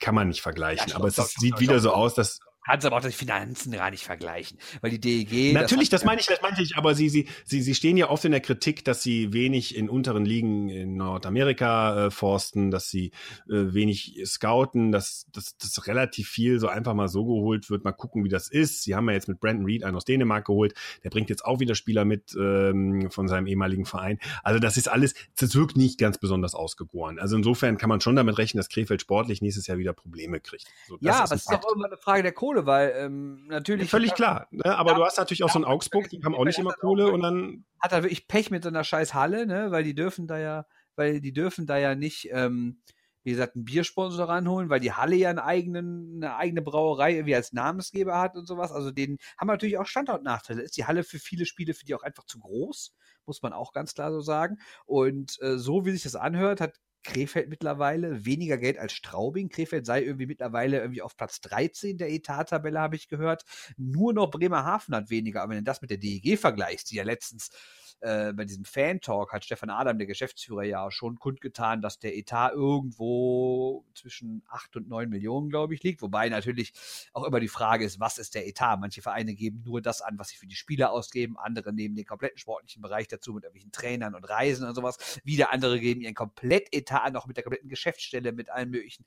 kann 0.00 0.14
man 0.14 0.28
nicht 0.28 0.42
vergleichen. 0.42 0.90
Ja, 0.90 0.96
aber 0.96 1.08
es 1.08 1.16
sieht 1.16 1.60
wieder 1.60 1.80
so 1.80 1.92
aus, 1.92 2.14
dass 2.14 2.40
Kannst 2.66 2.84
aber 2.84 2.96
auch 2.96 3.00
die 3.00 3.12
Finanzen 3.12 3.70
gar 3.70 3.92
nicht 3.92 4.04
vergleichen, 4.04 4.58
weil 4.80 4.90
die 4.90 5.00
DEG. 5.00 5.54
Natürlich, 5.54 5.88
das, 5.88 6.00
das 6.00 6.06
meine 6.06 6.20
ich, 6.20 6.26
das 6.26 6.42
meine 6.42 6.60
ich, 6.60 6.76
aber 6.76 6.96
sie, 6.96 7.08
sie, 7.08 7.28
sie, 7.44 7.62
sie 7.62 7.76
stehen 7.76 7.96
ja 7.96 8.10
oft 8.10 8.24
in 8.24 8.32
der 8.32 8.40
Kritik, 8.40 8.84
dass 8.84 9.04
sie 9.04 9.32
wenig 9.32 9.76
in 9.76 9.88
unteren 9.88 10.24
Ligen 10.24 10.68
in 10.68 10.96
Nordamerika 10.96 12.06
äh, 12.06 12.10
forsten, 12.10 12.72
dass 12.72 12.90
sie 12.90 13.12
äh, 13.48 13.72
wenig 13.72 14.20
scouten, 14.24 14.90
dass, 14.90 15.26
dass, 15.32 15.56
dass 15.58 15.86
relativ 15.86 16.28
viel 16.28 16.58
so 16.58 16.66
einfach 16.66 16.94
mal 16.94 17.06
so 17.06 17.24
geholt 17.24 17.70
wird. 17.70 17.84
Mal 17.84 17.92
gucken, 17.92 18.24
wie 18.24 18.28
das 18.28 18.48
ist. 18.48 18.82
Sie 18.82 18.96
haben 18.96 19.08
ja 19.08 19.14
jetzt 19.14 19.28
mit 19.28 19.38
Brandon 19.38 19.64
Reed 19.64 19.84
einen 19.84 19.96
aus 19.96 20.04
Dänemark 20.04 20.46
geholt. 20.46 20.74
Der 21.04 21.10
bringt 21.10 21.30
jetzt 21.30 21.44
auch 21.44 21.60
wieder 21.60 21.76
Spieler 21.76 22.04
mit 22.04 22.36
ähm, 22.36 23.12
von 23.12 23.28
seinem 23.28 23.46
ehemaligen 23.46 23.84
Verein. 23.84 24.18
Also 24.42 24.58
das 24.58 24.76
ist 24.76 24.88
alles, 24.88 25.14
das 25.38 25.54
wirkt 25.54 25.76
nicht 25.76 26.00
ganz 26.00 26.18
besonders 26.18 26.56
ausgegoren. 26.56 27.20
Also 27.20 27.36
insofern 27.36 27.78
kann 27.78 27.88
man 27.88 28.00
schon 28.00 28.16
damit 28.16 28.38
rechnen, 28.38 28.58
dass 28.58 28.68
Krefeld 28.68 29.02
sportlich 29.02 29.40
nächstes 29.40 29.68
Jahr 29.68 29.78
wieder 29.78 29.92
Probleme 29.92 30.40
kriegt. 30.40 30.66
So, 30.88 30.98
ja, 31.00 31.22
aber 31.22 31.36
es 31.36 31.42
ist 31.42 31.52
doch 31.52 31.72
immer 31.72 31.86
eine 31.86 31.96
Frage 31.96 32.24
der 32.24 32.32
Kohle 32.32 32.55
Kohle, 32.56 32.66
weil 32.66 32.94
ähm, 32.96 33.46
natürlich. 33.48 33.86
Ja, 33.86 33.90
völlig 33.90 34.14
klar. 34.14 34.48
Ne? 34.50 34.64
Aber 34.64 34.92
ja, 34.92 34.96
du 34.96 35.04
hast 35.04 35.18
natürlich 35.18 35.44
auch 35.44 35.50
so 35.50 35.58
ein 35.58 35.64
Augsburg, 35.64 36.08
die 36.08 36.20
haben 36.24 36.34
auch 36.34 36.44
nicht 36.44 36.58
immer 36.58 36.72
Kohle 36.72 37.10
und 37.10 37.20
dann. 37.20 37.64
Hat 37.80 37.92
er 37.92 38.02
wirklich 38.02 38.26
Pech 38.26 38.50
mit 38.50 38.62
so 38.62 38.68
einer 38.68 38.84
scheiß 38.84 39.14
Halle, 39.14 39.46
ne? 39.46 39.70
Weil 39.70 39.84
die 39.84 39.94
dürfen 39.94 40.26
da 40.26 40.38
ja, 40.38 40.66
weil 40.96 41.20
die 41.20 41.32
dürfen 41.32 41.66
da 41.66 41.76
ja 41.76 41.94
nicht, 41.94 42.28
ähm, 42.32 42.80
wie 43.22 43.30
gesagt, 43.30 43.56
einen 43.56 43.64
Biersponsor 43.64 44.28
ranholen, 44.28 44.70
weil 44.70 44.80
die 44.80 44.92
Halle 44.92 45.16
ja 45.16 45.30
einen 45.30 45.38
eigenen, 45.38 46.16
eine 46.16 46.36
eigene 46.36 46.62
Brauerei 46.62 47.14
irgendwie 47.14 47.34
als 47.34 47.52
Namensgeber 47.52 48.18
hat 48.18 48.36
und 48.36 48.46
sowas. 48.46 48.72
Also 48.72 48.90
den 48.92 49.18
haben 49.36 49.48
natürlich 49.48 49.78
auch 49.78 49.86
Standortnachteile. 49.86 50.62
Ist 50.62 50.76
die 50.76 50.86
Halle 50.86 51.02
für 51.02 51.18
viele 51.18 51.44
Spiele 51.44 51.74
für 51.74 51.84
die 51.84 51.94
auch 51.94 52.02
einfach 52.02 52.24
zu 52.24 52.38
groß, 52.38 52.94
muss 53.26 53.42
man 53.42 53.52
auch 53.52 53.72
ganz 53.72 53.94
klar 53.94 54.12
so 54.12 54.20
sagen. 54.20 54.58
Und 54.86 55.40
äh, 55.42 55.58
so 55.58 55.84
wie 55.84 55.90
sich 55.90 56.04
das 56.04 56.14
anhört, 56.14 56.60
hat 56.60 56.78
Krefeld 57.06 57.48
mittlerweile 57.48 58.24
weniger 58.26 58.58
Geld 58.58 58.78
als 58.78 58.92
Straubing. 58.92 59.48
Krefeld 59.48 59.86
sei 59.86 60.02
irgendwie 60.02 60.26
mittlerweile 60.26 60.80
irgendwie 60.80 61.02
auf 61.02 61.16
Platz 61.16 61.40
13 61.40 61.98
der 61.98 62.10
Etat-Tabelle, 62.10 62.80
habe 62.80 62.96
ich 62.96 63.08
gehört. 63.08 63.44
Nur 63.76 64.12
noch 64.12 64.30
Bremerhaven 64.30 64.94
hat 64.94 65.08
weniger. 65.08 65.42
Aber 65.42 65.50
wenn 65.50 65.58
du 65.58 65.64
das 65.64 65.80
mit 65.80 65.90
der 65.90 65.98
DEG 65.98 66.38
vergleichst, 66.38 66.90
die 66.90 66.96
ja 66.96 67.04
letztens 67.04 67.50
äh, 68.00 68.32
bei 68.32 68.44
diesem 68.44 68.64
Fan-Talk 68.64 69.32
hat 69.32 69.44
Stefan 69.44 69.70
Adam, 69.70 69.98
der 69.98 70.06
Geschäftsführer, 70.06 70.64
ja 70.64 70.90
schon 70.90 71.18
kundgetan, 71.18 71.80
dass 71.80 71.98
der 71.98 72.16
Etat 72.16 72.52
irgendwo 72.52 73.84
zwischen 73.94 74.42
8 74.48 74.76
und 74.76 74.88
9 74.88 75.08
Millionen, 75.08 75.48
glaube 75.48 75.74
ich, 75.74 75.82
liegt. 75.82 76.02
Wobei 76.02 76.28
natürlich 76.28 76.72
auch 77.12 77.24
immer 77.24 77.40
die 77.40 77.48
Frage 77.48 77.84
ist, 77.84 77.98
was 77.98 78.18
ist 78.18 78.34
der 78.34 78.46
Etat? 78.46 78.76
Manche 78.76 79.00
Vereine 79.00 79.34
geben 79.34 79.62
nur 79.64 79.80
das 79.80 80.02
an, 80.02 80.18
was 80.18 80.28
sie 80.28 80.36
für 80.36 80.46
die 80.46 80.54
Spieler 80.54 80.92
ausgeben. 80.92 81.38
Andere 81.38 81.72
nehmen 81.72 81.96
den 81.96 82.04
kompletten 82.04 82.38
sportlichen 82.38 82.82
Bereich 82.82 83.08
dazu 83.08 83.32
mit 83.32 83.44
irgendwelchen 83.44 83.72
Trainern 83.72 84.14
und 84.14 84.24
Reisen 84.24 84.68
und 84.68 84.74
sowas. 84.74 85.20
Wieder 85.24 85.52
andere 85.52 85.80
geben 85.80 86.02
ihren 86.02 86.14
Komplettetat 86.14 87.02
an, 87.02 87.16
auch 87.16 87.26
mit 87.26 87.36
der 87.36 87.44
kompletten 87.44 87.70
Geschäftsstelle, 87.70 88.32
mit 88.32 88.50
allen 88.50 88.70
möglichen. 88.70 89.04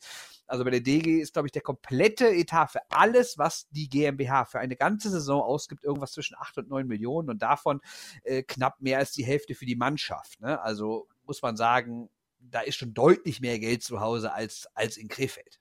Also 0.48 0.64
bei 0.64 0.72
der 0.72 0.82
DG 0.82 1.20
ist, 1.20 1.34
glaube 1.34 1.48
ich, 1.48 1.52
der 1.52 1.62
komplette 1.62 2.28
Etat 2.28 2.68
für 2.68 2.82
alles, 2.90 3.38
was 3.38 3.70
die 3.70 3.88
GmbH 3.88 4.46
für 4.46 4.60
eine 4.60 4.76
ganze 4.76 5.12
Saison 5.12 5.42
ausgibt, 5.42 5.84
irgendwas 5.84 6.14
zwischen 6.14 6.36
8 6.36 6.58
und 6.58 6.70
9 6.70 6.88
Millionen 6.88 7.30
und 7.30 7.42
davon 7.42 7.82
äh, 8.24 8.42
knapp 8.42 8.79
mehr 8.82 9.00
als 9.00 9.12
die 9.12 9.26
Hälfte 9.26 9.56
für 9.56 9.66
die 9.66 9.76
Mannschaft. 9.76 10.40
Ne? 10.42 10.62
Also 10.62 11.08
muss 11.24 11.42
man 11.42 11.56
sagen, 11.56 12.10
da 12.40 12.62
ist 12.62 12.76
schon 12.76 12.94
deutlich 12.94 13.42
mehr 13.42 13.60
Geld 13.60 13.84
zu 13.84 14.00
Hause 14.00 14.34
als, 14.34 14.68
als 14.74 14.98
in 14.98 15.08
Krefeld. 15.08 15.60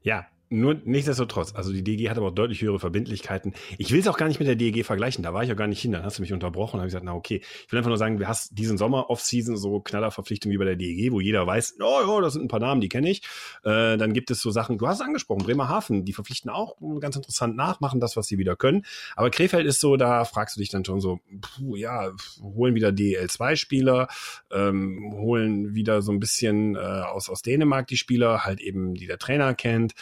Ja, 0.00 0.26
nur 0.48 0.80
nichtsdestotrotz, 0.84 1.54
also 1.54 1.72
die 1.72 1.82
DG 1.82 2.08
hat 2.08 2.16
aber 2.16 2.28
auch 2.28 2.34
deutlich 2.34 2.62
höhere 2.62 2.78
Verbindlichkeiten. 2.78 3.54
Ich 3.78 3.90
will 3.90 4.00
es 4.00 4.06
auch 4.06 4.16
gar 4.16 4.28
nicht 4.28 4.38
mit 4.38 4.46
der 4.46 4.54
DG 4.54 4.84
vergleichen, 4.84 5.24
da 5.24 5.34
war 5.34 5.42
ich 5.42 5.52
auch 5.52 5.56
gar 5.56 5.66
nicht 5.66 5.80
hin, 5.80 5.92
dann 5.92 6.04
hast 6.04 6.18
du 6.18 6.22
mich 6.22 6.32
unterbrochen 6.32 6.76
und 6.76 6.80
habe 6.80 6.88
gesagt, 6.88 7.04
na 7.04 7.14
okay, 7.14 7.42
ich 7.66 7.72
will 7.72 7.78
einfach 7.78 7.88
nur 7.88 7.98
sagen, 7.98 8.18
du 8.18 8.28
hast 8.28 8.56
diesen 8.56 8.78
Sommer 8.78 9.10
Off-Season 9.10 9.56
so 9.56 9.80
Knallerverpflichtungen 9.80 10.54
wie 10.54 10.58
bei 10.58 10.64
der 10.64 10.76
DG, 10.76 11.10
wo 11.10 11.20
jeder 11.20 11.46
weiß, 11.46 11.76
oh 11.80 12.00
ja, 12.06 12.20
das 12.20 12.34
sind 12.34 12.44
ein 12.44 12.48
paar 12.48 12.60
Namen, 12.60 12.80
die 12.80 12.88
kenne 12.88 13.10
ich. 13.10 13.22
Äh, 13.64 13.96
dann 13.96 14.12
gibt 14.12 14.30
es 14.30 14.40
so 14.40 14.50
Sachen, 14.50 14.78
du 14.78 14.86
hast 14.86 15.00
es 15.00 15.06
angesprochen, 15.06 15.42
Bremerhaven, 15.42 16.04
die 16.04 16.12
verpflichten 16.12 16.50
auch 16.50 16.76
ganz 17.00 17.16
interessant 17.16 17.56
nach, 17.56 17.80
machen 17.80 18.00
das, 18.00 18.16
was 18.16 18.26
sie 18.26 18.38
wieder 18.38 18.56
können. 18.56 18.84
Aber 19.16 19.30
Krefeld 19.30 19.66
ist 19.66 19.80
so, 19.80 19.96
da 19.96 20.24
fragst 20.24 20.56
du 20.56 20.60
dich 20.60 20.68
dann 20.68 20.84
schon 20.84 21.00
so, 21.00 21.20
puh, 21.40 21.76
ja, 21.76 22.12
holen 22.40 22.74
wieder 22.74 22.90
DL2-Spieler, 22.90 24.08
ähm, 24.52 25.12
holen 25.14 25.74
wieder 25.74 26.02
so 26.02 26.12
ein 26.12 26.20
bisschen 26.20 26.76
äh, 26.76 26.78
aus, 26.78 27.28
aus 27.28 27.42
Dänemark 27.42 27.88
die 27.88 27.96
Spieler, 27.96 28.44
halt 28.44 28.60
eben, 28.60 28.94
die 28.94 29.06
der 29.06 29.18
Trainer 29.18 29.54
kennt 29.54 29.94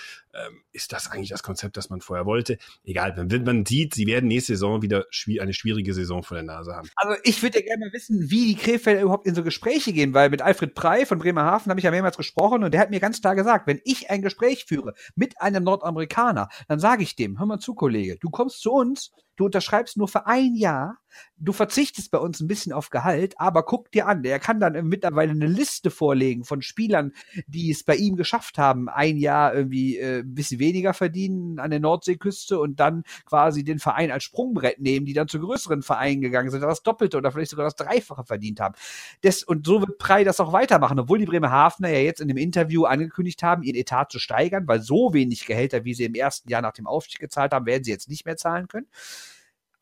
ist 0.73 0.92
das 0.92 1.11
eigentlich 1.11 1.31
das 1.31 1.42
Konzept, 1.42 1.77
das 1.77 1.90
man 1.90 2.01
vorher 2.01 2.27
wollte? 2.27 2.59
Egal, 2.85 3.14
wenn 3.16 3.44
man 3.44 3.64
sieht, 3.66 3.94
sie 3.94 4.07
werden 4.07 4.27
nächste 4.29 4.55
Saison 4.55 4.83
wieder 4.83 5.07
eine 5.40 5.53
schwierige 5.53 5.94
Saison 5.94 6.23
vor 6.23 6.37
der 6.37 6.44
Nase 6.44 6.75
haben. 6.75 6.88
Also 6.97 7.16
ich 7.23 7.42
würde 7.42 7.61
ja 7.61 7.64
gerne 7.64 7.87
mal 7.87 7.92
wissen, 7.92 8.31
wie 8.31 8.47
die 8.47 8.57
Krefelder 8.57 9.03
überhaupt 9.03 9.27
in 9.27 9.35
so 9.35 9.44
Gespräche 9.44 9.92
gehen, 9.92 10.14
weil 10.14 10.31
mit 10.31 10.42
Alfred 10.42 10.75
Prey 10.75 11.07
von 11.07 11.18
Bremerhaven 11.18 11.70
habe 11.70 11.81
ich 11.81 11.85
ja 11.85 11.90
mehrmals 11.90 12.16
gesprochen 12.16 12.64
und 12.64 12.73
der 12.73 12.81
hat 12.81 12.90
mir 12.90 13.01
ganz 13.01 13.20
klar 13.20 13.35
gesagt, 13.35 13.66
wenn 13.66 13.81
ich 13.85 14.11
ein 14.11 14.23
Gespräch 14.23 14.64
führe 14.64 14.94
mit 15.14 15.40
einem 15.40 15.64
Nordamerikaner, 15.64 16.49
dann 16.68 16.81
sage 16.81 17.03
ich 17.03 17.16
dem, 17.16 17.38
hör 17.38 17.47
mal 17.47 17.59
zu, 17.59 17.75
Kollege, 17.75 18.16
du 18.20 18.31
kommst 18.31 18.61
zu 18.61 18.73
uns, 18.73 19.12
du 19.37 19.47
unterschreibst 19.47 19.97
nur 19.97 20.09
für 20.09 20.27
ein 20.27 20.55
Jahr, 20.55 20.99
du 21.37 21.53
verzichtest 21.53 22.11
bei 22.11 22.18
uns 22.18 22.40
ein 22.40 22.47
bisschen 22.47 22.73
auf 22.73 22.90
Gehalt, 22.90 23.35
aber 23.38 23.64
guck 23.64 23.90
dir 23.92 24.07
an, 24.07 24.23
der 24.23 24.38
kann 24.38 24.61
dann 24.61 24.87
mittlerweile 24.87 25.33
eine 25.33 25.47
Liste 25.47 25.90
vorlegen 25.90 26.44
von 26.44 26.62
Spielern, 26.62 27.12
die 27.47 27.70
es 27.70 27.85
bei 27.85 27.97
ihm 27.97 28.16
geschafft 28.16 28.59
haben, 28.59 28.88
ein 28.88 29.16
Jahr 29.16 29.55
irgendwie 29.55 29.99
äh, 29.99 30.20
ein 30.20 30.35
bisschen 30.35 30.59
weniger 30.59 30.94
verdienen 30.94 31.59
an 31.59 31.70
der 31.70 31.81
Nordseeküste 31.81 32.59
und 32.59 32.81
dann 32.81 33.05
quasi 33.27 33.64
den 33.64 33.79
Verein 33.79 34.11
als 34.11 34.25
Sprungbrett 34.25 34.81
nehmen, 34.81 35.07
die 35.07 35.12
dann 35.12 35.29
zu 35.29 35.40
größeren 35.40 35.83
Vereinen 35.83 36.20
gegangen 36.20 36.51
sind, 36.51 36.62
das 36.62 36.83
Doppelte 36.83 37.16
oder 37.16 37.31
vielleicht 37.33 37.51
sogar 37.51 37.64
das 37.64 37.77
Dreifache 37.77 38.25
verdient 38.25 38.61
haben. 38.61 38.75
Das, 39.23 39.42
und 39.42 39.66
so 39.66 39.81
wird 39.81 39.99
Prey 39.99 40.25
das 40.25 40.40
auch 40.40 40.53
weitermachen, 40.53 40.99
obwohl 40.99 41.18
die 41.18 41.27
Bremerhavener 41.27 41.90
ja 41.90 41.99
jetzt 41.99 42.20
in 42.20 42.29
dem 42.29 42.37
Interview 42.37 42.85
angekündigt 42.85 43.42
haben, 43.42 43.62
ihren 43.62 43.77
Etat 43.77 44.07
zu 44.11 44.18
steigern, 44.18 44.66
weil 44.66 44.81
so 44.81 45.12
wenig 45.12 45.47
Gehälter, 45.47 45.85
wie 45.85 45.94
sie 45.94 46.05
im 46.05 46.14
ersten 46.14 46.49
Jahr 46.49 46.62
nach 46.62 46.73
dem 46.73 46.87
Aufstieg 46.87 47.20
gezahlt 47.20 47.53
haben, 47.53 47.66
werden 47.66 47.85
sie 47.85 47.90
jetzt 47.90 48.09
nicht 48.09 48.25
mehr 48.25 48.37
zahlen 48.37 48.68
können 48.68 48.87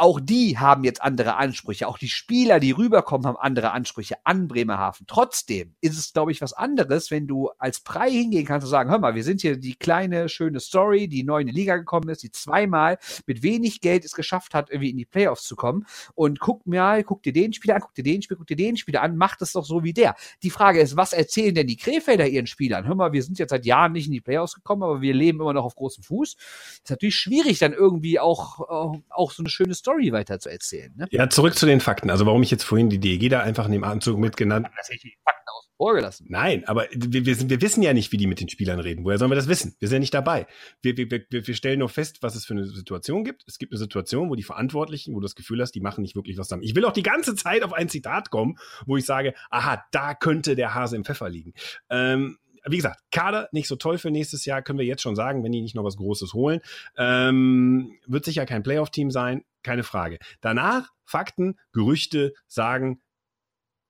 auch 0.02 0.18
die 0.18 0.58
haben 0.58 0.82
jetzt 0.82 1.00
andere 1.00 1.36
Ansprüche. 1.36 1.86
Auch 1.86 1.96
die 1.96 2.08
Spieler, 2.08 2.58
die 2.58 2.72
rüberkommen, 2.72 3.24
haben 3.24 3.36
andere 3.36 3.70
Ansprüche 3.70 4.16
an 4.24 4.48
Bremerhaven. 4.48 5.06
Trotzdem 5.06 5.76
ist 5.80 5.96
es, 5.96 6.12
glaube 6.12 6.32
ich, 6.32 6.40
was 6.40 6.52
anderes, 6.52 7.12
wenn 7.12 7.28
du 7.28 7.50
als 7.56 7.78
Prei 7.78 8.10
hingehen 8.10 8.44
kannst 8.44 8.64
und 8.64 8.70
sagen, 8.72 8.90
hör 8.90 8.98
mal, 8.98 9.14
wir 9.14 9.22
sind 9.22 9.42
hier 9.42 9.56
die 9.56 9.76
kleine, 9.76 10.28
schöne 10.28 10.58
Story, 10.58 11.06
die 11.06 11.22
neu 11.22 11.42
in 11.42 11.46
die 11.46 11.52
Liga 11.52 11.76
gekommen 11.76 12.08
ist, 12.08 12.24
die 12.24 12.32
zweimal 12.32 12.98
mit 13.26 13.44
wenig 13.44 13.80
Geld 13.80 14.04
es 14.04 14.14
geschafft 14.14 14.54
hat, 14.54 14.70
irgendwie 14.70 14.90
in 14.90 14.96
die 14.96 15.04
Playoffs 15.04 15.44
zu 15.44 15.54
kommen. 15.54 15.86
Und 16.16 16.40
guck 16.40 16.66
mir, 16.66 17.04
guck 17.06 17.22
dir 17.22 17.32
den 17.32 17.52
Spieler 17.52 17.76
an, 17.76 17.82
guck 17.82 17.94
dir 17.94 18.02
den 18.02 18.22
Spieler, 18.22 18.38
guck 18.38 18.48
dir 18.48 18.56
den 18.56 18.76
Spieler 18.76 19.02
an, 19.02 19.16
macht 19.16 19.40
es 19.40 19.52
doch 19.52 19.64
so 19.64 19.84
wie 19.84 19.92
der. 19.92 20.16
Die 20.42 20.50
Frage 20.50 20.80
ist, 20.80 20.96
was 20.96 21.12
erzählen 21.12 21.54
denn 21.54 21.68
die 21.68 21.76
Krefelder 21.76 22.26
ihren 22.26 22.48
Spielern? 22.48 22.88
Hör 22.88 22.96
mal, 22.96 23.12
wir 23.12 23.22
sind 23.22 23.38
jetzt 23.38 23.50
seit 23.50 23.64
Jahren 23.66 23.92
nicht 23.92 24.06
in 24.06 24.12
die 24.12 24.20
Playoffs 24.20 24.56
gekommen, 24.56 24.82
aber 24.82 25.00
wir 25.00 25.14
leben 25.14 25.40
immer 25.40 25.52
noch 25.52 25.64
auf 25.64 25.76
großem 25.76 26.02
Fuß. 26.02 26.32
Ist 26.32 26.90
natürlich 26.90 27.14
schwierig, 27.14 27.60
dann 27.60 27.72
irgendwie 27.72 28.18
auch, 28.18 28.58
auch, 28.58 28.96
auch 29.08 29.30
so 29.30 29.44
eine 29.44 29.48
schöne 29.48 29.74
Story 29.74 29.91
Story 29.92 30.12
weiter 30.12 30.38
zu 30.38 30.50
erzählen. 30.50 30.92
Ne? 30.96 31.07
Ja, 31.11 31.28
zurück 31.28 31.55
zu 31.55 31.66
den 31.66 31.81
Fakten. 31.81 32.11
Also 32.11 32.26
warum 32.26 32.42
ich 32.42 32.50
jetzt 32.50 32.64
vorhin 32.64 32.90
die 32.90 32.98
DEG 32.98 33.31
da 33.31 33.40
einfach 33.40 33.66
in 33.66 33.72
dem 33.72 33.85
Anzug 33.85 34.18
mitgenannt. 34.18 34.66
Das 34.76 34.88
hätte 34.88 34.96
ich 34.96 35.02
die 35.02 35.18
Fakten 35.24 35.48
außen 35.48 35.72
vor 35.76 35.94
gelassen. 35.94 36.26
Nein, 36.28 36.64
aber 36.66 36.87
wir, 36.92 37.26
wir, 37.26 37.50
wir 37.50 37.61
wissen 37.61 37.83
ja 37.83 37.92
nicht, 37.92 38.12
wie 38.12 38.16
die 38.16 38.26
mit 38.26 38.40
den 38.40 38.48
Spielern 38.48 38.81
reden. 38.81 39.05
Woher 39.05 39.18
sollen 39.18 39.31
wir 39.31 39.37
das 39.37 39.48
wissen? 39.48 39.74
Wir 39.78 39.88
sind 39.88 39.96
ja 39.96 40.00
nicht 40.00 40.14
dabei. 40.14 40.46
Wir, 40.81 40.96
wir, 40.96 41.11
wir, 41.11 41.46
wir 41.46 41.55
stellen 41.55 41.78
nur 41.78 41.88
fest, 41.88 42.22
was 42.22 42.35
es 42.35 42.44
für 42.44 42.55
eine 42.55 42.64
Situation 42.64 43.24
gibt. 43.24 43.44
Es 43.46 43.59
gibt 43.59 43.72
eine 43.72 43.78
Situation, 43.78 44.31
wo 44.31 44.35
die 44.35 44.42
Verantwortlichen, 44.42 45.14
wo 45.14 45.20
du 45.20 45.24
das 45.24 45.35
Gefühl 45.35 45.61
hast, 45.61 45.72
die 45.72 45.81
machen 45.81 46.02
nicht 46.02 46.16
wirklich 46.16 46.38
was 46.38 46.48
zusammen. 46.48 46.62
Ich 46.62 46.74
will 46.74 46.85
auch 46.85 46.92
die 46.92 47.02
ganze 47.02 47.35
Zeit 47.35 47.62
auf 47.62 47.72
ein 47.72 47.88
Zitat 47.88 48.31
kommen, 48.31 48.57
wo 48.87 48.96
ich 48.96 49.05
sage, 49.05 49.35
aha, 49.50 49.85
da 49.92 50.14
könnte 50.14 50.57
der 50.57 50.74
Hase 50.74 50.96
im 50.96 51.05
Pfeffer 51.05 51.28
liegen. 51.28 51.52
Ähm, 51.90 52.38
wie 52.64 52.76
gesagt, 52.76 53.00
Kader 53.11 53.48
nicht 53.52 53.68
so 53.68 53.76
toll 53.76 53.98
für 53.98 54.11
nächstes 54.11 54.44
Jahr, 54.44 54.62
können 54.62 54.78
wir 54.78 54.87
jetzt 54.87 55.02
schon 55.02 55.16
sagen, 55.16 55.42
wenn 55.42 55.52
die 55.52 55.61
nicht 55.61 55.74
noch 55.74 55.85
was 55.85 55.96
Großes 55.96 56.33
holen. 56.33 56.61
Ähm, 56.96 57.98
wird 58.07 58.24
sicher 58.24 58.46
kein 58.46 58.62
Playoff-Team 58.62 59.11
sein, 59.11 59.42
keine 59.62 59.83
Frage. 59.83 60.18
Danach 60.40 60.90
Fakten, 61.05 61.59
Gerüchte 61.72 62.33
sagen, 62.46 63.03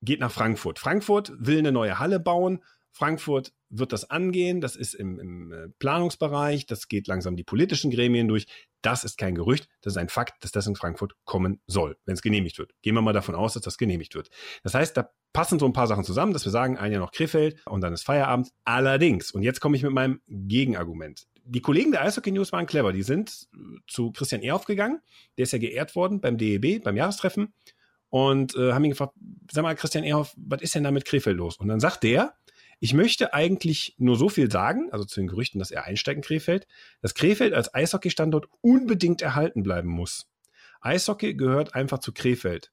geht 0.01 0.19
nach 0.19 0.31
Frankfurt. 0.31 0.79
Frankfurt 0.79 1.31
will 1.37 1.59
eine 1.59 1.71
neue 1.71 1.99
Halle 1.99 2.19
bauen. 2.19 2.63
Frankfurt 2.91 3.53
wird 3.69 3.91
das 3.91 4.09
angehen. 4.09 4.61
Das 4.61 4.75
ist 4.75 4.93
im, 4.93 5.19
im, 5.19 5.51
äh, 5.51 5.69
Planungsbereich. 5.79 6.65
Das 6.67 6.87
geht 6.87 7.07
langsam 7.07 7.35
die 7.35 7.43
politischen 7.43 7.89
Gremien 7.89 8.27
durch. 8.27 8.45
Das 8.81 9.03
ist 9.03 9.17
kein 9.17 9.33
Gerücht. 9.33 9.67
Das 9.81 9.93
ist 9.93 9.97
ein 9.97 10.09
Fakt, 10.09 10.43
dass 10.43 10.51
das 10.51 10.67
in 10.67 10.75
Frankfurt 10.75 11.13
kommen 11.25 11.61
soll, 11.65 11.97
wenn 12.05 12.13
es 12.13 12.21
genehmigt 12.21 12.59
wird. 12.59 12.73
Gehen 12.81 12.93
wir 12.93 13.01
mal 13.01 13.13
davon 13.13 13.33
aus, 13.33 13.53
dass 13.53 13.63
das 13.63 13.77
genehmigt 13.77 14.13
wird. 14.13 14.29
Das 14.61 14.75
heißt, 14.75 14.95
da 14.95 15.09
passen 15.33 15.57
so 15.57 15.65
ein 15.65 15.73
paar 15.73 15.87
Sachen 15.87 16.03
zusammen, 16.03 16.33
dass 16.33 16.45
wir 16.45 16.51
sagen, 16.51 16.77
ein 16.77 16.91
Jahr 16.91 17.01
noch 17.01 17.11
Krefeld 17.11 17.59
und 17.65 17.81
dann 17.81 17.93
ist 17.93 18.03
Feierabend. 18.03 18.49
Allerdings, 18.63 19.31
und 19.31 19.41
jetzt 19.41 19.59
komme 19.59 19.75
ich 19.75 19.83
mit 19.83 19.93
meinem 19.93 20.21
Gegenargument. 20.27 21.25
Die 21.45 21.61
Kollegen 21.61 21.91
der 21.91 22.01
Eishockey 22.03 22.31
News 22.31 22.51
waren 22.51 22.65
clever. 22.65 22.93
Die 22.93 23.03
sind 23.03 23.47
zu 23.87 24.11
Christian 24.11 24.41
Ehrhoff 24.41 24.65
gegangen. 24.65 25.01
Der 25.37 25.43
ist 25.43 25.51
ja 25.51 25.59
geehrt 25.59 25.95
worden 25.95 26.21
beim 26.21 26.37
DEB, 26.37 26.83
beim 26.83 26.95
Jahrestreffen. 26.95 27.53
Und 28.09 28.55
äh, 28.55 28.73
haben 28.73 28.83
ihn 28.83 28.91
gefragt, 28.91 29.13
sag 29.51 29.63
mal, 29.63 29.75
Christian 29.75 30.03
Ehrhoff, 30.03 30.33
was 30.37 30.61
ist 30.61 30.75
denn 30.75 30.83
da 30.83 30.91
mit 30.91 31.05
Krefeld 31.05 31.37
los? 31.37 31.57
Und 31.57 31.67
dann 31.67 31.79
sagt 31.79 32.03
der, 32.03 32.35
ich 32.79 32.93
möchte 32.93 33.33
eigentlich 33.33 33.95
nur 33.97 34.17
so 34.17 34.29
viel 34.29 34.51
sagen, 34.51 34.89
also 34.91 35.05
zu 35.05 35.19
den 35.19 35.27
Gerüchten, 35.27 35.57
dass 35.59 35.71
er 35.71 35.85
einsteigt 35.85 36.17
in 36.17 36.23
Krefeld, 36.23 36.67
dass 37.01 37.13
Krefeld 37.13 37.53
als 37.53 37.73
Eishockey-Standort 37.73 38.47
unbedingt 38.61 39.21
erhalten 39.21 39.63
bleiben 39.63 39.89
muss. 39.89 40.29
Eishockey 40.81 41.33
gehört 41.33 41.75
einfach 41.75 41.99
zu 41.99 42.11
Krefeld. 42.11 42.71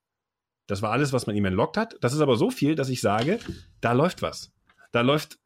Das 0.67 0.83
war 0.83 0.93
alles, 0.93 1.13
was 1.13 1.27
man 1.27 1.37
ihm 1.37 1.45
entlockt 1.45 1.77
hat. 1.77 1.97
Das 2.01 2.13
ist 2.13 2.21
aber 2.21 2.37
so 2.37 2.51
viel, 2.51 2.75
dass 2.75 2.89
ich 2.89 3.01
sage, 3.01 3.39
da 3.81 3.93
läuft 3.93 4.21
was. 4.21 4.53
Da 4.93 5.01
läuft 5.01 5.39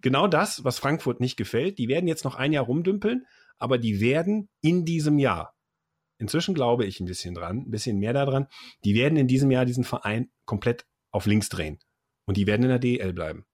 genau 0.00 0.26
das, 0.26 0.64
was 0.64 0.78
Frankfurt 0.78 1.20
nicht 1.20 1.36
gefällt. 1.36 1.78
Die 1.78 1.88
werden 1.88 2.08
jetzt 2.08 2.24
noch 2.24 2.34
ein 2.34 2.52
Jahr 2.52 2.64
rumdümpeln, 2.64 3.26
aber 3.58 3.78
die 3.78 4.00
werden 4.00 4.48
in 4.60 4.84
diesem 4.84 5.18
Jahr, 5.18 5.54
inzwischen 6.18 6.54
glaube 6.54 6.86
ich 6.86 7.00
ein 7.00 7.06
bisschen 7.06 7.34
dran, 7.34 7.58
ein 7.58 7.70
bisschen 7.70 7.98
mehr 7.98 8.12
daran, 8.12 8.46
die 8.84 8.94
werden 8.94 9.16
in 9.16 9.28
diesem 9.28 9.50
Jahr 9.50 9.64
diesen 9.64 9.84
Verein 9.84 10.30
komplett 10.44 10.86
auf 11.10 11.26
links 11.26 11.48
drehen. 11.48 11.78
Und 12.26 12.36
die 12.36 12.46
werden 12.46 12.62
in 12.62 12.68
der 12.68 12.78
DL 12.78 13.12
bleiben. 13.12 13.44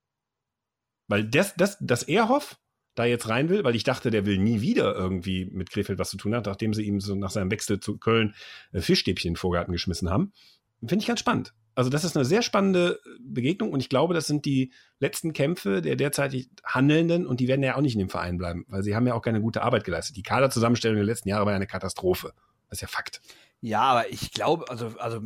Weil 1.09 1.25
das, 1.25 1.55
das, 1.55 1.79
das 1.81 2.03
Erhoff 2.03 2.59
da 2.95 3.05
jetzt 3.05 3.29
rein 3.29 3.49
will, 3.49 3.63
weil 3.63 3.77
ich 3.77 3.85
dachte, 3.85 4.11
der 4.11 4.27
will 4.27 4.39
nie 4.39 4.61
wieder 4.61 4.95
irgendwie 4.95 5.45
mit 5.47 5.71
Krefeld 5.71 5.99
was 5.99 6.11
zu 6.11 6.17
tun 6.17 6.35
hat, 6.35 6.47
nachdem 6.47 6.75
sie 6.75 6.83
ihm 6.83 7.01
so 7.01 7.15
nach 7.15 7.31
seinem 7.31 7.51
Wechsel 7.51 7.79
zu 7.79 7.99
Köln 7.99 8.35
äh, 8.73 8.81
Fischstäbchen 8.81 9.29
in 9.29 9.33
den 9.35 9.39
Vorgarten 9.39 9.73
geschmissen 9.73 10.11
haben. 10.11 10.33
Finde 10.81 11.03
ich 11.03 11.07
ganz 11.07 11.21
spannend. 11.21 11.55
Also 11.77 11.91
das 11.91 12.05
ist 12.05 12.17
eine 12.17 12.25
sehr 12.25 12.41
spannende 12.41 12.99
Begegnung 13.21 13.71
und 13.71 13.81
ich 13.81 13.91
glaube, 13.91 14.15
das 14.15 14.27
sind 14.27 14.47
die 14.47 14.73
letzten 14.99 15.35
Kämpfe 15.35 15.83
der 15.83 15.95
derzeitig 15.95 16.49
Handelnden 16.65 17.27
und 17.27 17.39
die 17.39 17.49
werden 17.49 17.63
ja 17.63 17.77
auch 17.77 17.83
nicht 17.83 17.93
in 17.93 17.99
dem 17.99 18.09
Verein 18.09 18.39
bleiben, 18.39 18.65
weil 18.69 18.83
sie 18.83 18.97
haben 18.97 19.07
ja 19.07 19.13
auch 19.13 19.21
keine 19.21 19.43
gute 19.43 19.63
Arbeit 19.63 19.85
geleistet. 19.85 20.17
Die 20.17 20.23
Kaderzusammenstellung 20.23 20.97
der 20.97 21.05
letzten 21.05 21.29
Jahre 21.29 21.45
war 21.45 21.53
ja 21.53 21.57
eine 21.57 21.67
Katastrophe. 21.67 22.33
Das 22.69 22.79
ist 22.79 22.81
ja 22.81 22.89
Fakt. 22.89 23.21
Ja, 23.61 23.83
aber 23.83 24.11
ich 24.11 24.33
glaube, 24.33 24.71
also, 24.71 24.95
also 24.99 25.21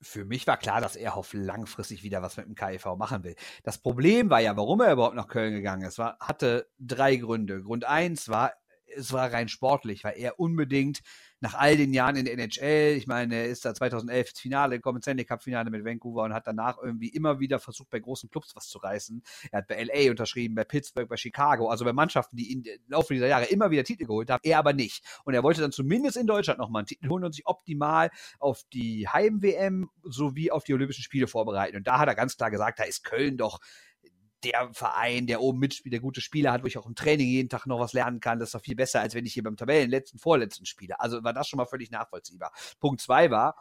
für 0.00 0.24
mich 0.24 0.46
war 0.46 0.56
klar, 0.56 0.80
dass 0.80 0.96
Erhoff 0.96 1.32
langfristig 1.32 2.02
wieder 2.02 2.22
was 2.22 2.36
mit 2.36 2.46
dem 2.46 2.54
KIV 2.54 2.96
machen 2.96 3.24
will. 3.24 3.36
Das 3.64 3.78
Problem 3.78 4.30
war 4.30 4.40
ja, 4.40 4.56
warum 4.56 4.80
er 4.80 4.92
überhaupt 4.92 5.16
nach 5.16 5.28
Köln 5.28 5.54
gegangen 5.54 5.86
ist, 5.86 5.98
war, 5.98 6.18
hatte 6.20 6.68
drei 6.78 7.16
Gründe. 7.16 7.62
Grund 7.62 7.84
eins 7.84 8.28
war, 8.28 8.52
es 8.94 9.12
war 9.12 9.32
rein 9.32 9.48
sportlich, 9.48 10.04
weil 10.04 10.18
er 10.18 10.38
unbedingt 10.38 11.00
nach 11.40 11.54
all 11.54 11.76
den 11.76 11.92
Jahren 11.92 12.16
in 12.16 12.24
der 12.24 12.34
NHL, 12.34 12.96
ich 12.96 13.06
meine, 13.06 13.34
er 13.34 13.46
ist 13.46 13.64
da 13.64 13.74
2011 13.74 14.30
ins 14.30 14.40
Finale 14.40 14.76
gekommen, 14.76 15.02
Stanley 15.02 15.24
Cup 15.24 15.42
Finale 15.42 15.70
mit 15.70 15.84
Vancouver 15.84 16.22
und 16.22 16.32
hat 16.32 16.46
danach 16.46 16.78
irgendwie 16.82 17.08
immer 17.08 17.40
wieder 17.40 17.58
versucht, 17.58 17.90
bei 17.90 17.98
großen 17.98 18.30
Clubs 18.30 18.56
was 18.56 18.68
zu 18.68 18.78
reißen. 18.78 19.22
Er 19.50 19.58
hat 19.58 19.68
bei 19.68 19.82
LA 19.82 20.10
unterschrieben, 20.10 20.54
bei 20.54 20.64
Pittsburgh, 20.64 21.08
bei 21.08 21.16
Chicago, 21.16 21.68
also 21.68 21.84
bei 21.84 21.92
Mannschaften, 21.92 22.36
die 22.36 22.52
im 22.52 22.64
Laufe 22.88 23.12
dieser 23.14 23.26
Jahre 23.26 23.44
immer 23.46 23.70
wieder 23.70 23.84
Titel 23.84 24.06
geholt 24.06 24.30
haben, 24.30 24.40
er 24.44 24.58
aber 24.58 24.72
nicht. 24.72 25.04
Und 25.24 25.34
er 25.34 25.42
wollte 25.42 25.60
dann 25.60 25.72
zumindest 25.72 26.16
in 26.16 26.26
Deutschland 26.26 26.58
nochmal 26.58 26.80
einen 26.80 26.86
Titel 26.86 27.08
holen 27.08 27.24
und 27.24 27.32
sich 27.32 27.46
optimal 27.46 28.10
auf 28.38 28.62
die 28.72 29.08
Heim-WM 29.08 29.90
sowie 30.04 30.50
auf 30.50 30.64
die 30.64 30.74
Olympischen 30.74 31.02
Spiele 31.02 31.26
vorbereiten. 31.26 31.76
Und 31.76 31.86
da 31.86 31.98
hat 31.98 32.08
er 32.08 32.14
ganz 32.14 32.36
klar 32.36 32.50
gesagt, 32.50 32.78
da 32.78 32.84
ist 32.84 33.04
Köln 33.04 33.36
doch 33.36 33.60
der 34.44 34.70
Verein, 34.72 35.26
der 35.26 35.40
oben 35.40 35.58
mitspielt, 35.58 35.92
der 35.92 36.00
gute 36.00 36.20
Spieler 36.20 36.52
hat, 36.52 36.62
wo 36.62 36.66
ich 36.66 36.78
auch 36.78 36.86
im 36.86 36.94
Training 36.94 37.28
jeden 37.28 37.48
Tag 37.48 37.66
noch 37.66 37.80
was 37.80 37.92
lernen 37.92 38.20
kann, 38.20 38.38
das 38.38 38.48
ist 38.48 38.54
doch 38.54 38.62
viel 38.62 38.76
besser, 38.76 39.00
als 39.00 39.14
wenn 39.14 39.26
ich 39.26 39.32
hier 39.32 39.42
beim 39.42 39.56
Tabellenletzten, 39.56 40.18
vorletzten 40.18 40.66
spiele. 40.66 41.00
Also 41.00 41.24
war 41.24 41.32
das 41.32 41.48
schon 41.48 41.56
mal 41.58 41.66
völlig 41.66 41.90
nachvollziehbar. 41.90 42.52
Punkt 42.78 43.00
zwei 43.00 43.30
war, 43.30 43.56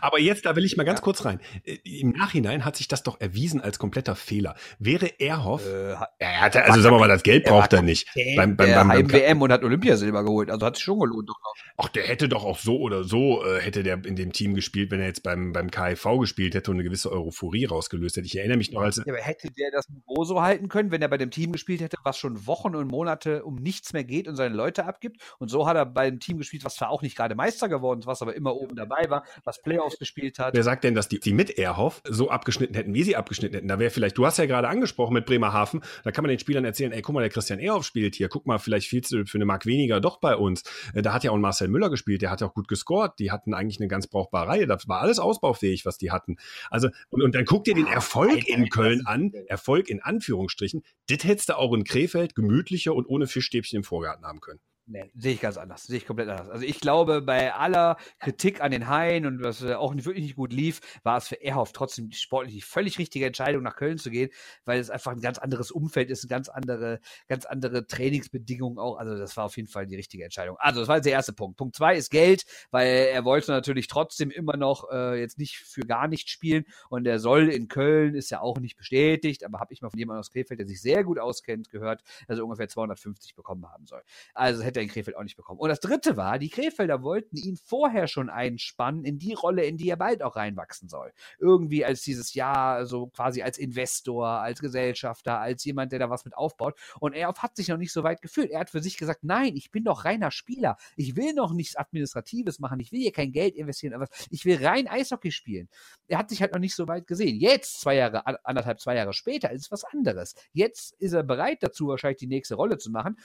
aber 0.00 0.20
jetzt, 0.20 0.46
da 0.46 0.56
will 0.56 0.64
ich 0.64 0.76
mal 0.76 0.84
ganz 0.84 1.00
ja. 1.00 1.04
kurz 1.04 1.24
rein. 1.24 1.40
Äh, 1.64 1.78
Im 1.84 2.10
Nachhinein 2.10 2.64
hat 2.64 2.76
sich 2.76 2.88
das 2.88 3.02
doch 3.02 3.20
erwiesen 3.20 3.60
als 3.60 3.78
kompletter 3.78 4.14
Fehler. 4.14 4.54
Wäre 4.78 5.20
Erhoff, 5.20 5.66
äh, 5.66 5.94
er 6.18 6.40
hatte, 6.40 6.64
also 6.64 6.80
sagen 6.80 6.94
wir 6.94 7.00
mal, 7.00 7.08
das 7.08 7.22
Geld 7.22 7.44
braucht 7.44 7.72
er, 7.72 7.82
nicht. 7.82 8.08
Beim, 8.36 8.56
beim, 8.56 8.70
beim, 8.70 8.88
beim 8.88 9.12
WM 9.12 9.42
und 9.42 9.52
hat 9.52 9.62
Olympiasilber 9.62 10.24
geholt, 10.24 10.50
also 10.50 10.66
hat 10.66 10.76
sich 10.76 10.84
schon 10.84 10.98
gelohnt. 10.98 11.28
Doch. 11.28 11.36
Ach, 11.76 11.88
der 11.88 12.04
hätte 12.04 12.28
doch 12.28 12.44
auch 12.44 12.58
so 12.58 12.78
oder 12.78 13.04
so, 13.04 13.44
äh, 13.44 13.60
hätte 13.60 13.82
der 13.82 14.04
in 14.04 14.16
dem 14.16 14.32
Team 14.32 14.54
gespielt, 14.54 14.90
wenn 14.90 15.00
er 15.00 15.06
jetzt 15.06 15.22
beim, 15.22 15.52
beim 15.52 15.70
KIV 15.70 16.20
gespielt 16.20 16.54
hätte 16.54 16.70
und 16.70 16.76
eine 16.76 16.84
gewisse 16.84 17.12
Euphorie 17.12 17.64
rausgelöst 17.64 18.16
hätte. 18.16 18.26
Ich 18.26 18.36
erinnere 18.36 18.58
mich 18.58 18.72
noch 18.72 18.82
als... 18.82 18.96
Ja, 18.96 19.04
aber 19.08 19.22
hätte 19.22 19.48
der 19.50 19.70
das 19.70 19.88
Niveau 19.88 20.24
so 20.24 20.42
halten 20.42 20.68
können, 20.68 20.90
wenn 20.90 21.02
er 21.02 21.08
bei 21.08 21.18
dem 21.18 21.30
Team 21.30 21.52
gespielt 21.52 21.80
hätte, 21.80 21.96
was 22.04 22.18
schon 22.18 22.46
Wochen 22.46 22.74
und 22.74 22.88
Monate 22.90 23.44
um 23.44 23.56
nichts 23.56 23.92
mehr 23.92 24.04
geht 24.04 24.28
und 24.28 24.36
seine 24.36 24.54
Leute 24.54 24.86
abgibt? 24.86 25.20
Und 25.38 25.48
so 25.48 25.66
hat 25.66 25.76
er 25.76 25.86
beim 25.86 26.20
Team 26.20 26.38
gespielt, 26.38 26.64
was 26.64 26.76
zwar 26.76 26.90
auch 26.90 27.02
nicht 27.02 27.16
gerade 27.16 27.34
Meister 27.34 27.68
geworden 27.68 28.00
ist, 28.00 28.06
was 28.06 28.22
aber 28.22 28.34
immer 28.34 28.54
oben 28.54 28.76
dabei 28.76 29.08
war, 29.08 29.24
was 29.44 29.62
Playoffs 29.64 29.98
gespielt 29.98 30.38
hat 30.38 30.54
Wer 30.54 30.62
sagt 30.62 30.84
denn, 30.84 30.94
dass 30.94 31.08
die, 31.08 31.18
die 31.18 31.32
mit 31.32 31.58
Erhoff 31.58 32.00
so 32.08 32.30
abgeschnitten 32.30 32.74
hätten, 32.74 32.94
wie 32.94 33.02
sie 33.02 33.16
abgeschnitten 33.16 33.54
hätten? 33.54 33.68
Da 33.68 33.78
wäre 33.78 33.90
vielleicht, 33.90 34.16
du 34.16 34.26
hast 34.26 34.38
ja 34.38 34.46
gerade 34.46 34.68
angesprochen 34.68 35.14
mit 35.14 35.26
Bremerhaven, 35.26 35.82
da 36.04 36.12
kann 36.12 36.22
man 36.22 36.28
den 36.28 36.38
Spielern 36.38 36.64
erzählen, 36.64 36.92
ey, 36.92 37.02
guck 37.02 37.14
mal, 37.14 37.20
der 37.20 37.30
Christian 37.30 37.58
Erhoff 37.58 37.84
spielt 37.84 38.14
hier, 38.14 38.28
guck 38.28 38.46
mal, 38.46 38.58
vielleicht 38.58 38.88
viel 38.88 39.00
du 39.00 39.26
für 39.26 39.38
eine 39.38 39.44
Mark 39.44 39.66
weniger 39.66 40.00
doch 40.00 40.20
bei 40.20 40.36
uns. 40.36 40.62
Äh, 40.94 41.02
da 41.02 41.12
hat 41.12 41.24
ja 41.24 41.30
auch 41.30 41.34
ein 41.34 41.40
Marcel 41.40 41.68
Müller 41.68 41.90
gespielt, 41.90 42.22
der 42.22 42.30
hat 42.30 42.40
ja 42.40 42.46
auch 42.46 42.54
gut 42.54 42.68
gescored, 42.68 43.12
die 43.18 43.30
hatten 43.30 43.54
eigentlich 43.54 43.80
eine 43.80 43.88
ganz 43.88 44.06
brauchbare 44.06 44.48
Reihe, 44.48 44.66
das 44.66 44.88
war 44.88 45.00
alles 45.00 45.18
ausbaufähig, 45.18 45.84
was 45.84 45.98
die 45.98 46.10
hatten. 46.10 46.36
Also, 46.70 46.88
und, 47.10 47.22
und 47.22 47.34
dann 47.34 47.44
guck 47.44 47.64
dir 47.64 47.74
den 47.74 47.86
Erfolg 47.86 48.46
in 48.46 48.68
Köln 48.68 49.06
an, 49.06 49.32
Erfolg 49.48 49.88
in 49.88 50.00
Anführungsstrichen, 50.00 50.82
das 51.08 51.24
hättest 51.24 51.48
du 51.48 51.58
auch 51.58 51.72
in 51.72 51.84
Krefeld 51.84 52.34
gemütlicher 52.34 52.94
und 52.94 53.06
ohne 53.06 53.26
Fischstäbchen 53.26 53.78
im 53.78 53.84
Vorgarten 53.84 54.24
haben 54.24 54.40
können. 54.40 54.60
Nee, 54.86 55.10
sehe 55.16 55.32
ich 55.32 55.40
ganz 55.40 55.56
anders. 55.56 55.84
Sehe 55.84 55.96
ich 55.96 56.06
komplett 56.06 56.28
anders. 56.28 56.50
Also 56.50 56.66
ich 56.66 56.78
glaube, 56.78 57.22
bei 57.22 57.54
aller 57.54 57.96
Kritik 58.18 58.60
an 58.60 58.70
den 58.70 58.86
Haien 58.86 59.24
und 59.24 59.42
was 59.42 59.62
äh, 59.62 59.72
auch 59.72 59.94
wirklich 59.94 60.22
nicht 60.22 60.36
gut 60.36 60.52
lief, 60.52 60.80
war 61.02 61.16
es 61.16 61.28
für 61.28 61.42
Erhoff 61.42 61.72
trotzdem 61.72 62.12
sportlich 62.12 62.54
die 62.54 62.60
völlig 62.60 62.98
richtige 62.98 63.24
Entscheidung, 63.24 63.62
nach 63.62 63.76
Köln 63.76 63.96
zu 63.96 64.10
gehen, 64.10 64.28
weil 64.66 64.78
es 64.78 64.90
einfach 64.90 65.12
ein 65.12 65.22
ganz 65.22 65.38
anderes 65.38 65.70
Umfeld 65.70 66.10
ist, 66.10 66.28
ganz 66.28 66.50
andere, 66.50 67.00
ganz 67.28 67.46
andere 67.46 67.86
Trainingsbedingungen 67.86 68.78
auch. 68.78 68.98
Also 68.98 69.16
das 69.16 69.34
war 69.38 69.44
auf 69.44 69.56
jeden 69.56 69.68
Fall 69.68 69.86
die 69.86 69.96
richtige 69.96 70.22
Entscheidung. 70.22 70.58
Also 70.58 70.80
das 70.80 70.88
war 70.88 70.96
jetzt 70.96 71.06
der 71.06 71.14
erste 71.14 71.32
Punkt. 71.32 71.56
Punkt 71.56 71.76
zwei 71.76 71.96
ist 71.96 72.10
Geld, 72.10 72.44
weil 72.70 72.88
er 72.88 73.24
wollte 73.24 73.52
natürlich 73.52 73.86
trotzdem 73.86 74.30
immer 74.30 74.58
noch 74.58 74.90
äh, 74.92 75.18
jetzt 75.18 75.38
nicht 75.38 75.56
für 75.56 75.86
gar 75.86 76.08
nicht 76.08 76.28
spielen 76.28 76.66
und 76.90 77.06
er 77.06 77.20
soll 77.20 77.48
in 77.48 77.68
Köln, 77.68 78.14
ist 78.14 78.30
ja 78.30 78.42
auch 78.42 78.58
nicht 78.58 78.76
bestätigt, 78.76 79.44
aber 79.44 79.60
habe 79.60 79.72
ich 79.72 79.80
mal 79.80 79.88
von 79.88 79.98
jemandem 79.98 80.20
aus 80.20 80.30
Krefeld, 80.30 80.60
der 80.60 80.66
sich 80.66 80.82
sehr 80.82 81.04
gut 81.04 81.18
auskennt, 81.18 81.70
gehört, 81.70 82.02
dass 82.28 82.36
er 82.36 82.44
ungefähr 82.44 82.68
250 82.68 83.34
bekommen 83.34 83.66
haben 83.70 83.86
soll. 83.86 84.02
Also 84.34 84.62
hätte 84.62 84.73
er 84.76 84.82
in 84.82 84.88
Krefeld 84.88 85.16
auch 85.16 85.22
nicht 85.22 85.36
bekommen. 85.36 85.60
Und 85.60 85.68
das 85.68 85.80
dritte 85.80 86.16
war, 86.16 86.38
die 86.38 86.48
Krefelder 86.48 87.02
wollten 87.02 87.36
ihn 87.36 87.56
vorher 87.56 88.08
schon 88.08 88.30
einspannen 88.30 89.04
in 89.04 89.18
die 89.18 89.34
Rolle, 89.34 89.64
in 89.64 89.76
die 89.76 89.88
er 89.88 89.96
bald 89.96 90.22
auch 90.22 90.36
reinwachsen 90.36 90.88
soll. 90.88 91.12
Irgendwie 91.38 91.84
als 91.84 92.02
dieses 92.02 92.34
Jahr, 92.34 92.86
so 92.86 93.06
quasi 93.08 93.42
als 93.42 93.58
Investor, 93.58 94.26
als 94.26 94.60
Gesellschafter, 94.60 95.38
als 95.40 95.64
jemand, 95.64 95.92
der 95.92 95.98
da 95.98 96.10
was 96.10 96.24
mit 96.24 96.36
aufbaut. 96.36 96.78
Und 97.00 97.14
er 97.14 97.32
hat 97.32 97.56
sich 97.56 97.68
noch 97.68 97.76
nicht 97.76 97.92
so 97.92 98.02
weit 98.02 98.22
gefühlt. 98.22 98.50
Er 98.50 98.60
hat 98.60 98.70
für 98.70 98.82
sich 98.82 98.96
gesagt, 98.96 99.24
nein, 99.24 99.56
ich 99.56 99.70
bin 99.70 99.84
doch 99.84 100.04
reiner 100.04 100.30
Spieler. 100.30 100.76
Ich 100.96 101.16
will 101.16 101.34
noch 101.34 101.52
nichts 101.52 101.76
Administratives 101.76 102.58
machen. 102.58 102.80
Ich 102.80 102.92
will 102.92 103.00
hier 103.00 103.12
kein 103.12 103.32
Geld 103.32 103.54
investieren. 103.56 103.94
Aber 103.94 104.08
ich 104.30 104.44
will 104.44 104.64
rein 104.64 104.88
Eishockey 104.88 105.30
spielen. 105.30 105.68
Er 106.08 106.18
hat 106.18 106.30
sich 106.30 106.40
halt 106.40 106.52
noch 106.52 106.60
nicht 106.60 106.74
so 106.74 106.88
weit 106.88 107.06
gesehen. 107.06 107.38
Jetzt, 107.38 107.80
zwei 107.80 107.96
Jahre, 107.96 108.44
anderthalb, 108.44 108.80
zwei 108.80 108.96
Jahre 108.96 109.12
später, 109.12 109.50
ist 109.50 109.62
es 109.62 109.70
was 109.70 109.84
anderes. 109.84 110.34
Jetzt 110.52 110.94
ist 110.98 111.12
er 111.12 111.22
bereit 111.22 111.62
dazu, 111.62 111.88
wahrscheinlich 111.88 112.18
die 112.18 112.26
nächste 112.26 112.54
Rolle 112.54 112.78
zu 112.78 112.90
machen 112.90 113.16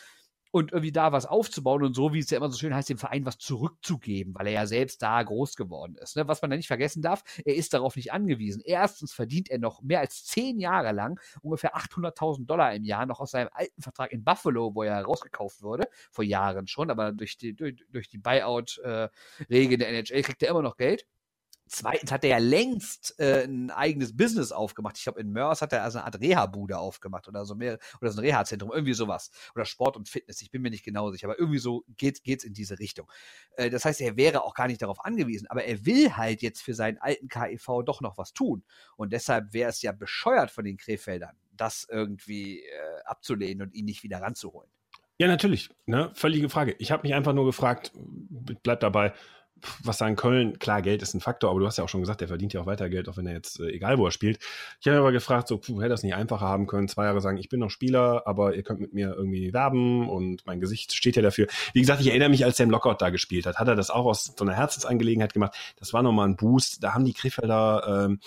und 0.51 0.71
irgendwie 0.71 0.91
da 0.91 1.11
was 1.11 1.25
aufzubauen 1.25 1.83
und 1.83 1.93
so, 1.93 2.13
wie 2.13 2.19
es 2.19 2.29
ja 2.29 2.37
immer 2.37 2.49
so 2.49 2.57
schön 2.57 2.73
heißt, 2.73 2.89
dem 2.89 2.97
Verein 2.97 3.25
was 3.25 3.37
zurückzugeben, 3.37 4.33
weil 4.35 4.47
er 4.47 4.53
ja 4.53 4.65
selbst 4.65 5.01
da 5.01 5.21
groß 5.21 5.55
geworden 5.55 5.95
ist. 5.95 6.15
Ne? 6.15 6.27
Was 6.27 6.41
man 6.41 6.49
da 6.51 6.57
nicht 6.57 6.67
vergessen 6.67 7.01
darf, 7.01 7.23
er 7.45 7.55
ist 7.55 7.73
darauf 7.73 7.95
nicht 7.95 8.11
angewiesen. 8.11 8.61
Erstens 8.65 9.13
verdient 9.13 9.49
er 9.49 9.59
noch 9.59 9.81
mehr 9.81 9.99
als 9.99 10.25
zehn 10.25 10.59
Jahre 10.59 10.91
lang 10.91 11.19
ungefähr 11.41 11.75
800.000 11.75 12.45
Dollar 12.45 12.73
im 12.73 12.83
Jahr 12.83 13.05
noch 13.05 13.19
aus 13.19 13.31
seinem 13.31 13.49
alten 13.51 13.81
Vertrag 13.81 14.11
in 14.11 14.23
Buffalo, 14.23 14.73
wo 14.73 14.83
er 14.83 15.01
rausgekauft 15.03 15.61
wurde, 15.61 15.87
vor 16.11 16.23
Jahren 16.23 16.67
schon, 16.67 16.89
aber 16.89 17.11
durch 17.11 17.37
die, 17.37 17.55
durch, 17.55 17.83
durch 17.91 18.09
die 18.09 18.17
Buyout-Regel 18.17 19.11
äh, 19.49 19.77
der 19.77 19.89
NHL 19.89 20.21
kriegt 20.23 20.41
er 20.41 20.49
immer 20.49 20.63
noch 20.63 20.77
Geld. 20.77 21.05
Zweitens 21.71 22.11
hat 22.11 22.23
er 22.23 22.31
ja 22.31 22.37
längst 22.39 23.19
äh, 23.19 23.43
ein 23.43 23.69
eigenes 23.69 24.17
Business 24.17 24.51
aufgemacht. 24.51 24.97
Ich 24.97 25.03
glaube, 25.03 25.21
in 25.21 25.31
Mörs 25.31 25.61
hat 25.61 25.71
er 25.71 25.83
also 25.83 25.99
eine 25.99 26.05
Art 26.05 26.19
Reha-Bude 26.19 26.79
aufgemacht 26.79 27.27
oder 27.27 27.45
so 27.45 27.53
mehr, 27.53 27.77
oder 28.01 28.11
so 28.11 28.19
ein 28.19 28.25
Reha-Zentrum, 28.25 28.71
irgendwie 28.73 28.95
sowas. 28.95 29.29
Oder 29.53 29.65
Sport 29.65 29.95
und 29.95 30.09
Fitness, 30.09 30.41
ich 30.41 30.49
bin 30.49 30.63
mir 30.63 30.71
nicht 30.71 30.83
genau 30.83 31.11
sicher, 31.11 31.27
aber 31.27 31.37
irgendwie 31.37 31.59
so 31.59 31.83
geht 31.95 32.25
es 32.25 32.43
in 32.43 32.53
diese 32.53 32.79
Richtung. 32.79 33.09
Äh, 33.55 33.69
das 33.69 33.85
heißt, 33.85 34.01
er 34.01 34.17
wäre 34.17 34.43
auch 34.43 34.55
gar 34.55 34.67
nicht 34.67 34.81
darauf 34.81 35.05
angewiesen, 35.05 35.45
aber 35.47 35.63
er 35.63 35.85
will 35.85 36.17
halt 36.17 36.41
jetzt 36.41 36.63
für 36.63 36.73
seinen 36.73 36.97
alten 36.97 37.27
KEV 37.27 37.83
doch 37.85 38.01
noch 38.01 38.17
was 38.17 38.33
tun. 38.33 38.63
Und 38.95 39.13
deshalb 39.13 39.53
wäre 39.53 39.69
es 39.69 39.83
ja 39.83 39.91
bescheuert 39.91 40.49
von 40.49 40.65
den 40.65 40.77
Krefeldern, 40.77 41.37
das 41.51 41.85
irgendwie 41.87 42.61
äh, 42.61 43.03
abzulehnen 43.05 43.67
und 43.67 43.75
ihn 43.75 43.85
nicht 43.85 44.01
wieder 44.01 44.23
ranzuholen. 44.23 44.71
Ja, 45.19 45.27
natürlich. 45.27 45.69
Ne? 45.85 46.11
Völlige 46.15 46.49
Frage. 46.49 46.75
Ich 46.79 46.91
habe 46.91 47.03
mich 47.03 47.13
einfach 47.13 47.33
nur 47.33 47.45
gefragt, 47.45 47.91
bleib 48.63 48.79
dabei, 48.79 49.13
was 49.83 49.97
sagen 49.97 50.15
Köln, 50.15 50.59
klar, 50.59 50.81
Geld 50.81 51.01
ist 51.01 51.13
ein 51.13 51.19
Faktor, 51.19 51.49
aber 51.49 51.59
du 51.59 51.65
hast 51.65 51.77
ja 51.77 51.83
auch 51.83 51.89
schon 51.89 52.01
gesagt, 52.01 52.21
der 52.21 52.27
verdient 52.27 52.53
ja 52.53 52.61
auch 52.61 52.65
weiter 52.65 52.89
Geld, 52.89 53.09
auch 53.09 53.17
wenn 53.17 53.27
er 53.27 53.33
jetzt, 53.33 53.59
äh, 53.59 53.69
egal 53.69 53.97
wo 53.97 54.05
er 54.05 54.11
spielt. 54.11 54.39
Ich 54.79 54.87
habe 54.87 54.97
aber 54.97 55.11
gefragt, 55.11 55.47
so, 55.47 55.57
puh, 55.57 55.79
hätte 55.79 55.89
das 55.89 56.03
nicht 56.03 56.15
einfacher 56.15 56.45
haben 56.45 56.67
können, 56.67 56.87
zwei 56.87 57.05
Jahre 57.05 57.21
sagen, 57.21 57.37
ich 57.37 57.49
bin 57.49 57.59
noch 57.59 57.69
Spieler, 57.69 58.23
aber 58.25 58.55
ihr 58.55 58.63
könnt 58.63 58.79
mit 58.79 58.93
mir 58.93 59.13
irgendwie 59.15 59.53
werben 59.53 60.09
und 60.09 60.45
mein 60.45 60.59
Gesicht 60.59 60.93
steht 60.93 61.15
ja 61.15 61.21
dafür. 61.21 61.47
Wie 61.73 61.81
gesagt, 61.81 62.01
ich 62.01 62.07
erinnere 62.07 62.29
mich, 62.29 62.45
als 62.45 62.57
Sam 62.57 62.69
Lockout 62.69 62.97
da 62.99 63.09
gespielt 63.09 63.45
hat, 63.45 63.57
hat 63.57 63.67
er 63.67 63.75
das 63.75 63.89
auch 63.89 64.05
aus 64.05 64.33
so 64.37 64.45
einer 64.45 64.53
Herzensangelegenheit 64.53 65.33
gemacht. 65.33 65.55
Das 65.77 65.93
war 65.93 66.03
nochmal 66.03 66.27
ein 66.27 66.35
Boost, 66.35 66.83
da 66.83 66.93
haben 66.93 67.05
die 67.05 67.13
Krefelder 67.13 68.05
ähm, 68.05 68.19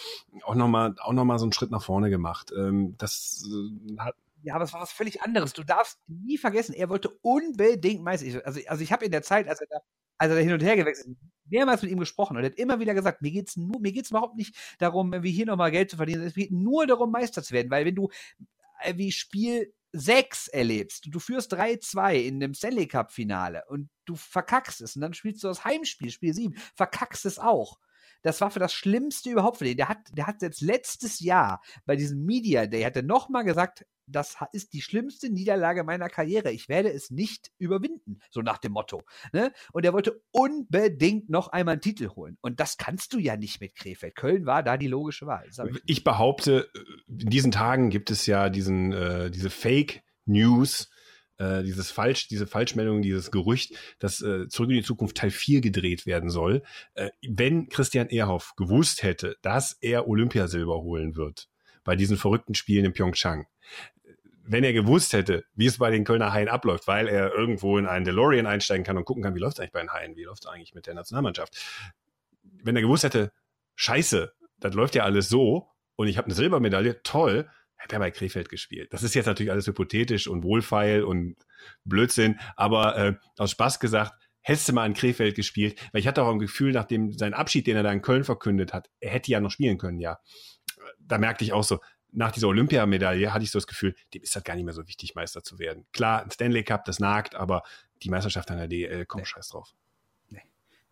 auch 0.44 0.54
nochmal 0.54 0.94
auch 1.00 1.12
noch 1.12 1.24
mal 1.24 1.38
so 1.38 1.44
einen 1.44 1.52
Schritt 1.52 1.70
nach 1.70 1.82
vorne 1.82 2.10
gemacht. 2.10 2.52
Ähm, 2.56 2.94
das 2.98 3.48
äh, 3.48 3.98
hat 3.98 4.14
ja, 4.42 4.54
aber 4.54 4.64
es 4.64 4.72
war 4.72 4.80
was 4.80 4.92
völlig 4.92 5.22
anderes. 5.22 5.52
Du 5.52 5.62
darfst 5.62 5.98
nie 6.08 6.36
vergessen, 6.36 6.74
er 6.74 6.88
wollte 6.88 7.10
unbedingt 7.22 8.02
Meister. 8.02 8.44
Also, 8.44 8.60
also 8.66 8.82
ich 8.82 8.92
habe 8.92 9.04
in 9.04 9.12
der 9.12 9.22
Zeit, 9.22 9.48
als 9.48 9.60
er 9.60 9.68
da 9.68 9.78
also 10.18 10.36
hin 10.36 10.52
und 10.52 10.62
her 10.62 10.76
gewechselt, 10.76 11.16
mehrmals 11.46 11.82
mit 11.82 11.90
ihm 11.90 12.00
gesprochen 12.00 12.36
und 12.36 12.42
er 12.42 12.50
hat 12.50 12.58
immer 12.58 12.80
wieder 12.80 12.94
gesagt, 12.94 13.22
mir 13.22 13.30
geht's 13.30 13.56
nur, 13.56 13.80
mir 13.80 13.92
geht's 13.92 14.10
überhaupt 14.10 14.36
nicht 14.36 14.56
darum, 14.78 15.12
irgendwie 15.12 15.32
hier 15.32 15.46
nochmal 15.46 15.70
Geld 15.70 15.90
zu 15.90 15.96
verdienen. 15.96 16.22
Es 16.22 16.34
geht 16.34 16.50
nur 16.50 16.86
darum, 16.86 17.10
Meister 17.10 17.42
zu 17.42 17.52
werden, 17.52 17.70
weil 17.70 17.84
wenn 17.84 17.94
du 17.94 18.08
äh, 18.80 18.96
wie 18.96 19.12
Spiel 19.12 19.72
6 19.92 20.48
erlebst, 20.48 21.08
du 21.10 21.18
führst 21.18 21.52
3-2 21.52 22.14
in 22.14 22.40
dem 22.40 22.54
Stanley 22.54 22.88
Cup 22.88 23.12
Finale 23.12 23.64
und 23.68 23.90
du 24.06 24.16
verkackst 24.16 24.80
es 24.80 24.96
und 24.96 25.02
dann 25.02 25.14
spielst 25.14 25.44
du 25.44 25.48
das 25.48 25.64
Heimspiel, 25.64 26.10
Spiel 26.10 26.32
7, 26.32 26.54
verkackst 26.74 27.26
es 27.26 27.38
auch. 27.38 27.78
Das 28.22 28.40
war 28.40 28.50
für 28.50 28.60
das 28.60 28.72
Schlimmste 28.72 29.30
überhaupt 29.30 29.58
für 29.58 29.64
den. 29.64 29.76
Der 29.76 29.88
hat, 29.88 29.98
der 30.12 30.26
hat 30.26 30.42
jetzt 30.42 30.60
letztes 30.60 31.20
Jahr 31.20 31.60
bei 31.84 31.96
diesem 31.96 32.24
Media 32.24 32.66
Day, 32.66 32.82
hat 32.84 32.96
er 32.96 33.02
nochmal 33.02 33.44
gesagt, 33.44 33.84
das 34.06 34.36
ist 34.52 34.72
die 34.72 34.82
schlimmste 34.82 35.30
Niederlage 35.30 35.84
meiner 35.84 36.08
Karriere. 36.08 36.50
Ich 36.50 36.68
werde 36.68 36.92
es 36.92 37.10
nicht 37.10 37.50
überwinden, 37.58 38.18
so 38.30 38.40
nach 38.40 38.58
dem 38.58 38.72
Motto. 38.72 39.02
Ne? 39.32 39.52
Und 39.72 39.84
er 39.84 39.92
wollte 39.92 40.22
unbedingt 40.30 41.30
noch 41.30 41.48
einmal 41.48 41.72
einen 41.72 41.80
Titel 41.80 42.08
holen. 42.08 42.38
Und 42.40 42.60
das 42.60 42.76
kannst 42.76 43.12
du 43.12 43.18
ja 43.18 43.36
nicht 43.36 43.60
mit 43.60 43.74
Krefeld. 43.74 44.14
Köln 44.14 44.46
war 44.46 44.62
da 44.62 44.76
die 44.76 44.88
logische 44.88 45.26
Wahl. 45.26 45.46
Ich, 45.48 45.82
ich, 45.86 46.04
behaupte, 46.04 46.68
in 47.08 47.30
diesen 47.30 47.52
Tagen 47.52 47.90
gibt 47.90 48.10
es 48.10 48.26
ja 48.26 48.50
diesen, 48.50 48.92
äh, 48.92 49.30
diese 49.30 49.50
Fake 49.50 50.02
News, 50.24 50.90
äh, 51.38 51.62
dieses 51.62 51.90
Falsch, 51.90 52.28
diese 52.28 52.46
Falschmeldung, 52.46 53.02
dieses 53.02 53.30
Gerücht, 53.30 53.74
dass 53.98 54.22
äh, 54.22 54.48
Zurück 54.48 54.70
in 54.70 54.76
die 54.76 54.82
Zukunft 54.82 55.16
Teil 55.16 55.30
4 55.30 55.60
gedreht 55.60 56.06
werden 56.06 56.30
soll. 56.30 56.62
Äh, 56.94 57.10
wenn 57.26 57.68
Christian 57.68 58.08
Ehrhoff 58.08 58.54
gewusst 58.56 59.02
hätte, 59.02 59.36
dass 59.42 59.76
er 59.80 60.08
Olympiasilber 60.08 60.80
holen 60.82 61.16
wird 61.16 61.48
bei 61.84 61.96
diesen 61.96 62.16
verrückten 62.16 62.54
Spielen 62.54 62.84
in 62.84 62.92
Pyeongchang, 62.92 63.46
wenn 64.44 64.64
er 64.64 64.72
gewusst 64.72 65.12
hätte, 65.12 65.44
wie 65.54 65.66
es 65.66 65.78
bei 65.78 65.90
den 65.90 66.04
Kölner 66.04 66.32
Haien 66.32 66.48
abläuft, 66.48 66.86
weil 66.86 67.08
er 67.08 67.32
irgendwo 67.32 67.78
in 67.78 67.86
einen 67.86 68.04
DeLorean 68.04 68.46
einsteigen 68.46 68.84
kann 68.84 68.96
und 68.96 69.04
gucken 69.04 69.22
kann, 69.22 69.34
wie 69.34 69.40
läuft 69.40 69.58
es 69.58 69.60
eigentlich 69.60 69.72
bei 69.72 69.80
den 69.80 69.92
Haien, 69.92 70.16
wie 70.16 70.24
läuft 70.24 70.44
es 70.44 70.50
eigentlich 70.50 70.74
mit 70.74 70.86
der 70.86 70.94
Nationalmannschaft. 70.94 71.56
Wenn 72.42 72.76
er 72.76 72.82
gewusst 72.82 73.04
hätte, 73.04 73.32
scheiße, 73.76 74.32
das 74.58 74.74
läuft 74.74 74.94
ja 74.94 75.04
alles 75.04 75.28
so 75.28 75.68
und 75.96 76.08
ich 76.08 76.18
habe 76.18 76.26
eine 76.26 76.34
Silbermedaille, 76.34 77.02
toll, 77.02 77.48
hätte 77.76 77.96
er 77.96 78.00
bei 78.00 78.10
Krefeld 78.10 78.48
gespielt. 78.48 78.92
Das 78.92 79.02
ist 79.02 79.14
jetzt 79.14 79.26
natürlich 79.26 79.52
alles 79.52 79.66
hypothetisch 79.66 80.28
und 80.28 80.42
wohlfeil 80.42 81.02
und 81.02 81.36
Blödsinn, 81.84 82.38
aber 82.56 82.96
äh, 82.96 83.14
aus 83.38 83.52
Spaß 83.52 83.80
gesagt, 83.80 84.12
hättest 84.40 84.68
du 84.68 84.72
mal 84.72 84.86
in 84.86 84.94
Krefeld 84.94 85.36
gespielt, 85.36 85.80
weil 85.92 86.00
ich 86.00 86.08
hatte 86.08 86.22
auch 86.22 86.30
ein 86.30 86.38
Gefühl, 86.38 86.72
nachdem 86.72 87.12
sein 87.12 87.34
Abschied, 87.34 87.66
den 87.66 87.76
er 87.76 87.82
da 87.82 87.92
in 87.92 88.02
Köln 88.02 88.24
verkündet 88.24 88.72
hat, 88.72 88.90
er 89.00 89.10
hätte 89.10 89.30
ja 89.30 89.40
noch 89.40 89.50
spielen 89.50 89.78
können, 89.78 90.00
ja. 90.00 90.18
Da 91.06 91.18
merkte 91.18 91.44
ich 91.44 91.52
auch 91.52 91.64
so, 91.64 91.78
nach 92.12 92.30
dieser 92.30 92.48
Olympiamedaille 92.48 93.32
hatte 93.32 93.44
ich 93.44 93.50
so 93.50 93.58
das 93.58 93.66
Gefühl, 93.66 93.94
dem 94.12 94.22
ist 94.22 94.36
das 94.36 94.44
gar 94.44 94.54
nicht 94.54 94.64
mehr 94.64 94.74
so 94.74 94.86
wichtig, 94.86 95.14
Meister 95.14 95.42
zu 95.42 95.58
werden. 95.58 95.86
Klar, 95.92 96.22
ein 96.22 96.30
Stanley 96.30 96.62
Cup, 96.62 96.84
das 96.84 97.00
nagt, 97.00 97.34
aber 97.34 97.62
die 98.02 98.10
Meisterschaft 98.10 98.50
an 98.50 98.58
der 98.58 98.68
DL, 98.68 99.06
komm, 99.06 99.20
nee. 99.20 99.26
scheiß 99.26 99.48
drauf. 99.48 99.74
Nee. 100.28 100.42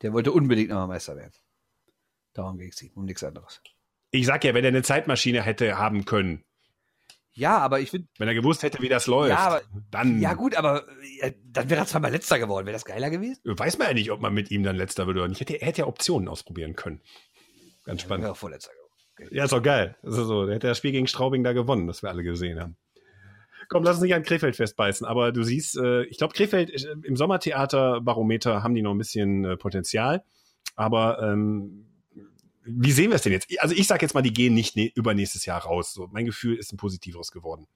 Der 0.03 0.13
wollte 0.13 0.33
unbedingt 0.33 0.71
nochmal 0.71 0.89
Meister 0.89 1.17
werden. 1.17 1.35
Darum 2.33 2.59
ging 2.59 2.71
es 2.71 2.81
ihm, 2.83 2.93
um 2.95 3.05
nichts 3.05 3.23
anderes. 3.23 3.61
Ich 4.13 4.27
sag 4.27 4.45
ja, 4.45 4.55
wenn 4.55 4.65
er 4.65 4.69
eine 4.69 4.83
Zeitmaschine 4.83 5.43
hätte 5.43 5.79
haben 5.79 6.05
können. 6.05 6.45
Ja, 7.33 7.59
aber 7.59 7.81
ich 7.81 7.91
finde. 7.91 8.09
Wenn 8.19 8.29
er 8.29 8.35
gewusst 8.35 8.63
hätte, 8.63 8.83
wie 8.83 8.89
das 8.89 9.07
läuft, 9.07 9.31
ja, 9.31 9.39
aber, 9.39 9.63
dann. 9.91 10.21
Ja, 10.21 10.35
gut, 10.35 10.57
aber 10.57 10.85
ja, 11.21 11.31
dann 11.45 11.71
wäre 11.71 11.83
er 11.83 11.87
zweimal 11.87 12.11
letzter 12.11 12.39
geworden. 12.39 12.67
Wäre 12.67 12.75
das 12.75 12.85
geiler 12.85 13.09
gewesen? 13.09 13.41
Weiß 13.45 13.79
man 13.79 13.89
ja 13.89 13.95
nicht, 13.95 14.11
ob 14.11 14.21
man 14.21 14.35
mit 14.35 14.51
ihm 14.51 14.65
dann 14.65 14.77
letzter 14.77 15.07
würde 15.07 15.21
oder 15.21 15.29
nicht. 15.29 15.49
Er 15.49 15.67
hätte 15.67 15.83
ja 15.83 15.87
Optionen 15.87 16.29
ausprobieren 16.29 16.75
können. 16.75 17.01
Ganz 17.85 18.03
spannend. 18.03 18.27
Ja, 18.27 18.35
vorletzter 18.35 18.73
geworden. 18.73 18.80
Ja, 19.31 19.45
ist 19.45 19.53
doch 19.53 19.63
geil. 19.63 19.97
Also 20.03 20.25
so, 20.25 20.47
der 20.47 20.57
hätte 20.57 20.69
das 20.69 20.79
Spiel 20.79 20.93
gegen 20.93 21.07
Straubing 21.07 21.45
da 21.45 21.53
gewonnen, 21.53 21.87
das 21.87 22.03
wir 22.03 22.11
alle 22.11 22.23
gesehen 22.23 22.61
haben. 22.61 22.77
Komm, 23.69 23.85
lass 23.85 23.97
uns 23.97 24.03
nicht 24.03 24.15
an 24.15 24.25
Krefeld 24.25 24.57
festbeißen, 24.57 25.07
aber 25.07 25.31
du 25.31 25.45
siehst, 25.45 25.77
äh, 25.77 26.03
ich 26.05 26.19
glaube, 26.19 26.35
Krefeld 26.35 26.71
äh, 26.71 26.97
im 27.05 27.17
Sommertheater-Barometer 27.17 28.63
haben 28.63 28.75
die 28.75 28.83
noch 28.83 28.93
ein 28.93 28.99
bisschen 28.99 29.45
äh, 29.45 29.57
Potenzial, 29.57 30.25
aber 30.75 31.23
ähm, 31.23 31.87
wie 32.65 32.93
sehen 32.93 33.11
wir 33.11 33.17
es 33.17 33.23
denn 33.23 33.33
jetzt? 33.33 33.49
Also 33.59 33.75
ich 33.75 33.87
sage 33.87 34.03
jetzt 34.03 34.15
mal, 34.15 34.23
die 34.23 34.33
gehen 34.33 34.55
nicht 34.55 34.77
ne 34.77 34.91
übernächstes 34.95 35.47
Jahr 35.47 35.63
raus. 35.63 35.95
So, 35.95 36.09
mein 36.11 36.27
Gefühl 36.27 36.57
ist 36.57 36.73
ein 36.73 36.77
positiveres 36.77 37.31
geworden. 37.31 37.67